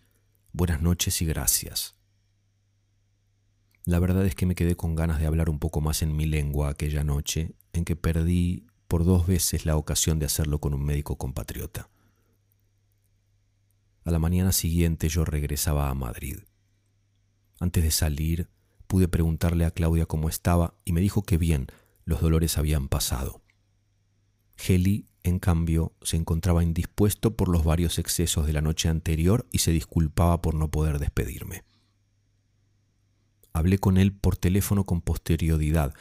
Buenas 0.53 0.81
noches 0.81 1.21
y 1.23 1.27
gracias. 1.27 1.97
La 3.85 3.99
verdad 3.99 4.27
es 4.27 4.37
que 4.37 4.47
me 4.47 4.55
quedé 4.55 4.77
con 4.77 4.95
ganas 4.95 5.19
de 5.19 5.27
hablar 5.27 5.51
un 5.51 5.59
poco 5.59 5.81
más 5.81 6.03
en 6.03 6.15
mi 6.15 6.27
lengua 6.27 6.69
aquella 6.69 7.03
noche, 7.03 7.57
en 7.73 7.85
que 7.85 7.97
perdí 7.97 8.69
por 8.89 9.05
dos 9.05 9.27
veces 9.27 9.67
la 9.67 9.77
ocasión 9.77 10.19
de 10.19 10.27
hacerlo 10.27 10.61
con 10.61 10.75
un 10.75 10.85
médico 10.85 11.17
compatriota. 11.17 11.89
A 14.05 14.11
la 14.11 14.19
mañana 14.19 14.53
siguiente 14.53 15.09
yo 15.09 15.25
regresaba 15.25 15.91
a 15.91 15.95
Madrid. 15.95 16.39
Antes 17.59 17.83
de 17.83 17.91
salir, 17.91 18.49
pude 18.87 19.09
preguntarle 19.09 19.65
a 19.65 19.71
Claudia 19.71 20.07
cómo 20.07 20.29
estaba 20.29 20.75
y 20.85 20.93
me 20.93 21.01
dijo 21.01 21.23
que 21.23 21.39
bien, 21.39 21.67
los 22.05 22.21
dolores 22.21 22.57
habían 22.57 22.89
pasado. 22.89 23.43
Heli, 24.57 25.07
en 25.23 25.39
cambio, 25.39 25.93
se 26.03 26.17
encontraba 26.17 26.63
indispuesto 26.63 27.37
por 27.37 27.49
los 27.49 27.65
varios 27.65 27.99
excesos 27.99 28.47
de 28.47 28.53
la 28.53 28.61
noche 28.61 28.89
anterior 28.89 29.47
y 29.51 29.59
se 29.59 29.73
disculpaba 29.73 30.41
por 30.41 30.55
no 30.55 30.71
poder 30.71 30.99
despedirme. 30.99 31.65
Hablé 33.53 33.79
con 33.79 33.97
él 33.97 34.13
por 34.13 34.37
teléfono 34.37 34.85
con 34.85 35.01
posterioridad. 35.01 35.95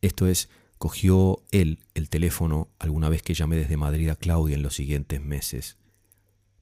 Esto 0.00 0.26
es, 0.26 0.48
cogió 0.82 1.44
él 1.52 1.78
el 1.94 2.08
teléfono 2.08 2.68
alguna 2.80 3.08
vez 3.08 3.22
que 3.22 3.34
llamé 3.34 3.54
desde 3.54 3.76
Madrid 3.76 4.08
a 4.08 4.16
Claudia 4.16 4.56
en 4.56 4.64
los 4.64 4.74
siguientes 4.74 5.22
meses. 5.22 5.78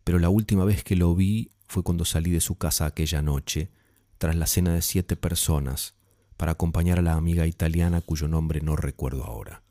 pero 0.04 0.18
la 0.18 0.28
última 0.28 0.66
vez 0.66 0.84
que 0.84 0.94
lo 0.94 1.14
vi 1.14 1.52
fue 1.66 1.82
cuando 1.82 2.04
salí 2.04 2.30
de 2.30 2.42
su 2.42 2.58
casa 2.58 2.84
aquella 2.84 3.22
noche, 3.22 3.70
tras 4.18 4.36
la 4.36 4.46
cena 4.46 4.74
de 4.74 4.82
siete 4.82 5.16
personas, 5.16 5.94
para 6.36 6.52
acompañar 6.52 6.98
a 6.98 7.02
la 7.02 7.14
amiga 7.14 7.46
italiana 7.46 8.02
cuyo 8.02 8.28
nombre 8.28 8.60
no 8.60 8.76
recuerdo 8.76 9.24
ahora. 9.24 9.62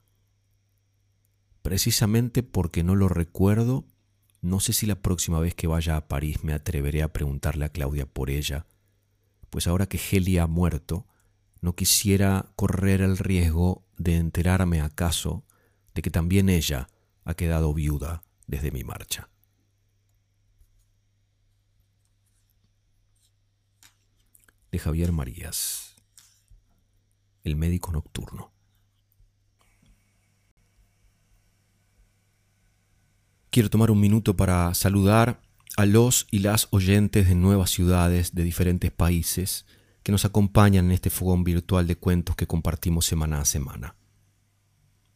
Precisamente 1.61 2.41
porque 2.41 2.83
no 2.83 2.95
lo 2.95 3.07
recuerdo, 3.07 3.85
no 4.41 4.59
sé 4.59 4.73
si 4.73 4.87
la 4.87 4.95
próxima 4.95 5.39
vez 5.39 5.53
que 5.53 5.67
vaya 5.67 5.95
a 5.95 6.07
París 6.07 6.43
me 6.43 6.53
atreveré 6.53 7.03
a 7.03 7.13
preguntarle 7.13 7.65
a 7.65 7.69
Claudia 7.69 8.07
por 8.07 8.31
ella, 8.31 8.65
pues 9.51 9.67
ahora 9.67 9.85
que 9.85 9.99
Heli 9.99 10.39
ha 10.39 10.47
muerto, 10.47 11.05
no 11.61 11.75
quisiera 11.75 12.51
correr 12.55 13.01
el 13.01 13.19
riesgo 13.19 13.85
de 13.99 14.15
enterarme 14.15 14.81
acaso 14.81 15.43
de 15.93 16.01
que 16.01 16.09
también 16.09 16.49
ella 16.49 16.89
ha 17.25 17.35
quedado 17.35 17.73
viuda 17.73 18.23
desde 18.47 18.71
mi 18.71 18.83
marcha. 18.83 19.29
De 24.71 24.79
Javier 24.79 25.11
Marías, 25.11 25.95
el 27.43 27.55
médico 27.55 27.91
nocturno. 27.91 28.51
Quiero 33.49 33.69
tomar 33.69 33.91
un 33.91 33.99
minuto 33.99 34.37
para 34.37 34.73
saludar 34.75 35.41
a 35.75 35.85
los 35.85 36.27
y 36.31 36.39
las 36.39 36.67
oyentes 36.71 37.27
de 37.27 37.35
nuevas 37.35 37.71
ciudades 37.71 38.33
de 38.33 38.43
diferentes 38.43 38.91
países 38.91 39.65
que 40.09 40.11
nos 40.11 40.25
acompañan 40.25 40.85
en 40.85 40.91
este 40.93 41.11
fogón 41.11 41.43
virtual 41.43 41.85
de 41.85 41.95
cuentos 41.95 42.35
que 42.35 42.47
compartimos 42.47 43.05
semana 43.05 43.41
a 43.41 43.45
semana. 43.45 43.95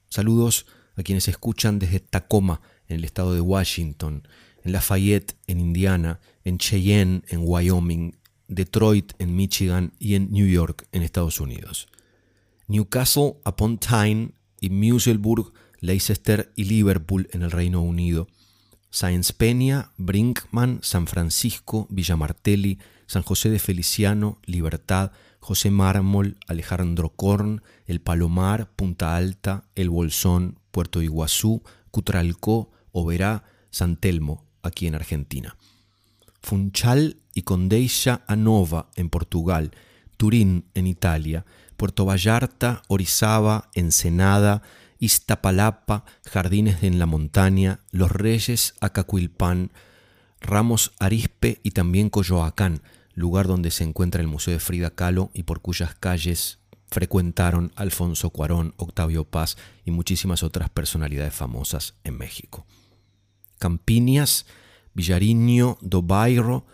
Saludos 0.07 0.67
a 0.95 1.01
quienes 1.01 1.27
escuchan 1.27 1.79
desde 1.79 1.99
Tacoma, 1.99 2.61
en 2.87 2.97
el 2.97 3.03
estado 3.03 3.33
de 3.33 3.41
Washington, 3.41 4.27
en 4.63 4.71
Lafayette, 4.71 5.35
en 5.47 5.59
Indiana, 5.59 6.19
en 6.43 6.59
Cheyenne, 6.59 7.23
en 7.29 7.39
Wyoming, 7.41 8.17
Detroit, 8.47 9.13
en 9.17 9.35
Michigan 9.35 9.93
y 9.97 10.13
en 10.13 10.29
New 10.31 10.45
York, 10.45 10.87
en 10.91 11.01
Estados 11.01 11.39
Unidos. 11.39 11.87
Newcastle 12.67 13.37
upon 13.47 13.79
Tyne 13.79 14.33
y 14.61 14.69
Musselburgh 14.69 15.53
Leicester 15.79 16.53
y 16.55 16.65
Liverpool 16.65 17.29
en 17.31 17.41
el 17.41 17.49
Reino 17.49 17.81
Unido, 17.81 18.27
Sáenz 18.91 19.31
Peña, 19.31 19.91
Brinkman, 19.97 20.81
San 20.83 21.07
Francisco, 21.07 21.87
Villamartelli, 21.89 22.77
San 23.13 23.21
José 23.21 23.51
de 23.51 23.59
Feliciano, 23.59 24.39
Libertad, 24.43 25.11
José 25.39 25.69
Mármol, 25.69 26.39
Alejandro 26.47 27.09
Korn, 27.09 27.61
El 27.85 28.01
Palomar, 28.01 28.71
Punta 28.75 29.15
Alta, 29.15 29.65
El 29.75 29.91
Bolsón, 29.91 30.57
Puerto 30.71 30.99
Iguazú, 30.99 31.61
Cutralcó, 31.91 32.71
Oberá, 32.91 33.43
San 33.69 33.97
Telmo, 33.97 34.47
aquí 34.63 34.87
en 34.87 34.95
Argentina. 34.95 35.57
Funchal 36.41 37.17
y 37.35 37.43
Condeixa 37.43 38.23
a 38.25 38.35
Nova 38.35 38.89
en 38.95 39.11
Portugal, 39.11 39.75
Turín 40.17 40.65
en 40.73 40.87
Italia, 40.87 41.45
Puerto 41.77 42.05
Vallarta, 42.05 42.81
Orizaba, 42.87 43.69
Ensenada, 43.75 44.63
Iztapalapa, 44.97 46.03
Jardines 46.25 46.81
en 46.81 46.97
la 46.97 47.05
Montaña, 47.05 47.81
Los 47.91 48.11
Reyes, 48.11 48.73
Acacuilpan, 48.81 49.71
Ramos 50.41 50.93
Arispe 50.99 51.59
y 51.61 51.71
también 51.71 52.09
Coyoacán, 52.09 52.81
lugar 53.13 53.47
donde 53.47 53.71
se 53.71 53.83
encuentra 53.83 54.21
el 54.21 54.27
Museo 54.27 54.53
de 54.53 54.59
Frida 54.59 54.91
Kahlo 54.91 55.29
y 55.33 55.43
por 55.43 55.61
cuyas 55.61 55.95
calles 55.95 56.59
frecuentaron 56.87 57.71
Alfonso 57.75 58.29
Cuarón, 58.29 58.73
Octavio 58.77 59.23
Paz 59.23 59.57
y 59.83 59.91
muchísimas 59.91 60.43
otras 60.43 60.69
personalidades 60.69 61.33
famosas 61.33 61.95
en 62.03 62.17
México. 62.17 62.65
Campiñas, 63.57 64.45
Villariño 64.93 65.77
do 65.81 66.03
Bairro, 66.03 66.65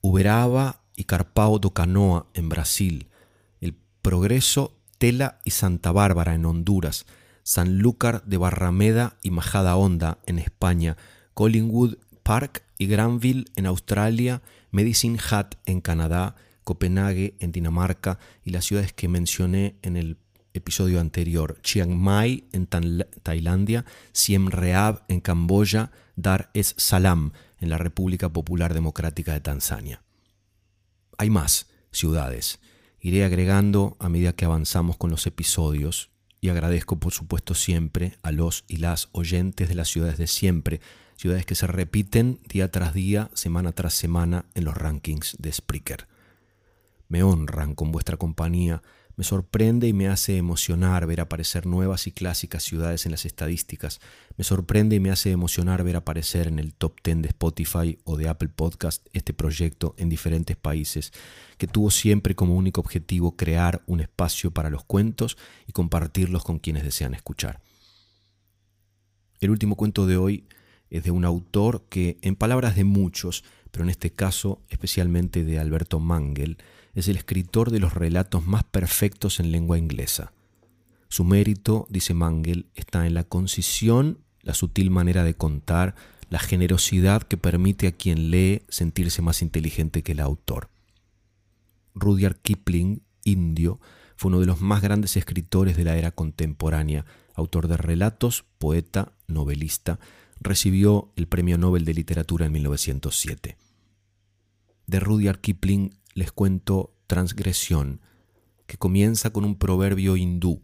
Uberaba 0.00 0.82
y 0.96 1.04
Carpao 1.04 1.58
do 1.58 1.70
Canoa 1.70 2.26
en 2.34 2.48
Brasil, 2.48 3.08
El 3.60 3.76
Progreso, 4.02 4.74
Tela 4.98 5.38
y 5.44 5.50
Santa 5.50 5.92
Bárbara 5.92 6.34
en 6.34 6.44
Honduras, 6.44 7.06
Sanlúcar 7.44 8.24
de 8.24 8.36
Barrameda 8.36 9.16
y 9.22 9.30
Majada 9.30 9.76
Honda 9.76 10.18
en 10.26 10.38
España, 10.38 10.96
Collingwood 11.34 11.98
Park 12.24 12.64
y 12.78 12.86
Granville 12.86 13.46
en 13.56 13.66
Australia, 13.66 14.42
Medicine 14.70 15.18
Hat 15.30 15.54
en 15.66 15.80
Canadá, 15.80 16.36
Copenhague 16.64 17.36
en 17.40 17.52
Dinamarca 17.52 18.18
y 18.44 18.50
las 18.50 18.66
ciudades 18.66 18.92
que 18.92 19.08
mencioné 19.08 19.76
en 19.82 19.96
el 19.96 20.18
episodio 20.52 21.00
anterior, 21.00 21.58
Chiang 21.62 21.96
Mai 21.96 22.44
en 22.52 22.66
Tailandia, 22.66 23.84
Siem 24.12 24.48
Reap 24.48 25.02
en 25.08 25.20
Camboya, 25.20 25.90
Dar 26.16 26.50
es 26.52 26.74
Salaam 26.76 27.32
en 27.60 27.70
la 27.70 27.78
República 27.78 28.28
Popular 28.32 28.74
Democrática 28.74 29.32
de 29.32 29.40
Tanzania. 29.40 30.02
Hay 31.16 31.30
más 31.30 31.68
ciudades. 31.90 32.60
Iré 33.00 33.24
agregando 33.24 33.96
a 34.00 34.08
medida 34.08 34.34
que 34.34 34.44
avanzamos 34.44 34.96
con 34.96 35.10
los 35.10 35.26
episodios 35.26 36.10
y 36.40 36.48
agradezco 36.50 36.98
por 36.98 37.12
supuesto 37.12 37.54
siempre 37.54 38.18
a 38.22 38.32
los 38.32 38.64
y 38.68 38.78
las 38.78 39.08
oyentes 39.12 39.68
de 39.68 39.74
las 39.74 39.88
ciudades 39.88 40.18
de 40.18 40.26
siempre, 40.26 40.80
ciudades 41.18 41.44
que 41.44 41.54
se 41.54 41.66
repiten 41.66 42.40
día 42.48 42.70
tras 42.70 42.94
día, 42.94 43.28
semana 43.34 43.72
tras 43.72 43.92
semana 43.92 44.46
en 44.54 44.64
los 44.64 44.74
rankings 44.74 45.36
de 45.38 45.52
Spreaker. 45.52 46.08
Me 47.08 47.22
honran 47.22 47.74
con 47.74 47.92
vuestra 47.92 48.16
compañía 48.16 48.80
me 49.18 49.24
sorprende 49.24 49.88
y 49.88 49.92
me 49.92 50.06
hace 50.06 50.36
emocionar 50.36 51.04
ver 51.04 51.20
aparecer 51.20 51.66
nuevas 51.66 52.06
y 52.06 52.12
clásicas 52.12 52.62
ciudades 52.62 53.04
en 53.04 53.10
las 53.10 53.24
estadísticas. 53.24 53.98
Me 54.36 54.44
sorprende 54.44 54.94
y 54.94 55.00
me 55.00 55.10
hace 55.10 55.32
emocionar 55.32 55.82
ver 55.82 55.96
aparecer 55.96 56.46
en 56.46 56.60
el 56.60 56.72
top 56.72 57.00
10 57.02 57.22
de 57.22 57.28
Spotify 57.30 57.98
o 58.04 58.16
de 58.16 58.28
Apple 58.28 58.50
Podcast 58.50 59.04
este 59.12 59.34
proyecto 59.34 59.96
en 59.98 60.08
diferentes 60.08 60.56
países, 60.56 61.12
que 61.56 61.66
tuvo 61.66 61.90
siempre 61.90 62.36
como 62.36 62.54
único 62.54 62.80
objetivo 62.80 63.34
crear 63.34 63.82
un 63.86 63.98
espacio 63.98 64.52
para 64.52 64.70
los 64.70 64.84
cuentos 64.84 65.36
y 65.66 65.72
compartirlos 65.72 66.44
con 66.44 66.60
quienes 66.60 66.84
desean 66.84 67.12
escuchar. 67.12 67.60
El 69.40 69.50
último 69.50 69.74
cuento 69.74 70.06
de 70.06 70.16
hoy 70.16 70.46
es 70.90 71.04
de 71.04 71.10
un 71.10 71.24
autor 71.24 71.84
que, 71.88 72.18
en 72.22 72.36
palabras 72.36 72.76
de 72.76 72.84
muchos, 72.84 73.44
pero 73.70 73.84
en 73.84 73.90
este 73.90 74.10
caso 74.10 74.62
especialmente 74.68 75.44
de 75.44 75.58
Alberto 75.58 76.00
Mangel, 76.00 76.58
es 76.94 77.08
el 77.08 77.16
escritor 77.16 77.70
de 77.70 77.80
los 77.80 77.94
relatos 77.94 78.46
más 78.46 78.64
perfectos 78.64 79.40
en 79.40 79.52
lengua 79.52 79.78
inglesa. 79.78 80.32
Su 81.08 81.24
mérito, 81.24 81.86
dice 81.90 82.14
Mangel, 82.14 82.66
está 82.74 83.06
en 83.06 83.14
la 83.14 83.24
concisión, 83.24 84.18
la 84.42 84.54
sutil 84.54 84.90
manera 84.90 85.24
de 85.24 85.34
contar, 85.34 85.94
la 86.30 86.38
generosidad 86.38 87.22
que 87.22 87.36
permite 87.36 87.86
a 87.86 87.92
quien 87.92 88.30
lee 88.30 88.62
sentirse 88.68 89.22
más 89.22 89.42
inteligente 89.42 90.02
que 90.02 90.12
el 90.12 90.20
autor. 90.20 90.68
Rudyard 91.94 92.36
Kipling, 92.36 93.02
indio, 93.24 93.80
fue 94.16 94.30
uno 94.30 94.40
de 94.40 94.46
los 94.46 94.60
más 94.60 94.82
grandes 94.82 95.16
escritores 95.16 95.76
de 95.76 95.84
la 95.84 95.96
era 95.96 96.10
contemporánea, 96.10 97.06
autor 97.34 97.68
de 97.68 97.76
relatos, 97.76 98.44
poeta, 98.58 99.12
novelista, 99.28 99.98
recibió 100.40 101.12
el 101.16 101.26
Premio 101.26 101.58
Nobel 101.58 101.84
de 101.84 101.94
Literatura 101.94 102.46
en 102.46 102.52
1907. 102.52 103.56
De 104.86 105.00
Rudyard 105.00 105.40
Kipling 105.40 105.98
les 106.14 106.32
cuento 106.32 106.94
Transgresión, 107.06 108.00
que 108.66 108.76
comienza 108.76 109.30
con 109.30 109.44
un 109.44 109.56
proverbio 109.56 110.16
hindú. 110.16 110.62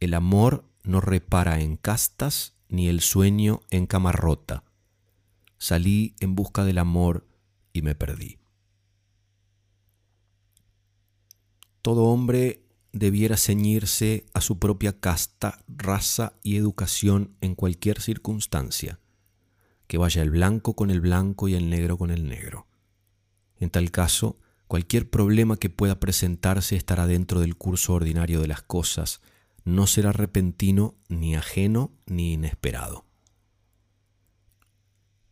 El 0.00 0.14
amor 0.14 0.64
no 0.82 1.00
repara 1.00 1.60
en 1.60 1.76
castas 1.76 2.54
ni 2.68 2.88
el 2.88 3.00
sueño 3.00 3.60
en 3.70 3.86
cama 3.86 4.12
rota. 4.12 4.64
Salí 5.58 6.14
en 6.20 6.34
busca 6.34 6.64
del 6.64 6.78
amor 6.78 7.26
y 7.72 7.82
me 7.82 7.94
perdí. 7.94 8.38
Todo 11.82 12.04
hombre 12.04 12.61
debiera 12.92 13.36
ceñirse 13.36 14.26
a 14.34 14.40
su 14.40 14.58
propia 14.58 14.98
casta, 15.00 15.64
raza 15.68 16.34
y 16.42 16.56
educación 16.56 17.36
en 17.40 17.54
cualquier 17.54 18.00
circunstancia, 18.00 19.00
que 19.86 19.98
vaya 19.98 20.22
el 20.22 20.30
blanco 20.30 20.74
con 20.74 20.90
el 20.90 21.00
blanco 21.00 21.48
y 21.48 21.54
el 21.54 21.70
negro 21.70 21.96
con 21.98 22.10
el 22.10 22.28
negro. 22.28 22.66
En 23.58 23.70
tal 23.70 23.90
caso, 23.90 24.38
Cualquier 24.72 25.10
problema 25.10 25.58
que 25.58 25.68
pueda 25.68 26.00
presentarse 26.00 26.76
estará 26.76 27.06
dentro 27.06 27.40
del 27.40 27.56
curso 27.56 27.92
ordinario 27.92 28.40
de 28.40 28.46
las 28.46 28.62
cosas, 28.62 29.20
no 29.66 29.86
será 29.86 30.12
repentino, 30.12 30.94
ni 31.10 31.36
ajeno, 31.36 31.92
ni 32.06 32.32
inesperado. 32.32 33.04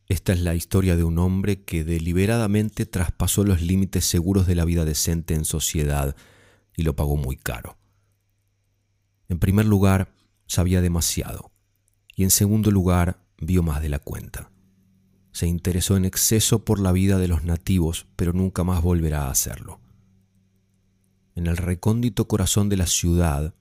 Esta 0.09 0.35
es 0.35 0.41
la 0.41 0.55
historia 0.55 0.95
de 0.95 1.05
un 1.05 1.19
hombre 1.19 1.63
que 1.63 1.85
deliberadamente 1.85 2.85
traspasó 2.85 3.43
los 3.43 3.63
límites 3.63 4.05
seguros 4.05 4.47
de 4.47 4.57
la 4.57 4.67
vida 4.67 4.85
decente 4.85 5.33
en 5.33 5.47
sociedad 5.47 6.15
y 6.81 6.83
lo 6.83 6.97
pagó 6.97 7.17
muy 7.17 7.37
caro. 7.37 7.77
En 9.29 9.39
primer 9.39 9.67
lugar, 9.67 10.13
sabía 10.47 10.81
demasiado 10.81 11.53
y 12.17 12.25
en 12.25 12.31
segundo 12.31 12.71
lugar, 12.71 13.25
vio 13.39 13.63
más 13.63 13.81
de 13.81 13.89
la 13.89 13.99
cuenta. 13.99 14.51
Se 15.33 15.47
interesó 15.47 15.97
en 15.97 16.05
exceso 16.05 16.65
por 16.65 16.79
la 16.79 16.93
vida 16.93 17.17
de 17.19 17.29
los 17.29 17.45
nativos, 17.45 18.07
pero 18.17 18.35
nunca 18.35 18.63
más 18.63 18.83
volverá 18.83 19.25
a 19.25 19.31
hacerlo. 19.31 19.81
En 21.35 21.47
el 21.47 21.57
recóndito 21.57 22.29
corazón 22.29 22.69
de 22.69 22.77
la 22.77 22.87
ciudad, 22.87 23.55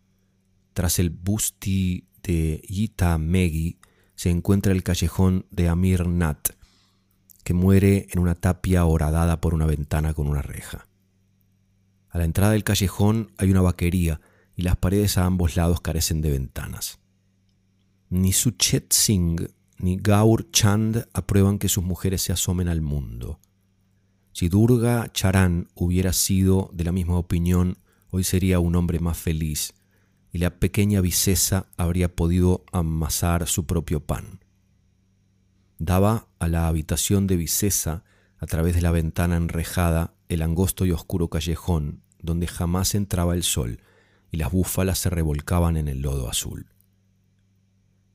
tras 0.73 0.99
el 0.99 1.09
busti 1.09 2.09
de 2.21 2.61
Yita 2.67 3.17
Megi, 3.17 3.79
se 4.15 4.29
encuentra 4.29 4.73
el 4.73 4.83
callejón 4.83 5.45
de 5.51 5.69
Amir 5.69 6.07
Nat, 6.07 6.49
que 7.45 7.53
muere 7.53 8.07
en 8.11 8.19
una 8.19 8.35
tapia 8.35 8.83
horadada 8.83 9.39
por 9.39 9.53
una 9.53 9.65
ventana 9.65 10.13
con 10.13 10.27
una 10.27 10.41
reja. 10.41 10.88
A 12.09 12.17
la 12.17 12.25
entrada 12.25 12.53
del 12.53 12.63
callejón 12.63 13.31
hay 13.37 13.51
una 13.51 13.61
vaquería 13.61 14.21
y 14.55 14.63
las 14.63 14.75
paredes 14.75 15.17
a 15.17 15.25
ambos 15.25 15.55
lados 15.55 15.81
carecen 15.81 16.21
de 16.21 16.31
ventanas. 16.31 16.99
Ni 18.09 18.33
Suchet 18.33 18.91
Singh 18.91 19.49
ni 19.77 19.97
Gaur 19.97 20.49
Chand 20.51 21.07
aprueban 21.13 21.59
que 21.59 21.69
sus 21.69 21.83
mujeres 21.83 22.21
se 22.21 22.33
asomen 22.33 22.67
al 22.67 22.81
mundo. 22.81 23.39
Si 24.33 24.49
Durga 24.49 25.11
Charan 25.11 25.69
hubiera 25.75 26.13
sido 26.13 26.69
de 26.73 26.83
la 26.83 26.91
misma 26.91 27.17
opinión, 27.17 27.77
hoy 28.09 28.23
sería 28.23 28.59
un 28.59 28.75
hombre 28.75 28.99
más 28.99 29.17
feliz 29.17 29.73
y 30.31 30.39
la 30.39 30.59
pequeña 30.59 31.01
Vicesa 31.01 31.67
habría 31.77 32.15
podido 32.15 32.63
amasar 32.71 33.47
su 33.47 33.65
propio 33.65 34.05
pan. 34.05 34.39
Daba 35.77 36.27
a 36.39 36.47
la 36.47 36.67
habitación 36.67 37.25
de 37.25 37.37
Vicesa, 37.37 38.03
a 38.37 38.45
través 38.45 38.75
de 38.75 38.81
la 38.81 38.91
ventana 38.91 39.37
enrejada, 39.37 40.13
el 40.29 40.43
angosto 40.43 40.85
y 40.85 40.91
oscuro 40.91 41.27
callejón 41.27 42.03
donde 42.21 42.47
jamás 42.47 42.95
entraba 42.95 43.33
el 43.33 43.43
sol 43.43 43.81
y 44.31 44.37
las 44.37 44.51
búfalas 44.51 44.99
se 44.99 45.09
revolcaban 45.09 45.75
en 45.75 45.87
el 45.87 46.01
lodo 46.01 46.29
azul. 46.29 46.67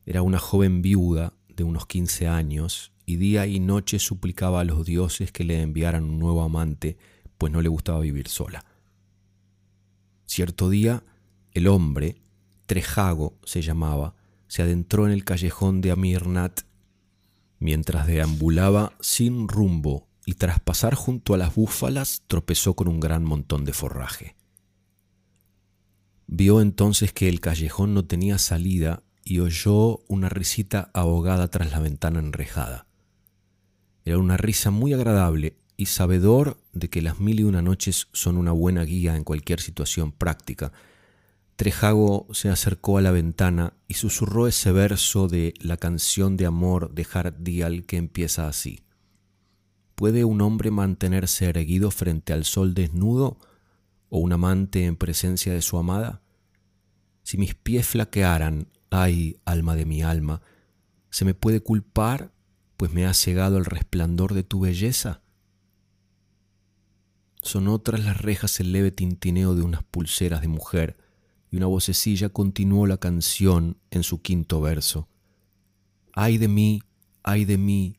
Era 0.07 0.23
una 0.23 0.39
joven 0.39 0.81
viuda 0.81 1.35
de 1.49 1.65
unos 1.65 1.87
quince 1.87 2.29
años 2.29 2.93
y 3.05 3.17
día 3.17 3.47
y 3.47 3.59
noche 3.61 3.99
suplicaba 3.99 4.61
a 4.61 4.65
los 4.65 4.87
dioses 4.87 5.33
que 5.33 5.45
le 5.45 5.61
enviaran 5.61 6.05
un 6.05 6.19
nuevo 6.19 6.43
amante, 6.43 6.97
pues 7.37 7.53
no 7.53 7.61
le 7.61 7.69
gustaba 7.69 8.01
vivir 8.01 8.29
sola. 8.29 8.65
Cierto 10.27 10.71
día, 10.71 11.03
el 11.53 11.67
hombre, 11.67 12.23
Trejago 12.67 13.39
se 13.45 13.61
llamaba, 13.61 14.15
se 14.47 14.62
adentró 14.62 15.07
en 15.07 15.12
el 15.12 15.25
callejón 15.25 15.81
de 15.81 15.91
Amirnat 15.91 16.61
mientras 17.59 18.07
deambulaba 18.07 18.93
sin 19.01 19.49
rumbo 19.49 20.07
y 20.27 20.35
tras 20.35 20.61
pasar 20.61 20.95
junto 20.95 21.35
a 21.35 21.39
las 21.39 21.55
búfalas 21.55 22.22
tropezó 22.27 22.75
con 22.75 22.89
un 22.89 23.01
gran 23.01 23.25
montón 23.25 23.64
de 23.64 23.72
forraje. 23.72 24.37
Vio 26.27 26.61
entonces 26.61 27.12
que 27.12 27.29
el 27.29 27.41
callejón 27.41 27.95
no 27.95 28.05
tenía 28.05 28.39
salida 28.39 29.03
y 29.25 29.41
oyó 29.41 30.01
una 30.09 30.29
risita 30.29 30.91
ahogada 30.95 31.49
tras 31.49 31.70
la 31.70 31.81
ventana 31.81 32.18
enrejada. 32.18 32.87
Era 34.05 34.18
una 34.18 34.37
risa 34.37 34.70
muy 34.70 34.93
agradable 34.93 35.57
y 35.77 35.87
sabedor 35.87 36.59
de 36.72 36.89
que 36.89 37.03
las 37.03 37.20
mil 37.20 37.41
y 37.41 37.45
una 37.45 37.62
noches 37.62 38.09
son 38.12 38.37
una 38.37 38.53
buena 38.53 38.85
guía 38.85 39.16
en 39.16 39.25
cualquier 39.25 39.61
situación 39.61 40.12
práctica, 40.12 40.72
Trejago 41.57 42.27
se 42.33 42.49
acercó 42.49 42.99
a 42.99 43.03
la 43.03 43.12
ventana 43.12 43.75
y 43.87 43.95
susurró 43.95 44.49
ese 44.49 44.72
verso 44.72 45.29
de 45.29 45.55
la 45.61 45.77
canción 45.77 46.37
de 46.37 46.47
amor 46.47 46.93
de 46.93 47.07
Hardial 47.12 47.85
que 47.87 47.97
empieza 47.97 48.49
así. 48.49 48.84
¿Puede 49.95 50.24
un 50.24 50.40
hombre 50.40 50.70
mantenerse 50.70 51.47
erguido 51.47 51.90
frente 51.90 52.32
al 52.32 52.45
sol 52.45 52.74
desnudo 52.74 53.38
o 54.09 54.18
un 54.18 54.32
amante 54.32 54.84
en 54.86 54.97
presencia 54.97 55.53
de 55.53 55.62
su 55.62 55.78
amada? 55.78 56.22
Si 57.22 57.38
mis 57.38 57.55
pies 57.55 57.86
flaquearan, 57.86 58.68
ay, 58.90 59.40
alma 59.45 59.76
de 59.76 59.86
mi 59.86 60.03
alma, 60.03 60.42
¿se 61.11 61.24
me 61.24 61.34
puede 61.34 61.61
culpar, 61.61 62.32
pues 62.76 62.92
me 62.92 63.07
ha 63.07 63.14
cegado 63.14 63.57
el 63.57 63.64
resplandor 63.64 64.34
de 64.34 64.42
tu 64.42 64.61
belleza? 64.61 65.22
Son 67.40 67.68
otras 67.68 68.05
las 68.05 68.20
rejas 68.20 68.59
el 68.61 68.72
leve 68.72 68.90
tintineo 68.90 69.55
de 69.55 69.62
unas 69.62 69.84
pulseras 69.84 70.40
de 70.40 70.49
mujer, 70.49 70.97
y 71.51 71.57
una 71.57 71.66
vocecilla 71.66 72.30
continuó 72.30 72.86
la 72.86 72.97
canción 72.97 73.78
en 73.90 74.03
su 74.03 74.22
quinto 74.22 74.61
verso. 74.61 75.09
Ay 76.12 76.38
de 76.38 76.49
mí, 76.49 76.82
ay 77.22 77.45
de 77.45 77.59
mí, 77.59 77.97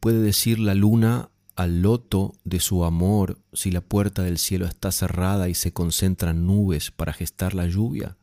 puede 0.00 0.20
decir 0.20 0.58
la 0.58 0.74
luna 0.74 1.30
al 1.56 1.82
loto 1.82 2.34
de 2.44 2.58
su 2.58 2.84
amor 2.84 3.38
si 3.52 3.70
la 3.70 3.82
puerta 3.82 4.22
del 4.22 4.38
cielo 4.38 4.64
está 4.64 4.90
cerrada 4.92 5.48
y 5.48 5.54
se 5.54 5.72
concentran 5.72 6.46
nubes 6.46 6.90
para 6.90 7.12
gestar 7.12 7.54
la 7.54 7.66
lluvia. 7.66 8.16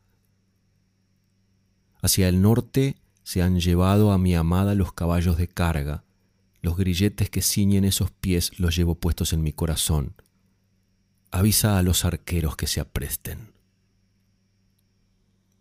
Hacia 2.01 2.27
el 2.27 2.41
norte 2.41 2.97
se 3.23 3.43
han 3.43 3.59
llevado 3.59 4.11
a 4.11 4.17
mi 4.17 4.33
amada 4.35 4.73
los 4.73 4.91
caballos 4.91 5.37
de 5.37 5.47
carga, 5.47 6.03
los 6.61 6.77
grilletes 6.77 7.29
que 7.29 7.41
ciñen 7.41 7.85
esos 7.85 8.09
pies 8.09 8.59
los 8.59 8.75
llevo 8.75 8.95
puestos 8.95 9.33
en 9.33 9.43
mi 9.43 9.53
corazón. 9.53 10.15
Avisa 11.29 11.77
a 11.77 11.83
los 11.83 12.05
arqueros 12.05 12.55
que 12.55 12.67
se 12.67 12.79
apresten. 12.79 13.51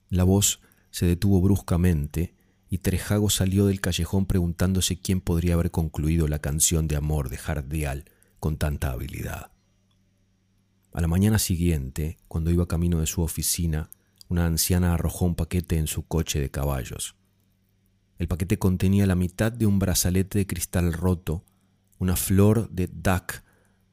La 0.08 0.24
voz 0.24 0.60
se 0.90 1.06
detuvo 1.06 1.42
bruscamente 1.42 2.34
y 2.68 2.78
Trejago 2.78 3.30
salió 3.30 3.66
del 3.66 3.80
callejón 3.80 4.26
preguntándose 4.26 5.00
quién 5.00 5.20
podría 5.20 5.54
haber 5.54 5.70
concluido 5.70 6.28
la 6.28 6.40
canción 6.40 6.88
de 6.88 6.96
amor 6.96 7.28
de 7.28 7.36
Jardial 7.36 8.04
con 8.40 8.56
tanta 8.56 8.90
habilidad. 8.90 9.52
A 10.92 11.00
la 11.00 11.08
mañana 11.08 11.38
siguiente, 11.38 12.18
cuando 12.26 12.50
iba 12.50 12.66
camino 12.66 13.00
de 13.00 13.06
su 13.06 13.22
oficina, 13.22 13.90
una 14.28 14.46
anciana 14.46 14.94
arrojó 14.94 15.26
un 15.26 15.34
paquete 15.34 15.76
en 15.76 15.86
su 15.86 16.06
coche 16.06 16.40
de 16.40 16.50
caballos. 16.50 17.16
El 18.18 18.28
paquete 18.28 18.58
contenía 18.58 19.06
la 19.06 19.14
mitad 19.14 19.52
de 19.52 19.66
un 19.66 19.78
brazalete 19.78 20.38
de 20.38 20.46
cristal 20.46 20.92
roto, 20.92 21.44
una 21.98 22.16
flor 22.16 22.70
de 22.70 22.88
dac 22.92 23.44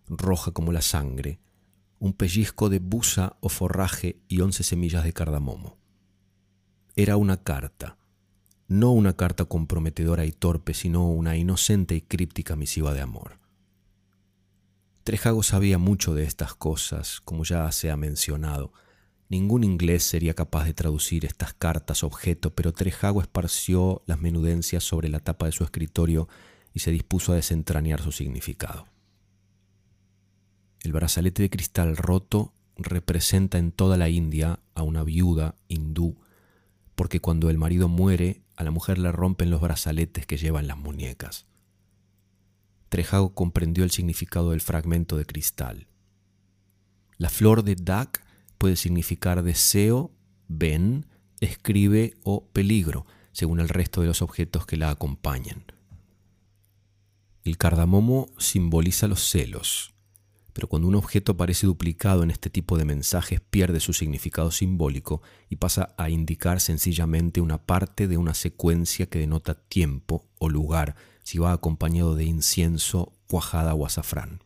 roja 0.07 0.51
como 0.51 0.71
la 0.71 0.81
sangre, 0.81 1.39
un 1.99 2.13
pellizco 2.13 2.69
de 2.69 2.79
busa 2.79 3.37
o 3.41 3.49
forraje 3.49 4.21
y 4.27 4.41
once 4.41 4.63
semillas 4.63 5.03
de 5.03 5.13
cardamomo. 5.13 5.77
Era 6.95 7.17
una 7.17 7.43
carta, 7.43 7.97
no 8.67 8.91
una 8.91 9.13
carta 9.13 9.45
comprometedora 9.45 10.25
y 10.25 10.31
torpe, 10.31 10.73
sino 10.73 11.09
una 11.09 11.35
inocente 11.35 11.95
y 11.95 12.01
críptica 12.01 12.55
misiva 12.55 12.93
de 12.93 13.01
amor. 13.01 13.39
Trejago 15.03 15.43
sabía 15.43 15.77
mucho 15.77 16.15
de 16.15 16.23
estas 16.23 16.55
cosas, 16.55 17.19
como 17.21 17.43
ya 17.43 17.69
se 17.71 17.91
ha 17.91 17.97
mencionado. 17.97 18.71
Ningún 19.27 19.63
inglés 19.63 20.03
sería 20.03 20.33
capaz 20.33 20.65
de 20.65 20.73
traducir 20.73 21.25
estas 21.25 21.53
cartas 21.53 22.03
objeto, 22.03 22.53
pero 22.53 22.71
Trejago 22.71 23.21
esparció 23.21 24.01
las 24.05 24.21
menudencias 24.21 24.83
sobre 24.83 25.09
la 25.09 25.19
tapa 25.19 25.45
de 25.47 25.51
su 25.51 25.63
escritorio 25.63 26.29
y 26.73 26.79
se 26.79 26.91
dispuso 26.91 27.33
a 27.33 27.35
desentrañar 27.35 28.01
su 28.01 28.11
significado. 28.11 28.87
El 30.83 30.93
brazalete 30.93 31.43
de 31.43 31.49
cristal 31.49 31.97
roto 31.97 32.53
representa 32.77 33.57
en 33.57 33.71
toda 33.71 33.97
la 33.97 34.09
India 34.09 34.59
a 34.73 34.83
una 34.83 35.03
viuda 35.03 35.55
hindú 35.67 36.17
porque 36.95 37.19
cuando 37.19 37.49
el 37.49 37.57
marido 37.57 37.87
muere, 37.87 38.43
a 38.55 38.63
la 38.63 38.71
mujer 38.71 38.97
le 38.97 39.11
rompen 39.11 39.49
los 39.49 39.61
brazaletes 39.61 40.25
que 40.25 40.37
llevan 40.37 40.67
las 40.67 40.77
muñecas. 40.77 41.45
Trejago 42.89 43.33
comprendió 43.33 43.83
el 43.83 43.91
significado 43.91 44.51
del 44.51 44.61
fragmento 44.61 45.17
de 45.17 45.25
cristal. 45.25 45.87
La 47.17 47.29
flor 47.29 47.63
de 47.63 47.75
Dak 47.75 48.23
puede 48.57 48.75
significar 48.75 49.43
deseo, 49.43 50.11
ven, 50.47 51.07
escribe 51.39 52.15
o 52.23 52.45
peligro, 52.47 53.05
según 53.31 53.59
el 53.59 53.69
resto 53.69 54.01
de 54.01 54.07
los 54.07 54.21
objetos 54.21 54.65
que 54.65 54.77
la 54.77 54.91
acompañan. 54.91 55.65
El 57.43 57.57
cardamomo 57.57 58.29
simboliza 58.37 59.07
los 59.07 59.27
celos, 59.27 59.92
pero 60.53 60.67
cuando 60.67 60.87
un 60.87 60.95
objeto 60.95 61.33
aparece 61.33 61.65
duplicado 61.65 62.23
en 62.23 62.31
este 62.31 62.49
tipo 62.49 62.77
de 62.77 62.85
mensajes 62.85 63.41
pierde 63.41 63.79
su 63.79 63.91
significado 63.91 64.51
simbólico 64.51 65.21
y 65.49 65.55
pasa 65.55 65.95
a 65.97 66.09
indicar 66.09 66.61
sencillamente 66.61 67.41
una 67.41 67.65
parte 67.65 68.07
de 68.07 68.17
una 68.17 68.35
secuencia 68.35 69.07
que 69.07 69.19
denota 69.19 69.55
tiempo 69.55 70.29
o 70.39 70.49
lugar 70.49 70.95
si 71.23 71.39
va 71.39 71.53
acompañado 71.53 72.15
de 72.15 72.25
incienso, 72.25 73.13
cuajada 73.27 73.73
o 73.73 73.85
azafrán. 73.85 74.43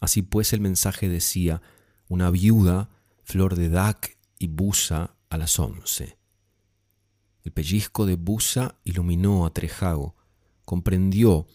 Así 0.00 0.22
pues 0.22 0.52
el 0.52 0.60
mensaje 0.60 1.08
decía 1.08 1.60
una 2.08 2.30
viuda, 2.30 2.90
flor 3.24 3.56
de 3.56 3.68
dac 3.68 4.16
y 4.38 4.46
busa 4.46 5.16
a 5.28 5.38
las 5.38 5.58
once. 5.58 6.18
El 7.42 7.52
pellizco 7.52 8.06
de 8.06 8.14
busa 8.16 8.78
iluminó 8.84 9.46
a 9.46 9.52
Trejago, 9.52 10.14
comprendió 10.64 11.46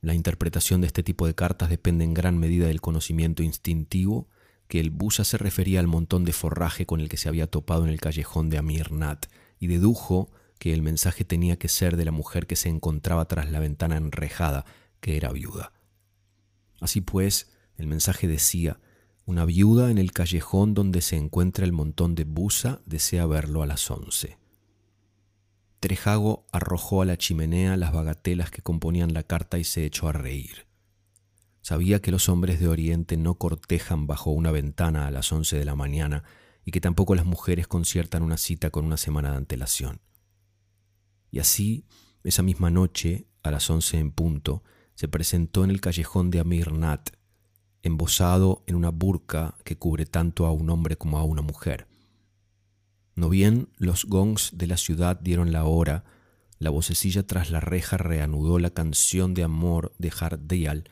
la 0.00 0.14
interpretación 0.14 0.80
de 0.80 0.86
este 0.86 1.02
tipo 1.02 1.26
de 1.26 1.34
cartas 1.34 1.70
depende 1.70 2.04
en 2.04 2.14
gran 2.14 2.38
medida 2.38 2.66
del 2.68 2.80
conocimiento 2.80 3.42
instintivo 3.42 4.28
que 4.68 4.80
el 4.80 4.90
busa 4.90 5.24
se 5.24 5.38
refería 5.38 5.80
al 5.80 5.86
montón 5.86 6.24
de 6.24 6.32
forraje 6.32 6.86
con 6.86 7.00
el 7.00 7.08
que 7.08 7.16
se 7.16 7.28
había 7.28 7.46
topado 7.46 7.84
en 7.84 7.90
el 7.90 8.00
callejón 8.00 8.50
de 8.50 8.58
Amirnat 8.58 9.26
y 9.58 9.66
dedujo 9.66 10.30
que 10.58 10.72
el 10.72 10.82
mensaje 10.82 11.24
tenía 11.24 11.58
que 11.58 11.68
ser 11.68 11.96
de 11.96 12.04
la 12.04 12.12
mujer 12.12 12.46
que 12.46 12.56
se 12.56 12.68
encontraba 12.68 13.26
tras 13.26 13.50
la 13.50 13.60
ventana 13.60 13.96
enrejada, 13.96 14.64
que 15.00 15.16
era 15.16 15.32
viuda. 15.32 15.72
Así 16.80 17.00
pues, 17.00 17.50
el 17.76 17.86
mensaje 17.86 18.28
decía, 18.28 18.78
una 19.24 19.44
viuda 19.44 19.90
en 19.90 19.98
el 19.98 20.12
callejón 20.12 20.74
donde 20.74 21.00
se 21.00 21.16
encuentra 21.16 21.64
el 21.64 21.72
montón 21.72 22.14
de 22.14 22.24
busa 22.24 22.80
desea 22.86 23.26
verlo 23.26 23.62
a 23.62 23.66
las 23.66 23.90
once. 23.90 24.38
Trejago 25.80 26.46
arrojó 26.50 27.02
a 27.02 27.04
la 27.04 27.16
chimenea 27.16 27.76
las 27.76 27.92
bagatelas 27.92 28.50
que 28.50 28.62
componían 28.62 29.14
la 29.14 29.22
carta 29.22 29.58
y 29.58 29.64
se 29.64 29.84
echó 29.84 30.08
a 30.08 30.12
reír. 30.12 30.66
Sabía 31.60 32.00
que 32.00 32.10
los 32.10 32.28
hombres 32.28 32.58
de 32.58 32.68
Oriente 32.68 33.16
no 33.16 33.34
cortejan 33.34 34.06
bajo 34.06 34.30
una 34.30 34.50
ventana 34.50 35.06
a 35.06 35.10
las 35.10 35.30
once 35.32 35.56
de 35.56 35.64
la 35.64 35.76
mañana 35.76 36.24
y 36.64 36.72
que 36.72 36.80
tampoco 36.80 37.14
las 37.14 37.26
mujeres 37.26 37.68
conciertan 37.68 38.22
una 38.22 38.38
cita 38.38 38.70
con 38.70 38.84
una 38.84 38.96
semana 38.96 39.30
de 39.30 39.36
antelación. 39.36 40.00
Y 41.30 41.38
así, 41.38 41.84
esa 42.24 42.42
misma 42.42 42.70
noche, 42.70 43.28
a 43.42 43.50
las 43.50 43.70
once 43.70 43.98
en 43.98 44.10
punto, 44.10 44.64
se 44.94 45.08
presentó 45.08 45.62
en 45.62 45.70
el 45.70 45.80
callejón 45.80 46.30
de 46.30 46.40
Amirnat, 46.40 47.10
embosado 47.82 48.64
en 48.66 48.74
una 48.74 48.90
burka 48.90 49.56
que 49.64 49.76
cubre 49.76 50.06
tanto 50.06 50.46
a 50.46 50.52
un 50.52 50.70
hombre 50.70 50.96
como 50.96 51.18
a 51.18 51.22
una 51.22 51.42
mujer. 51.42 51.86
No 53.18 53.28
bien 53.28 53.68
los 53.78 54.04
gongs 54.04 54.52
de 54.54 54.68
la 54.68 54.76
ciudad 54.76 55.18
dieron 55.18 55.50
la 55.50 55.64
hora, 55.64 56.04
la 56.60 56.70
vocecilla 56.70 57.26
tras 57.26 57.50
la 57.50 57.58
reja 57.58 57.96
reanudó 57.96 58.60
la 58.60 58.70
canción 58.70 59.34
de 59.34 59.42
amor 59.42 59.92
de 59.98 60.12
Hardial, 60.16 60.88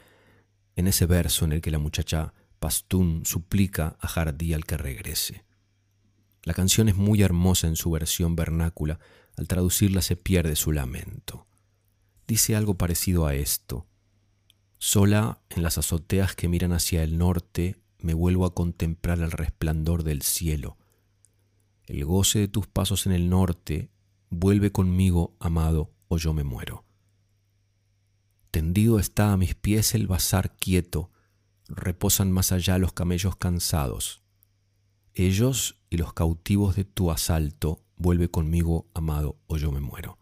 en 0.75 0.89
ese 0.89 1.07
verso 1.07 1.45
en 1.45 1.53
el 1.53 1.61
que 1.61 1.71
la 1.71 1.79
muchacha 1.79 2.35
Pastún 2.59 3.25
suplica 3.25 3.97
a 4.01 4.09
Hardial 4.09 4.65
que 4.65 4.77
regrese. 4.77 5.45
La 6.43 6.53
canción 6.53 6.89
es 6.89 6.97
muy 6.97 7.23
hermosa 7.23 7.69
en 7.69 7.77
su 7.77 7.93
versión 7.93 8.35
vernácula, 8.35 8.99
al 9.37 9.47
traducirla 9.47 10.03
se 10.03 10.17
pierde 10.17 10.57
su 10.57 10.73
lamento. 10.73 11.47
Dice 12.27 12.57
algo 12.57 12.75
parecido 12.75 13.29
a 13.29 13.37
esto. 13.37 13.87
Sola 14.79 15.39
en 15.49 15.63
las 15.63 15.79
azoteas 15.79 16.35
que 16.35 16.49
miran 16.49 16.73
hacia 16.73 17.05
el 17.05 17.19
norte, 17.19 17.77
me 18.01 18.15
vuelvo 18.15 18.47
a 18.47 18.53
contemplar 18.53 19.21
el 19.21 19.31
resplandor 19.31 20.03
del 20.03 20.23
cielo. 20.23 20.77
El 21.87 22.05
goce 22.05 22.41
de 22.41 22.49
tus 22.49 22.67
pasos 22.67 23.07
en 23.07 23.13
el 23.13 23.31
norte, 23.31 23.91
vuelve 24.29 24.73
conmigo, 24.73 25.37
amado, 25.39 25.93
o 26.09 26.19
yo 26.19 26.35
me 26.35 26.45
muero. 26.45 26.85
Tendido 28.51 28.99
está 28.99 29.33
a 29.33 29.37
mis 29.37 29.55
pies 29.55 29.95
el 29.95 30.07
bazar 30.07 30.57
quieto, 30.57 31.11
reposan 31.69 32.33
más 32.33 32.53
allá 32.53 32.79
los 32.79 32.93
camellos 32.93 33.37
cansados. 33.37 34.23
Ellos 35.15 35.77
y 35.91 35.97
los 35.97 36.13
cautivos 36.13 36.75
de 36.77 36.85
tu 36.85 37.11
asalto, 37.11 37.85
vuelve 37.97 38.31
conmigo, 38.31 38.89
amado, 38.95 39.39
o 39.47 39.57
yo 39.57 39.73
me 39.73 39.81
muero. 39.81 40.19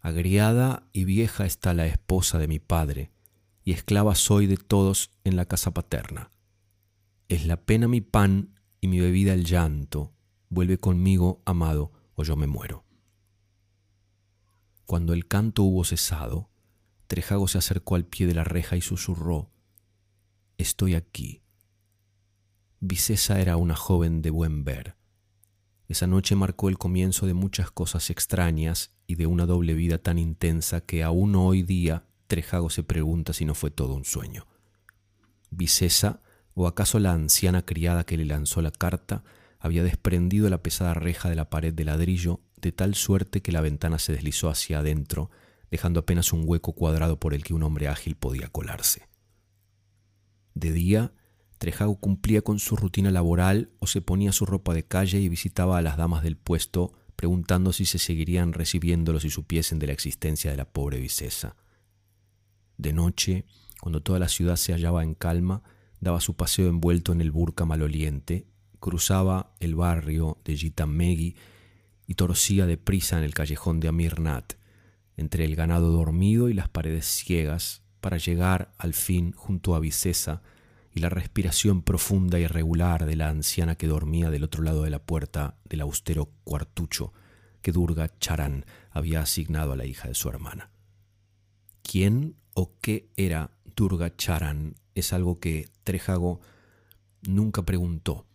Agriada 0.00 0.88
y 0.92 1.04
vieja 1.04 1.46
está 1.46 1.72
la 1.72 1.86
esposa 1.86 2.38
de 2.38 2.48
mi 2.48 2.58
padre, 2.58 3.10
y 3.62 3.72
esclava 3.72 4.14
soy 4.14 4.46
de 4.46 4.56
todos 4.56 5.10
en 5.24 5.36
la 5.36 5.46
casa 5.46 5.72
paterna. 5.72 6.30
Es 7.28 7.46
la 7.46 7.56
pena 7.56 7.88
mi 7.88 8.00
pan 8.00 8.53
y 8.84 8.86
mi 8.86 9.00
bebida 9.00 9.32
el 9.32 9.46
llanto, 9.46 10.12
vuelve 10.50 10.76
conmigo, 10.76 11.40
amado, 11.46 11.90
o 12.16 12.22
yo 12.22 12.36
me 12.36 12.46
muero. 12.46 12.84
Cuando 14.84 15.14
el 15.14 15.26
canto 15.26 15.62
hubo 15.62 15.84
cesado, 15.84 16.50
Trejago 17.06 17.48
se 17.48 17.56
acercó 17.56 17.94
al 17.94 18.04
pie 18.04 18.26
de 18.26 18.34
la 18.34 18.44
reja 18.44 18.76
y 18.76 18.82
susurró, 18.82 19.50
Estoy 20.58 20.96
aquí. 20.96 21.40
Vicesa 22.80 23.40
era 23.40 23.56
una 23.56 23.74
joven 23.74 24.20
de 24.20 24.28
buen 24.28 24.64
ver. 24.64 24.98
Esa 25.88 26.06
noche 26.06 26.36
marcó 26.36 26.68
el 26.68 26.76
comienzo 26.76 27.24
de 27.24 27.32
muchas 27.32 27.70
cosas 27.70 28.10
extrañas 28.10 28.92
y 29.06 29.14
de 29.14 29.26
una 29.26 29.46
doble 29.46 29.72
vida 29.72 29.96
tan 29.96 30.18
intensa 30.18 30.82
que 30.82 31.02
aún 31.02 31.36
hoy 31.36 31.62
día 31.62 32.04
Trejago 32.26 32.68
se 32.68 32.82
pregunta 32.82 33.32
si 33.32 33.46
no 33.46 33.54
fue 33.54 33.70
todo 33.70 33.94
un 33.94 34.04
sueño. 34.04 34.46
Vicesa, 35.48 36.20
o 36.54 36.66
acaso 36.66 36.98
la 36.98 37.12
anciana 37.12 37.64
criada 37.64 38.04
que 38.04 38.16
le 38.16 38.24
lanzó 38.24 38.62
la 38.62 38.70
carta, 38.70 39.24
había 39.58 39.82
desprendido 39.82 40.48
la 40.50 40.62
pesada 40.62 40.94
reja 40.94 41.28
de 41.28 41.36
la 41.36 41.50
pared 41.50 41.72
de 41.72 41.84
ladrillo 41.84 42.40
de 42.60 42.72
tal 42.72 42.94
suerte 42.94 43.42
que 43.42 43.52
la 43.52 43.60
ventana 43.60 43.98
se 43.98 44.12
deslizó 44.12 44.48
hacia 44.48 44.78
adentro, 44.78 45.30
dejando 45.70 46.00
apenas 46.00 46.32
un 46.32 46.42
hueco 46.46 46.72
cuadrado 46.72 47.18
por 47.18 47.34
el 47.34 47.44
que 47.44 47.54
un 47.54 47.62
hombre 47.62 47.88
ágil 47.88 48.14
podía 48.14 48.48
colarse. 48.48 49.08
De 50.54 50.72
día, 50.72 51.12
Trejago 51.58 51.96
cumplía 51.96 52.42
con 52.42 52.58
su 52.58 52.76
rutina 52.76 53.10
laboral 53.10 53.70
o 53.78 53.86
se 53.86 54.00
ponía 54.00 54.32
su 54.32 54.46
ropa 54.46 54.74
de 54.74 54.84
calle 54.84 55.18
y 55.18 55.28
visitaba 55.28 55.78
a 55.78 55.82
las 55.82 55.96
damas 55.96 56.22
del 56.22 56.36
puesto 56.36 56.92
preguntando 57.16 57.72
si 57.72 57.86
se 57.86 57.98
seguirían 57.98 58.52
recibiéndolo 58.52 59.20
si 59.20 59.30
supiesen 59.30 59.78
de 59.78 59.86
la 59.86 59.92
existencia 59.92 60.50
de 60.50 60.56
la 60.56 60.64
pobre 60.64 61.00
Vicesa. 61.00 61.56
De 62.76 62.92
noche, 62.92 63.46
cuando 63.80 64.02
toda 64.02 64.18
la 64.18 64.28
ciudad 64.28 64.56
se 64.56 64.72
hallaba 64.72 65.02
en 65.02 65.14
calma, 65.14 65.62
daba 66.04 66.20
su 66.20 66.36
paseo 66.36 66.68
envuelto 66.68 67.12
en 67.12 67.20
el 67.20 67.32
burka 67.32 67.64
maloliente, 67.64 68.46
cruzaba 68.78 69.54
el 69.58 69.74
barrio 69.74 70.38
de 70.44 70.56
Gitamegui 70.56 71.34
y 72.06 72.14
torcía 72.14 72.66
deprisa 72.66 73.18
en 73.18 73.24
el 73.24 73.34
callejón 73.34 73.80
de 73.80 73.88
Amirnat, 73.88 74.54
entre 75.16 75.44
el 75.44 75.56
ganado 75.56 75.90
dormido 75.90 76.48
y 76.48 76.54
las 76.54 76.68
paredes 76.68 77.06
ciegas, 77.06 77.82
para 78.00 78.18
llegar 78.18 78.74
al 78.76 78.92
fin 78.92 79.32
junto 79.32 79.74
a 79.74 79.80
Vicesa 79.80 80.42
y 80.92 81.00
la 81.00 81.08
respiración 81.08 81.82
profunda 81.82 82.38
y 82.38 82.46
regular 82.46 83.06
de 83.06 83.16
la 83.16 83.30
anciana 83.30 83.76
que 83.76 83.86
dormía 83.86 84.30
del 84.30 84.44
otro 84.44 84.62
lado 84.62 84.82
de 84.82 84.90
la 84.90 84.98
puerta 84.98 85.56
del 85.64 85.80
austero 85.80 86.30
cuartucho 86.44 87.12
que 87.62 87.72
Durga 87.72 88.12
Charan 88.18 88.66
había 88.90 89.22
asignado 89.22 89.72
a 89.72 89.76
la 89.76 89.86
hija 89.86 90.08
de 90.08 90.14
su 90.14 90.28
hermana. 90.28 90.70
¿Quién 91.82 92.36
o 92.52 92.78
qué 92.80 93.08
era 93.16 93.52
Durga 93.74 94.14
Charan? 94.14 94.74
Es 94.94 95.12
algo 95.12 95.40
que 95.40 95.68
Trejago 95.82 96.40
nunca 97.22 97.64
preguntó, 97.64 98.26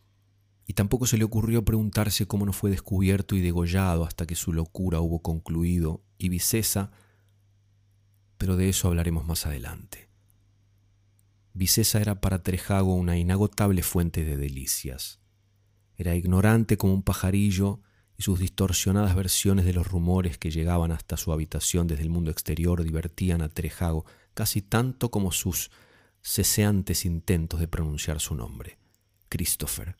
y 0.65 0.73
tampoco 0.73 1.05
se 1.05 1.17
le 1.17 1.23
ocurrió 1.23 1.65
preguntarse 1.65 2.27
cómo 2.27 2.45
no 2.45 2.53
fue 2.53 2.69
descubierto 2.69 3.35
y 3.35 3.41
degollado 3.41 4.03
hasta 4.05 4.25
que 4.25 4.35
su 4.35 4.53
locura 4.53 4.99
hubo 4.99 5.21
concluido, 5.21 6.03
y 6.17 6.29
Vicesa 6.29 6.91
pero 8.39 8.55
de 8.55 8.69
eso 8.69 8.87
hablaremos 8.87 9.25
más 9.25 9.45
adelante. 9.45 10.09
Vicesa 11.53 11.99
era 11.99 12.21
para 12.21 12.41
Trejago 12.41 12.95
una 12.95 13.17
inagotable 13.17 13.83
fuente 13.83 14.23
de 14.23 14.37
delicias. 14.37 15.19
Era 15.97 16.15
ignorante 16.15 16.77
como 16.77 16.93
un 16.93 17.03
pajarillo 17.03 17.81
y 18.17 18.23
sus 18.23 18.39
distorsionadas 18.39 19.13
versiones 19.13 19.65
de 19.65 19.73
los 19.73 19.85
rumores 19.85 20.37
que 20.37 20.51
llegaban 20.51 20.93
hasta 20.93 21.17
su 21.17 21.33
habitación 21.33 21.87
desde 21.87 22.03
el 22.03 22.09
mundo 22.09 22.31
exterior 22.31 22.81
divertían 22.81 23.41
a 23.41 23.49
Trejago 23.49 24.05
casi 24.33 24.61
tanto 24.61 25.11
como 25.11 25.33
sus 25.33 25.69
ceseantes 26.29 27.05
intentos 27.05 27.59
de 27.59 27.67
pronunciar 27.67 28.19
su 28.19 28.35
nombre, 28.35 28.77
Christopher. 29.29 29.95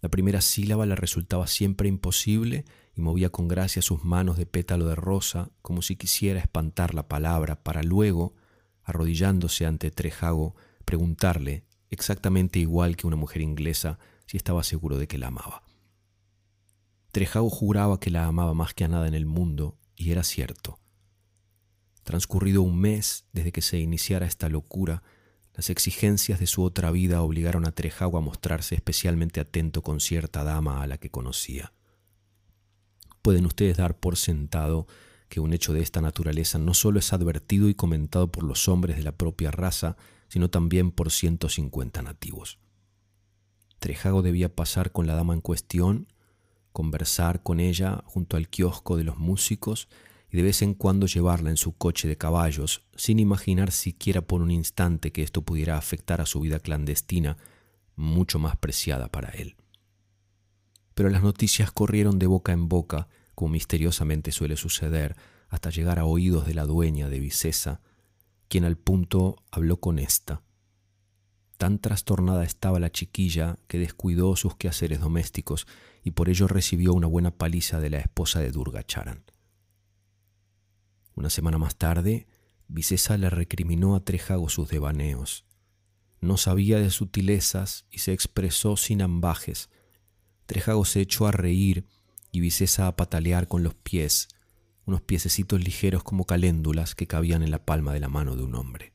La 0.00 0.08
primera 0.08 0.40
sílaba 0.40 0.84
le 0.84 0.96
resultaba 0.96 1.46
siempre 1.46 1.88
imposible 1.88 2.64
y 2.96 3.02
movía 3.02 3.30
con 3.30 3.46
gracia 3.46 3.82
sus 3.82 4.02
manos 4.02 4.36
de 4.36 4.46
pétalo 4.46 4.88
de 4.88 4.96
rosa 4.96 5.52
como 5.62 5.80
si 5.80 5.94
quisiera 5.94 6.40
espantar 6.40 6.92
la 6.92 7.06
palabra 7.06 7.62
para 7.62 7.84
luego, 7.84 8.34
arrodillándose 8.82 9.64
ante 9.64 9.92
Trejago, 9.92 10.56
preguntarle, 10.84 11.66
exactamente 11.88 12.58
igual 12.58 12.96
que 12.96 13.06
una 13.06 13.14
mujer 13.14 13.42
inglesa, 13.42 14.00
si 14.26 14.36
estaba 14.36 14.64
seguro 14.64 14.98
de 14.98 15.06
que 15.06 15.18
la 15.18 15.28
amaba. 15.28 15.62
Trejago 17.12 17.48
juraba 17.48 18.00
que 18.00 18.10
la 18.10 18.26
amaba 18.26 18.54
más 18.54 18.74
que 18.74 18.82
a 18.82 18.88
nada 18.88 19.06
en 19.06 19.14
el 19.14 19.26
mundo, 19.26 19.78
y 19.94 20.10
era 20.10 20.24
cierto. 20.24 20.80
Transcurrido 22.02 22.62
un 22.62 22.78
mes 22.78 23.26
desde 23.32 23.52
que 23.52 23.62
se 23.62 23.78
iniciara 23.78 24.26
esta 24.26 24.48
locura, 24.48 25.02
las 25.54 25.70
exigencias 25.70 26.40
de 26.40 26.46
su 26.46 26.62
otra 26.62 26.90
vida 26.90 27.22
obligaron 27.22 27.66
a 27.66 27.72
Trejago 27.72 28.18
a 28.18 28.22
mostrarse 28.22 28.74
especialmente 28.74 29.40
atento 29.40 29.82
con 29.82 30.00
cierta 30.00 30.44
dama 30.44 30.82
a 30.82 30.86
la 30.86 30.98
que 30.98 31.10
conocía 31.10 31.72
pueden 33.22 33.46
ustedes 33.46 33.76
dar 33.76 33.98
por 33.98 34.16
sentado 34.16 34.86
que 35.28 35.40
un 35.40 35.54
hecho 35.54 35.72
de 35.72 35.80
esta 35.80 36.02
naturaleza 36.02 36.58
no 36.58 36.74
solo 36.74 36.98
es 36.98 37.12
advertido 37.12 37.68
y 37.68 37.74
comentado 37.74 38.30
por 38.30 38.44
los 38.44 38.68
hombres 38.68 38.96
de 38.96 39.04
la 39.04 39.12
propia 39.12 39.50
raza, 39.50 39.96
sino 40.28 40.50
también 40.50 40.90
por 40.90 41.10
150 41.10 42.02
nativos. 42.02 42.58
Trejago 43.78 44.20
debía 44.20 44.54
pasar 44.54 44.92
con 44.92 45.06
la 45.06 45.14
dama 45.14 45.32
en 45.32 45.40
cuestión, 45.40 46.12
conversar 46.72 47.42
con 47.42 47.60
ella 47.60 48.02
junto 48.06 48.36
al 48.36 48.48
kiosco 48.48 48.96
de 48.96 49.04
los 49.04 49.16
músicos 49.16 49.88
y 50.32 50.38
de 50.38 50.42
vez 50.42 50.62
en 50.62 50.74
cuando 50.74 51.06
llevarla 51.06 51.50
en 51.50 51.56
su 51.56 51.76
coche 51.76 52.08
de 52.08 52.18
caballos, 52.18 52.82
sin 52.96 53.20
imaginar 53.20 53.70
siquiera 53.70 54.22
por 54.22 54.42
un 54.42 54.50
instante 54.50 55.12
que 55.12 55.22
esto 55.22 55.42
pudiera 55.42 55.76
afectar 55.76 56.20
a 56.20 56.26
su 56.26 56.40
vida 56.40 56.58
clandestina, 56.58 57.36
mucho 57.94 58.40
más 58.40 58.56
preciada 58.56 59.06
para 59.08 59.28
él 59.28 59.54
pero 60.94 61.08
las 61.10 61.22
noticias 61.22 61.72
corrieron 61.72 62.18
de 62.18 62.26
boca 62.26 62.52
en 62.52 62.68
boca, 62.68 63.08
como 63.34 63.52
misteriosamente 63.52 64.32
suele 64.32 64.56
suceder, 64.56 65.16
hasta 65.48 65.70
llegar 65.70 65.98
a 65.98 66.04
oídos 66.04 66.46
de 66.46 66.54
la 66.54 66.64
dueña 66.64 67.08
de 67.08 67.20
Vicesa, 67.20 67.80
quien 68.48 68.64
al 68.64 68.76
punto 68.76 69.42
habló 69.50 69.78
con 69.78 69.98
ésta. 69.98 70.42
Tan 71.56 71.78
trastornada 71.78 72.44
estaba 72.44 72.80
la 72.80 72.90
chiquilla 72.90 73.58
que 73.68 73.78
descuidó 73.78 74.36
sus 74.36 74.56
quehaceres 74.56 75.00
domésticos 75.00 75.66
y 76.02 76.12
por 76.12 76.28
ello 76.28 76.48
recibió 76.48 76.92
una 76.92 77.06
buena 77.06 77.30
paliza 77.30 77.80
de 77.80 77.90
la 77.90 77.98
esposa 77.98 78.40
de 78.40 78.50
Durga 78.50 78.82
Charan. 78.82 79.24
Una 81.14 81.30
semana 81.30 81.58
más 81.58 81.76
tarde, 81.76 82.26
Vicesa 82.68 83.18
le 83.18 83.30
recriminó 83.30 83.94
a 83.94 84.04
Trejago 84.04 84.48
sus 84.48 84.68
devaneos. 84.68 85.44
No 86.20 86.36
sabía 86.36 86.78
de 86.78 86.90
sutilezas 86.90 87.86
y 87.90 87.98
se 87.98 88.12
expresó 88.12 88.76
sin 88.76 89.02
ambajes, 89.02 89.68
Trejago 90.46 90.84
se 90.84 91.00
echó 91.00 91.26
a 91.26 91.32
reír 91.32 91.86
y 92.30 92.40
Vicesa 92.40 92.86
a 92.86 92.96
patalear 92.96 93.48
con 93.48 93.62
los 93.62 93.74
pies, 93.74 94.28
unos 94.84 95.00
piececitos 95.00 95.64
ligeros 95.64 96.02
como 96.02 96.26
caléndulas 96.26 96.94
que 96.94 97.06
cabían 97.06 97.42
en 97.42 97.50
la 97.50 97.64
palma 97.64 97.92
de 97.92 98.00
la 98.00 98.08
mano 98.08 98.36
de 98.36 98.42
un 98.42 98.54
hombre. 98.54 98.92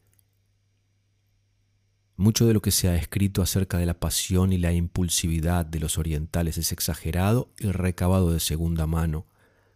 Mucho 2.16 2.48
de 2.48 2.54
lo 2.54 2.62
que 2.62 2.72
se 2.72 2.90
ha 2.90 2.96
escrito 2.96 3.42
acerca 3.42 3.78
de 3.78 3.86
la 3.86 4.00
pasión 4.00 4.52
y 4.52 4.58
la 4.58 4.74
impulsividad 4.74 5.66
de 5.66 5.80
los 5.80 5.98
orientales 5.98 6.58
es 6.58 6.72
exagerado 6.72 7.52
y 7.58 7.72
recabado 7.72 8.32
de 8.32 8.40
segunda 8.40 8.88
mano, 8.88 9.28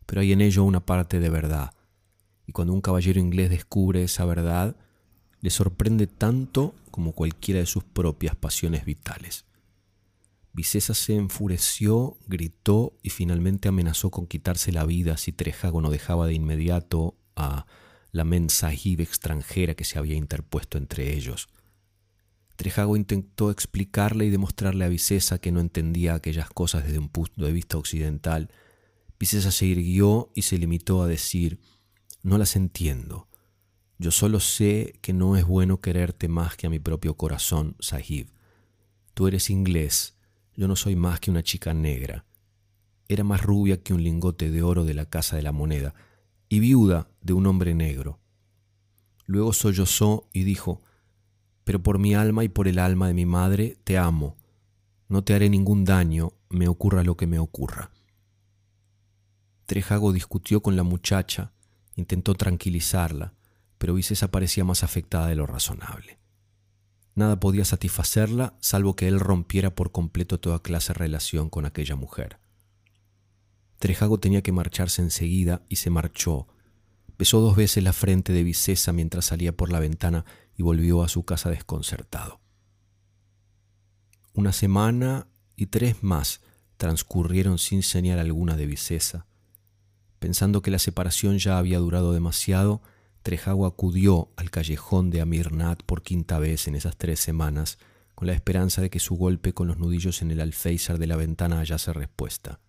pero 0.06 0.22
hay 0.22 0.34
en 0.34 0.42
ello 0.42 0.64
una 0.64 0.86
parte 0.86 1.20
de 1.20 1.30
verdad, 1.30 1.72
y 2.52 2.54
cuando 2.54 2.74
un 2.74 2.82
caballero 2.82 3.18
inglés 3.18 3.50
descubre 3.50 4.04
esa 4.04 4.26
verdad, 4.26 4.76
le 5.40 5.50
sorprende 5.50 6.06
tanto 6.06 6.76
como 6.92 7.14
cualquiera 7.14 7.62
de 7.62 7.66
sus 7.66 7.86
propias 7.86 8.36
pasiones 8.36 8.84
vitales. 8.84 9.46
Vicesa 10.52 10.94
se 10.94 11.16
enfureció, 11.16 12.18
gritó 12.28 12.98
y 13.04 13.10
finalmente 13.10 13.70
amenazó 13.70 14.12
con 14.12 14.28
quitarse 14.28 14.74
la 14.74 14.84
vida 14.84 15.16
si 15.16 15.32
Trejago 15.32 15.80
no 15.80 15.90
dejaba 15.90 16.28
de 16.28 16.34
inmediato 16.34 17.16
a 17.38 17.68
la 18.12 18.26
mensajib 18.26 19.00
extranjera 19.00 19.74
que 19.74 19.86
se 19.86 19.98
había 19.98 20.18
interpuesto 20.18 20.78
entre 20.78 21.16
ellos. 21.16 21.48
Trejago 22.58 22.98
intentó 22.98 23.50
explicarle 23.50 24.26
y 24.26 24.30
demostrarle 24.30 24.84
a 24.84 24.90
Vicesa 24.90 25.40
que 25.40 25.54
no 25.54 25.62
entendía 25.62 26.16
aquellas 26.16 26.50
cosas 26.50 26.84
desde 26.84 27.00
un 27.00 27.08
punto 27.08 27.46
de 27.46 27.54
vista 27.54 27.78
occidental. 27.78 28.52
Vicesa 29.18 29.52
se 29.52 29.68
irguió 29.68 30.34
y 30.36 30.42
se 30.42 30.58
limitó 30.58 31.02
a 31.02 31.08
decir, 31.08 31.62
no 32.24 32.38
las 32.38 32.56
entiendo. 32.56 33.28
Yo 33.98 34.12
solo 34.12 34.40
sé 34.40 34.96
que 35.02 35.14
no 35.14 35.36
es 35.36 35.46
bueno 35.46 35.80
quererte 35.80 36.28
más 36.28 36.56
que 36.56 36.68
a 36.68 36.70
mi 36.70 36.80
propio 36.80 37.16
corazón, 37.16 37.76
Sahib. 37.80 38.32
Tú 39.14 39.28
eres 39.28 39.50
inglés, 39.50 40.16
yo 40.56 40.68
no 40.68 40.76
soy 40.76 40.96
más 40.96 41.20
que 41.20 41.32
una 41.32 41.44
chica 41.44 41.74
negra. 41.74 42.26
Era 43.08 43.24
más 43.24 43.42
rubia 43.42 43.82
que 43.82 43.94
un 43.94 44.04
lingote 44.04 44.50
de 44.50 44.64
oro 44.64 44.86
de 44.86 44.94
la 44.94 45.06
Casa 45.06 45.36
de 45.36 45.44
la 45.44 45.52
Moneda 45.52 45.94
y 46.50 46.60
viuda 46.60 47.10
de 47.22 47.34
un 47.34 47.46
hombre 47.46 47.76
negro. 47.76 48.20
Luego 49.26 49.54
sollozó 49.54 50.28
y 50.34 50.44
dijo, 50.44 50.82
pero 51.64 51.82
por 51.82 52.00
mi 52.00 52.16
alma 52.16 52.44
y 52.44 52.50
por 52.50 52.68
el 52.68 52.80
alma 52.80 53.08
de 53.08 53.14
mi 53.14 53.26
madre 53.26 53.78
te 53.84 53.98
amo. 53.98 54.36
No 55.08 55.24
te 55.24 55.34
haré 55.34 55.50
ningún 55.50 55.86
daño, 55.86 56.34
me 56.50 56.68
ocurra 56.68 57.04
lo 57.04 57.16
que 57.16 57.28
me 57.28 57.40
ocurra. 57.40 57.92
Trejago 59.66 60.12
discutió 60.12 60.62
con 60.62 60.76
la 60.76 60.84
muchacha, 60.84 61.54
intentó 61.96 62.36
tranquilizarla, 62.36 63.34
pero 63.78 63.94
Vicesa 63.94 64.32
parecía 64.32 64.64
más 64.64 64.84
afectada 64.84 65.28
de 65.28 65.36
lo 65.36 65.46
razonable. 65.46 66.20
Nada 67.16 67.40
podía 67.40 67.66
satisfacerla 67.66 68.56
salvo 68.60 68.96
que 68.96 69.08
él 69.08 69.20
rompiera 69.20 69.76
por 69.76 69.92
completo 69.92 70.40
toda 70.40 70.62
clase 70.62 70.94
de 70.94 71.00
relación 71.00 71.50
con 71.50 71.66
aquella 71.66 71.96
mujer. 71.96 72.40
Trejago 73.80 74.20
tenía 74.20 74.42
que 74.42 74.52
marcharse 74.52 75.02
enseguida 75.02 75.64
y 75.68 75.78
se 75.78 75.90
marchó. 75.90 76.48
Besó 77.18 77.42
dos 77.42 77.56
veces 77.56 77.84
la 77.84 77.94
frente 77.94 78.32
de 78.32 78.44
Vicesa 78.44 78.94
mientras 78.94 79.26
salía 79.26 79.56
por 79.56 79.72
la 79.72 79.80
ventana 79.80 80.26
y 80.56 80.64
volvió 80.64 81.04
a 81.04 81.10
su 81.10 81.26
casa 81.26 81.50
desconcertado. 81.50 82.40
Una 84.34 84.54
semana 84.54 85.28
y 85.56 85.66
tres 85.68 86.04
más 86.04 86.42
transcurrieron 86.78 87.58
sin 87.58 87.84
señal 87.84 88.20
alguna 88.20 88.56
de 88.56 88.66
Vicesa. 88.66 89.26
Pensando 90.22 90.62
que 90.62 90.70
la 90.70 90.78
separación 90.78 91.40
ya 91.40 91.58
había 91.58 91.80
durado 91.80 92.14
demasiado, 92.14 92.84
Trejago 93.24 93.66
acudió 93.66 94.30
al 94.36 94.52
callejón 94.52 95.10
de 95.10 95.20
Amirnat 95.20 95.82
por 95.82 96.04
quinta 96.04 96.38
vez 96.38 96.68
en 96.68 96.76
esas 96.76 96.96
tres 96.96 97.20
semanas, 97.20 97.80
con 98.14 98.28
la 98.28 98.34
esperanza 98.34 98.84
de 98.84 98.92
que 98.92 99.00
su 99.00 99.16
golpe 99.16 99.56
con 99.56 99.68
los 99.68 99.80
nudillos 99.80 100.22
en 100.22 100.30
el 100.30 100.40
alféizar 100.40 101.00
de 101.00 101.08
la 101.08 101.16
ventana 101.16 101.58
hallase 101.58 101.92
respuesta. 101.92 102.60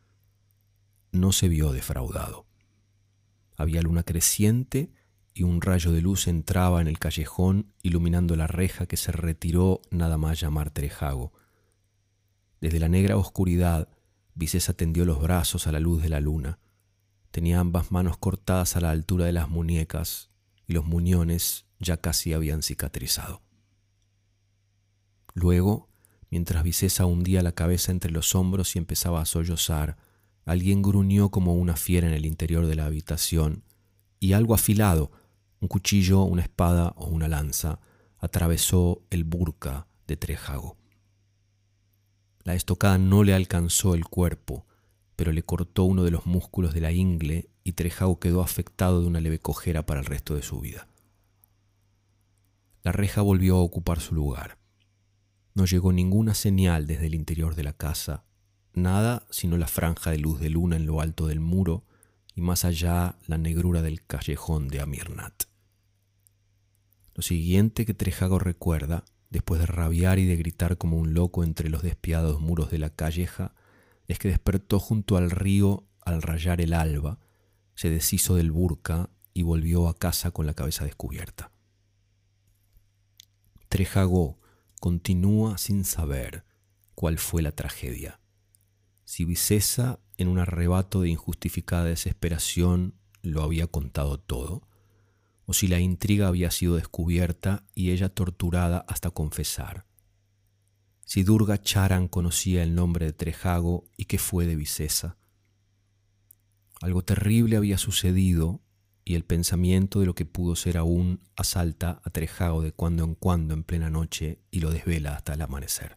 No 1.13 1.31
se 1.31 1.51
vio 1.51 1.75
defraudado. 1.75 2.47
Había 3.59 3.83
luna 3.83 4.03
creciente 4.03 4.91
y 5.35 5.43
un 5.43 5.61
rayo 5.61 5.93
de 5.93 6.01
luz 6.01 6.29
entraba 6.29 6.81
en 6.81 6.89
el 6.89 6.99
callejón 6.99 7.75
iluminando 7.83 8.35
la 8.35 8.47
reja 8.47 8.87
que 8.87 8.97
se 8.97 9.13
retiró 9.13 9.83
nada 9.91 10.17
más 10.17 10.41
llamar 10.41 10.71
Trejago. 10.71 11.35
Desde 12.63 12.81
la 12.81 12.89
negra 12.89 13.19
oscuridad, 13.19 13.91
Vicesa 14.35 14.73
tendió 14.73 15.05
los 15.05 15.21
brazos 15.21 15.67
a 15.67 15.73
la 15.73 15.81
luz 15.81 16.03
de 16.03 16.09
la 16.09 16.21
luna. 16.21 16.59
Tenía 17.33 17.61
ambas 17.61 17.91
manos 17.91 18.19
cortadas 18.19 18.77
a 18.77 18.81
la 18.81 18.91
altura 18.91 19.25
de 19.25 19.33
las 19.33 19.49
muñecas 19.49 20.31
y 20.67 20.75
los 20.75 20.85
muñones 20.85 21.65
ya 21.81 21.97
casi 21.97 22.35
habían 22.35 22.63
cicatrizado. 22.63 23.43
Luego, 25.35 25.89
mientras 26.31 26.63
Vicesa 26.63 27.07
hundía 27.07 27.43
la 27.43 27.53
cabeza 27.53 27.91
entre 27.91 28.13
los 28.13 28.35
hombros 28.35 28.77
y 28.77 28.79
empezaba 28.79 29.23
a 29.23 29.25
sollozar, 29.25 29.97
alguien 30.45 30.83
gruñó 30.83 31.31
como 31.31 31.55
una 31.55 31.75
fiera 31.75 32.07
en 32.07 32.13
el 32.13 32.27
interior 32.27 32.67
de 32.67 32.75
la 32.75 32.85
habitación, 32.85 33.65
y 34.21 34.35
algo 34.35 34.55
afilado, 34.55 35.11
un 35.61 35.69
cuchillo, 35.69 36.23
una 36.25 36.43
espada 36.43 36.93
o 36.97 37.07
una 37.07 37.29
lanza, 37.29 37.81
atravesó 38.19 39.03
el 39.09 39.25
burka 39.25 39.87
de 40.07 40.19
Trejago. 40.19 40.77
La 42.45 42.55
estocada 42.55 42.99
no 42.99 43.25
le 43.25 43.33
alcanzó 43.33 43.95
el 43.95 44.05
cuerpo, 44.05 44.67
pero 45.23 45.31
le 45.31 45.45
cortó 45.45 45.85
uno 45.85 46.03
de 46.03 46.11
los 46.11 46.27
músculos 46.27 46.75
de 46.75 46.81
la 46.81 46.91
ingle 46.91 47.49
y 47.63 47.75
Trejago 47.75 48.19
quedó 48.19 48.43
afectado 48.43 49.03
de 49.03 49.07
una 49.07 49.21
leve 49.21 49.39
cojera 49.39 49.87
para 49.87 50.01
el 50.01 50.07
resto 50.07 50.35
de 50.35 50.43
su 50.43 50.59
vida. 50.59 50.89
La 52.83 52.91
reja 52.91 53.23
volvió 53.23 53.55
a 53.55 53.61
ocupar 53.61 54.01
su 54.01 54.17
lugar. 54.17 54.59
No 55.55 55.65
llegó 55.65 55.93
ninguna 55.93 56.35
señal 56.35 56.89
desde 56.89 57.07
el 57.07 57.15
interior 57.15 57.55
de 57.55 57.63
la 57.63 57.73
casa, 57.73 58.25
nada 58.75 59.25
sino 59.31 59.57
la 59.59 59.69
franja 59.69 60.11
de 60.11 60.19
luz 60.19 60.41
de 60.41 60.51
luna 60.51 60.75
en 60.75 60.87
lo 60.87 61.01
alto 61.01 61.29
del 61.29 61.39
muro 61.39 61.85
y 62.35 62.41
más 62.41 62.65
allá 62.65 63.15
la 63.29 63.39
negrura 63.39 63.81
del 63.81 64.05
callejón 64.05 64.67
de 64.67 64.81
Amirnat. 64.81 65.45
Lo 67.15 67.23
siguiente 67.23 67.87
que 67.87 67.95
Trejago 67.95 68.41
recuerda, 68.41 69.05
después 69.31 69.61
de 69.61 69.67
rabiar 69.67 70.19
y 70.19 70.27
de 70.27 70.35
gritar 70.35 70.79
como 70.79 70.97
un 70.97 71.15
loco 71.15 71.45
entre 71.45 71.71
los 71.71 71.85
despiadados 71.85 72.41
muros 72.41 72.73
de 72.73 72.79
la 72.79 72.91
calleja, 72.91 73.55
es 74.13 74.19
que 74.19 74.29
despertó 74.29 74.79
junto 74.79 75.17
al 75.17 75.31
río 75.31 75.89
al 76.01 76.23
rayar 76.23 76.61
el 76.61 76.75
alba, 76.75 77.19
se 77.75 77.91
deshizo 77.91 78.37
del 78.37 78.51
burka 78.51 79.11
y 79.35 79.43
volvió 79.43 79.89
a 79.89 79.99
casa 79.99 80.31
con 80.31 80.47
la 80.47 80.55
cabeza 80.55 80.85
descubierta. 80.85 81.51
Trejago 83.69 84.39
continúa 84.81 85.57
sin 85.59 85.85
saber 85.85 86.45
cuál 86.95 87.19
fue 87.19 87.43
la 87.43 87.53
tragedia. 87.53 88.21
Si 89.05 89.25
Vicesa, 89.25 90.01
en 90.19 90.29
un 90.29 90.39
arrebato 90.39 91.01
de 91.01 91.09
injustificada 91.09 91.85
desesperación, 91.85 92.95
lo 93.23 93.43
había 93.43 93.67
contado 93.67 94.19
todo, 94.19 94.69
o 95.47 95.55
si 95.55 95.69
la 95.69 95.81
intriga 95.81 96.29
había 96.29 96.51
sido 96.51 96.77
descubierta 96.77 97.65
y 97.75 97.91
ella 97.91 98.09
torturada 98.09 98.85
hasta 98.89 99.11
confesar. 99.11 99.87
Si 101.05 101.23
Durga 101.23 101.61
Charan 101.61 102.09
conocía 102.09 102.63
el 102.63 102.75
nombre 102.75 103.07
de 103.07 103.13
Trejago 103.13 103.85
y 103.97 104.07
qué 104.07 104.19
fue 104.19 104.47
de 104.47 104.57
Vicesa, 104.57 105.17
algo 106.81 107.03
terrible 107.03 107.57
había 107.57 107.79
sucedido 107.79 108.61
y 109.05 109.15
el 109.15 109.25
pensamiento 109.25 110.01
de 110.01 110.07
lo 110.07 110.15
que 110.15 110.27
pudo 110.27 110.57
ser 110.57 110.77
aún 110.77 111.21
asalta 111.37 112.01
a 112.05 112.11
Trejago 112.11 112.63
de 112.63 112.73
cuando 112.73 113.05
en 113.05 113.15
cuando 113.15 113.55
en 113.55 113.65
plena 113.65 113.91
noche 113.91 114.41
y 114.51 114.61
lo 114.61 114.71
desvela 114.71 115.15
hasta 115.15 115.35
el 115.35 115.43
amanecer. 115.43 115.97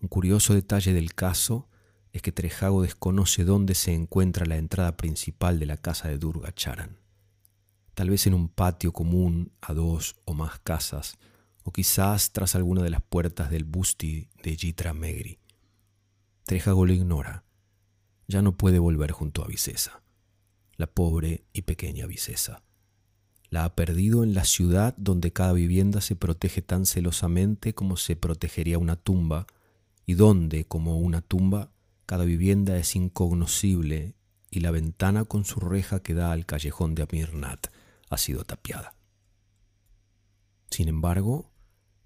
Un 0.00 0.08
curioso 0.08 0.54
detalle 0.54 0.94
del 0.94 1.14
caso 1.14 1.68
es 2.12 2.22
que 2.22 2.32
Trejago 2.32 2.82
desconoce 2.82 3.44
dónde 3.44 3.74
se 3.74 3.92
encuentra 3.92 4.46
la 4.46 4.56
entrada 4.56 4.96
principal 4.96 5.58
de 5.58 5.66
la 5.66 5.76
casa 5.76 6.08
de 6.08 6.18
Durga 6.18 6.52
Charan. 6.52 6.98
Tal 7.94 8.10
vez 8.10 8.26
en 8.26 8.34
un 8.34 8.48
patio 8.48 8.92
común 8.92 9.52
a 9.60 9.74
dos 9.74 10.16
o 10.24 10.32
más 10.32 10.58
casas, 10.60 11.18
o 11.62 11.72
quizás 11.72 12.32
tras 12.32 12.54
alguna 12.54 12.82
de 12.82 12.90
las 12.90 13.02
puertas 13.02 13.50
del 13.50 13.64
busti 13.64 14.28
de 14.42 14.56
Jitra 14.56 14.94
Megri. 14.94 15.38
Trejago 16.44 16.86
lo 16.86 16.92
ignora 16.92 17.44
ya 18.30 18.40
no 18.40 18.56
puede 18.56 18.78
volver 18.78 19.10
junto 19.10 19.44
a 19.44 19.46
Vicesa, 19.46 20.02
la 20.76 20.86
pobre 20.86 21.44
y 21.52 21.62
pequeña 21.62 22.06
Vicesa. 22.06 22.62
La 23.50 23.64
ha 23.64 23.74
perdido 23.74 24.22
en 24.22 24.32
la 24.32 24.44
ciudad 24.44 24.94
donde 24.96 25.32
cada 25.32 25.52
vivienda 25.52 26.00
se 26.00 26.14
protege 26.16 26.62
tan 26.62 26.86
celosamente 26.86 27.74
como 27.74 27.96
se 27.96 28.16
protegería 28.16 28.78
una 28.78 28.96
tumba, 28.96 29.46
y 30.06 30.14
donde, 30.14 30.64
como 30.64 30.98
una 30.98 31.20
tumba, 31.20 31.70
cada 32.06 32.24
vivienda 32.24 32.78
es 32.78 32.96
incognoscible 32.96 34.14
y 34.50 34.60
la 34.60 34.72
ventana 34.72 35.24
con 35.24 35.44
su 35.44 35.60
reja 35.60 36.00
que 36.00 36.14
da 36.14 36.32
al 36.32 36.46
callejón 36.46 36.96
de 36.96 37.02
Amirnat 37.02 37.68
ha 38.08 38.16
sido 38.16 38.44
tapiada. 38.44 38.96
Sin 40.70 40.88
embargo, 40.88 41.49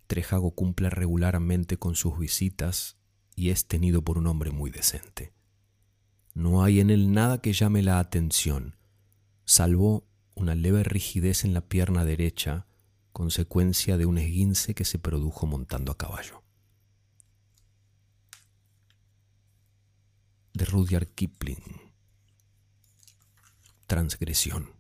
Trejago 0.07 0.55
cumple 0.55 0.91
regularmente 0.91 1.79
con 1.79 1.95
sus 1.95 2.19
visitas 2.19 2.97
y 3.37 3.51
es 3.51 3.67
tenido 3.67 4.03
por 4.03 4.19
un 4.19 4.27
hombre 4.27 4.51
muy 4.51 4.71
decente. 4.71 5.33
No 6.35 6.63
hay 6.63 6.81
en 6.81 6.91
él 6.91 7.13
nada 7.13 7.41
que 7.41 7.53
llame 7.53 7.83
la 7.83 7.99
atención, 7.99 8.77
salvo 9.45 10.07
una 10.35 10.55
leve 10.55 10.83
rigidez 10.83 11.45
en 11.45 11.55
la 11.55 11.61
pierna 11.61 12.05
derecha, 12.05 12.67
consecuencia 13.13 13.97
de 13.97 14.07
un 14.07 14.19
esguince 14.19 14.75
que 14.75 14.85
se 14.85 14.99
produjo 14.99 15.47
montando 15.47 15.93
a 15.93 15.97
caballo. 15.97 16.43
De 20.53 20.65
Rudyard 20.65 21.07
Kipling. 21.07 21.63
Transgresión. 23.87 24.74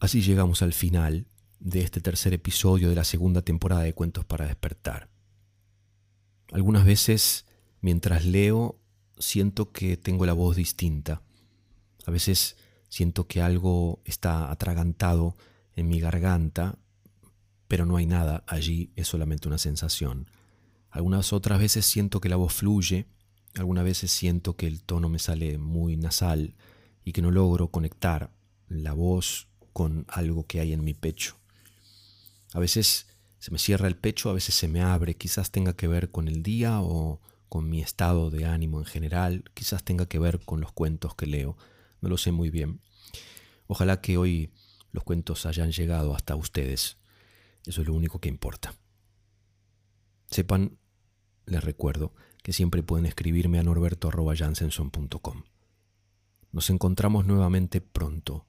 Así 0.00 0.22
llegamos 0.22 0.62
al 0.62 0.72
final 0.72 1.26
de 1.58 1.82
este 1.82 2.00
tercer 2.00 2.32
episodio 2.32 2.88
de 2.88 2.94
la 2.94 3.04
segunda 3.04 3.42
temporada 3.42 3.82
de 3.82 3.92
Cuentos 3.92 4.24
para 4.24 4.46
despertar. 4.46 5.10
Algunas 6.52 6.86
veces, 6.86 7.44
mientras 7.82 8.24
leo, 8.24 8.80
siento 9.18 9.72
que 9.72 9.98
tengo 9.98 10.24
la 10.24 10.32
voz 10.32 10.56
distinta. 10.56 11.20
A 12.06 12.10
veces 12.10 12.56
siento 12.88 13.26
que 13.26 13.42
algo 13.42 14.00
está 14.06 14.50
atragantado 14.50 15.36
en 15.76 15.88
mi 15.88 16.00
garganta, 16.00 16.78
pero 17.68 17.84
no 17.84 17.96
hay 17.98 18.06
nada 18.06 18.42
allí, 18.46 18.92
es 18.96 19.06
solamente 19.06 19.48
una 19.48 19.58
sensación. 19.58 20.30
Algunas 20.88 21.34
otras 21.34 21.60
veces 21.60 21.84
siento 21.84 22.22
que 22.22 22.30
la 22.30 22.36
voz 22.36 22.54
fluye, 22.54 23.06
algunas 23.54 23.84
veces 23.84 24.10
siento 24.10 24.56
que 24.56 24.66
el 24.66 24.82
tono 24.82 25.10
me 25.10 25.18
sale 25.18 25.58
muy 25.58 25.98
nasal 25.98 26.56
y 27.04 27.12
que 27.12 27.20
no 27.20 27.30
logro 27.30 27.68
conectar 27.70 28.32
la 28.66 28.94
voz 28.94 29.49
con 29.72 30.06
algo 30.08 30.46
que 30.46 30.60
hay 30.60 30.72
en 30.72 30.84
mi 30.84 30.94
pecho. 30.94 31.36
A 32.52 32.58
veces 32.58 33.06
se 33.38 33.50
me 33.50 33.58
cierra 33.58 33.88
el 33.88 33.96
pecho, 33.96 34.30
a 34.30 34.34
veces 34.34 34.54
se 34.54 34.68
me 34.68 34.82
abre, 34.82 35.14
quizás 35.14 35.50
tenga 35.50 35.74
que 35.74 35.88
ver 35.88 36.10
con 36.10 36.28
el 36.28 36.42
día 36.42 36.80
o 36.80 37.20
con 37.48 37.68
mi 37.68 37.80
estado 37.80 38.30
de 38.30 38.44
ánimo 38.44 38.78
en 38.78 38.84
general, 38.84 39.44
quizás 39.54 39.82
tenga 39.82 40.06
que 40.06 40.18
ver 40.18 40.40
con 40.40 40.60
los 40.60 40.72
cuentos 40.72 41.14
que 41.14 41.26
leo, 41.26 41.56
no 42.00 42.08
lo 42.08 42.16
sé 42.16 42.32
muy 42.32 42.50
bien. 42.50 42.80
Ojalá 43.66 44.00
que 44.00 44.16
hoy 44.18 44.52
los 44.92 45.04
cuentos 45.04 45.46
hayan 45.46 45.72
llegado 45.72 46.14
hasta 46.14 46.36
ustedes, 46.36 46.98
eso 47.66 47.80
es 47.80 47.86
lo 47.86 47.94
único 47.94 48.20
que 48.20 48.28
importa. 48.28 48.74
Sepan, 50.30 50.78
les 51.46 51.64
recuerdo, 51.64 52.14
que 52.42 52.52
siempre 52.52 52.82
pueden 52.82 53.06
escribirme 53.06 53.58
a 53.58 53.62
norberto.jansenson.com. 53.62 55.42
Nos 56.52 56.70
encontramos 56.70 57.26
nuevamente 57.26 57.80
pronto. 57.80 58.46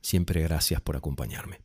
Siempre 0.00 0.42
gracias 0.42 0.80
por 0.80 0.96
acompañarme. 0.96 1.60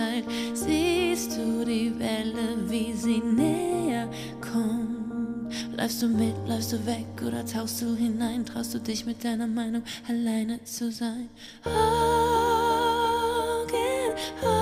Menschengestalt. 0.00 0.24
Siehst 0.54 1.36
du 1.36 1.64
die 1.64 1.92
Welle, 1.98 2.68
wie 2.68 2.92
sie 2.92 3.18
näher 3.18 4.08
kommt? 4.40 5.52
Bleibst 5.72 6.02
du 6.02 6.08
mit, 6.08 6.44
bleibst 6.44 6.72
du 6.72 6.86
weg 6.86 7.06
oder 7.26 7.44
tauchst 7.44 7.82
du 7.82 7.94
hinein? 7.94 8.44
Traust 8.44 8.74
du 8.74 8.78
dich 8.78 9.06
mit 9.06 9.24
deiner 9.24 9.46
Meinung 9.46 9.82
alleine 10.08 10.62
zu 10.64 10.90
sein? 10.92 11.28
Augen 11.64 11.74
auf, 14.42 14.59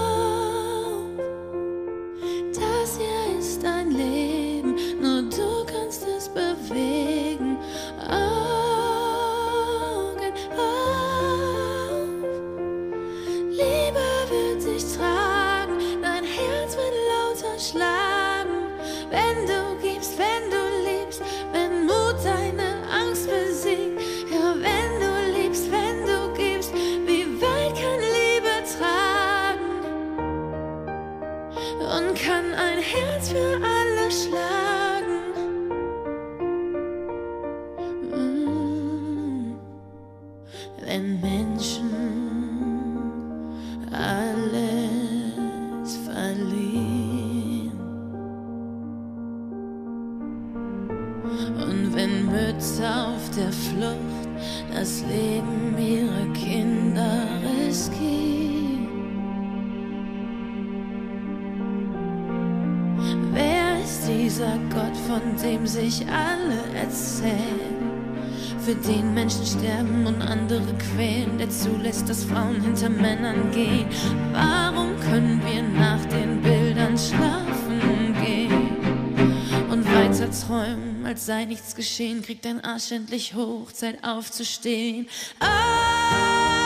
hinter 72.69 72.91
Männern 72.91 73.51
gehen. 73.51 73.87
Warum 74.33 74.99
können 75.01 75.41
wir 75.45 75.63
nach 75.63 76.05
den 76.07 76.43
Bildern 76.43 76.99
schlafen 76.99 78.15
gehen 78.23 79.71
und 79.71 79.87
weiter 79.87 80.31
träumen, 80.31 81.07
als 81.07 81.25
sei 81.25 81.47
nichts 81.47 81.75
geschehen? 81.75 82.23
Kriegt 82.23 82.45
dein 82.45 82.63
Arsch 82.63 82.93
endlich 82.93 83.35
hoch, 83.35 83.73
Zeit 83.73 84.05
aufzustehen. 84.05 85.09
Augen 85.41 86.58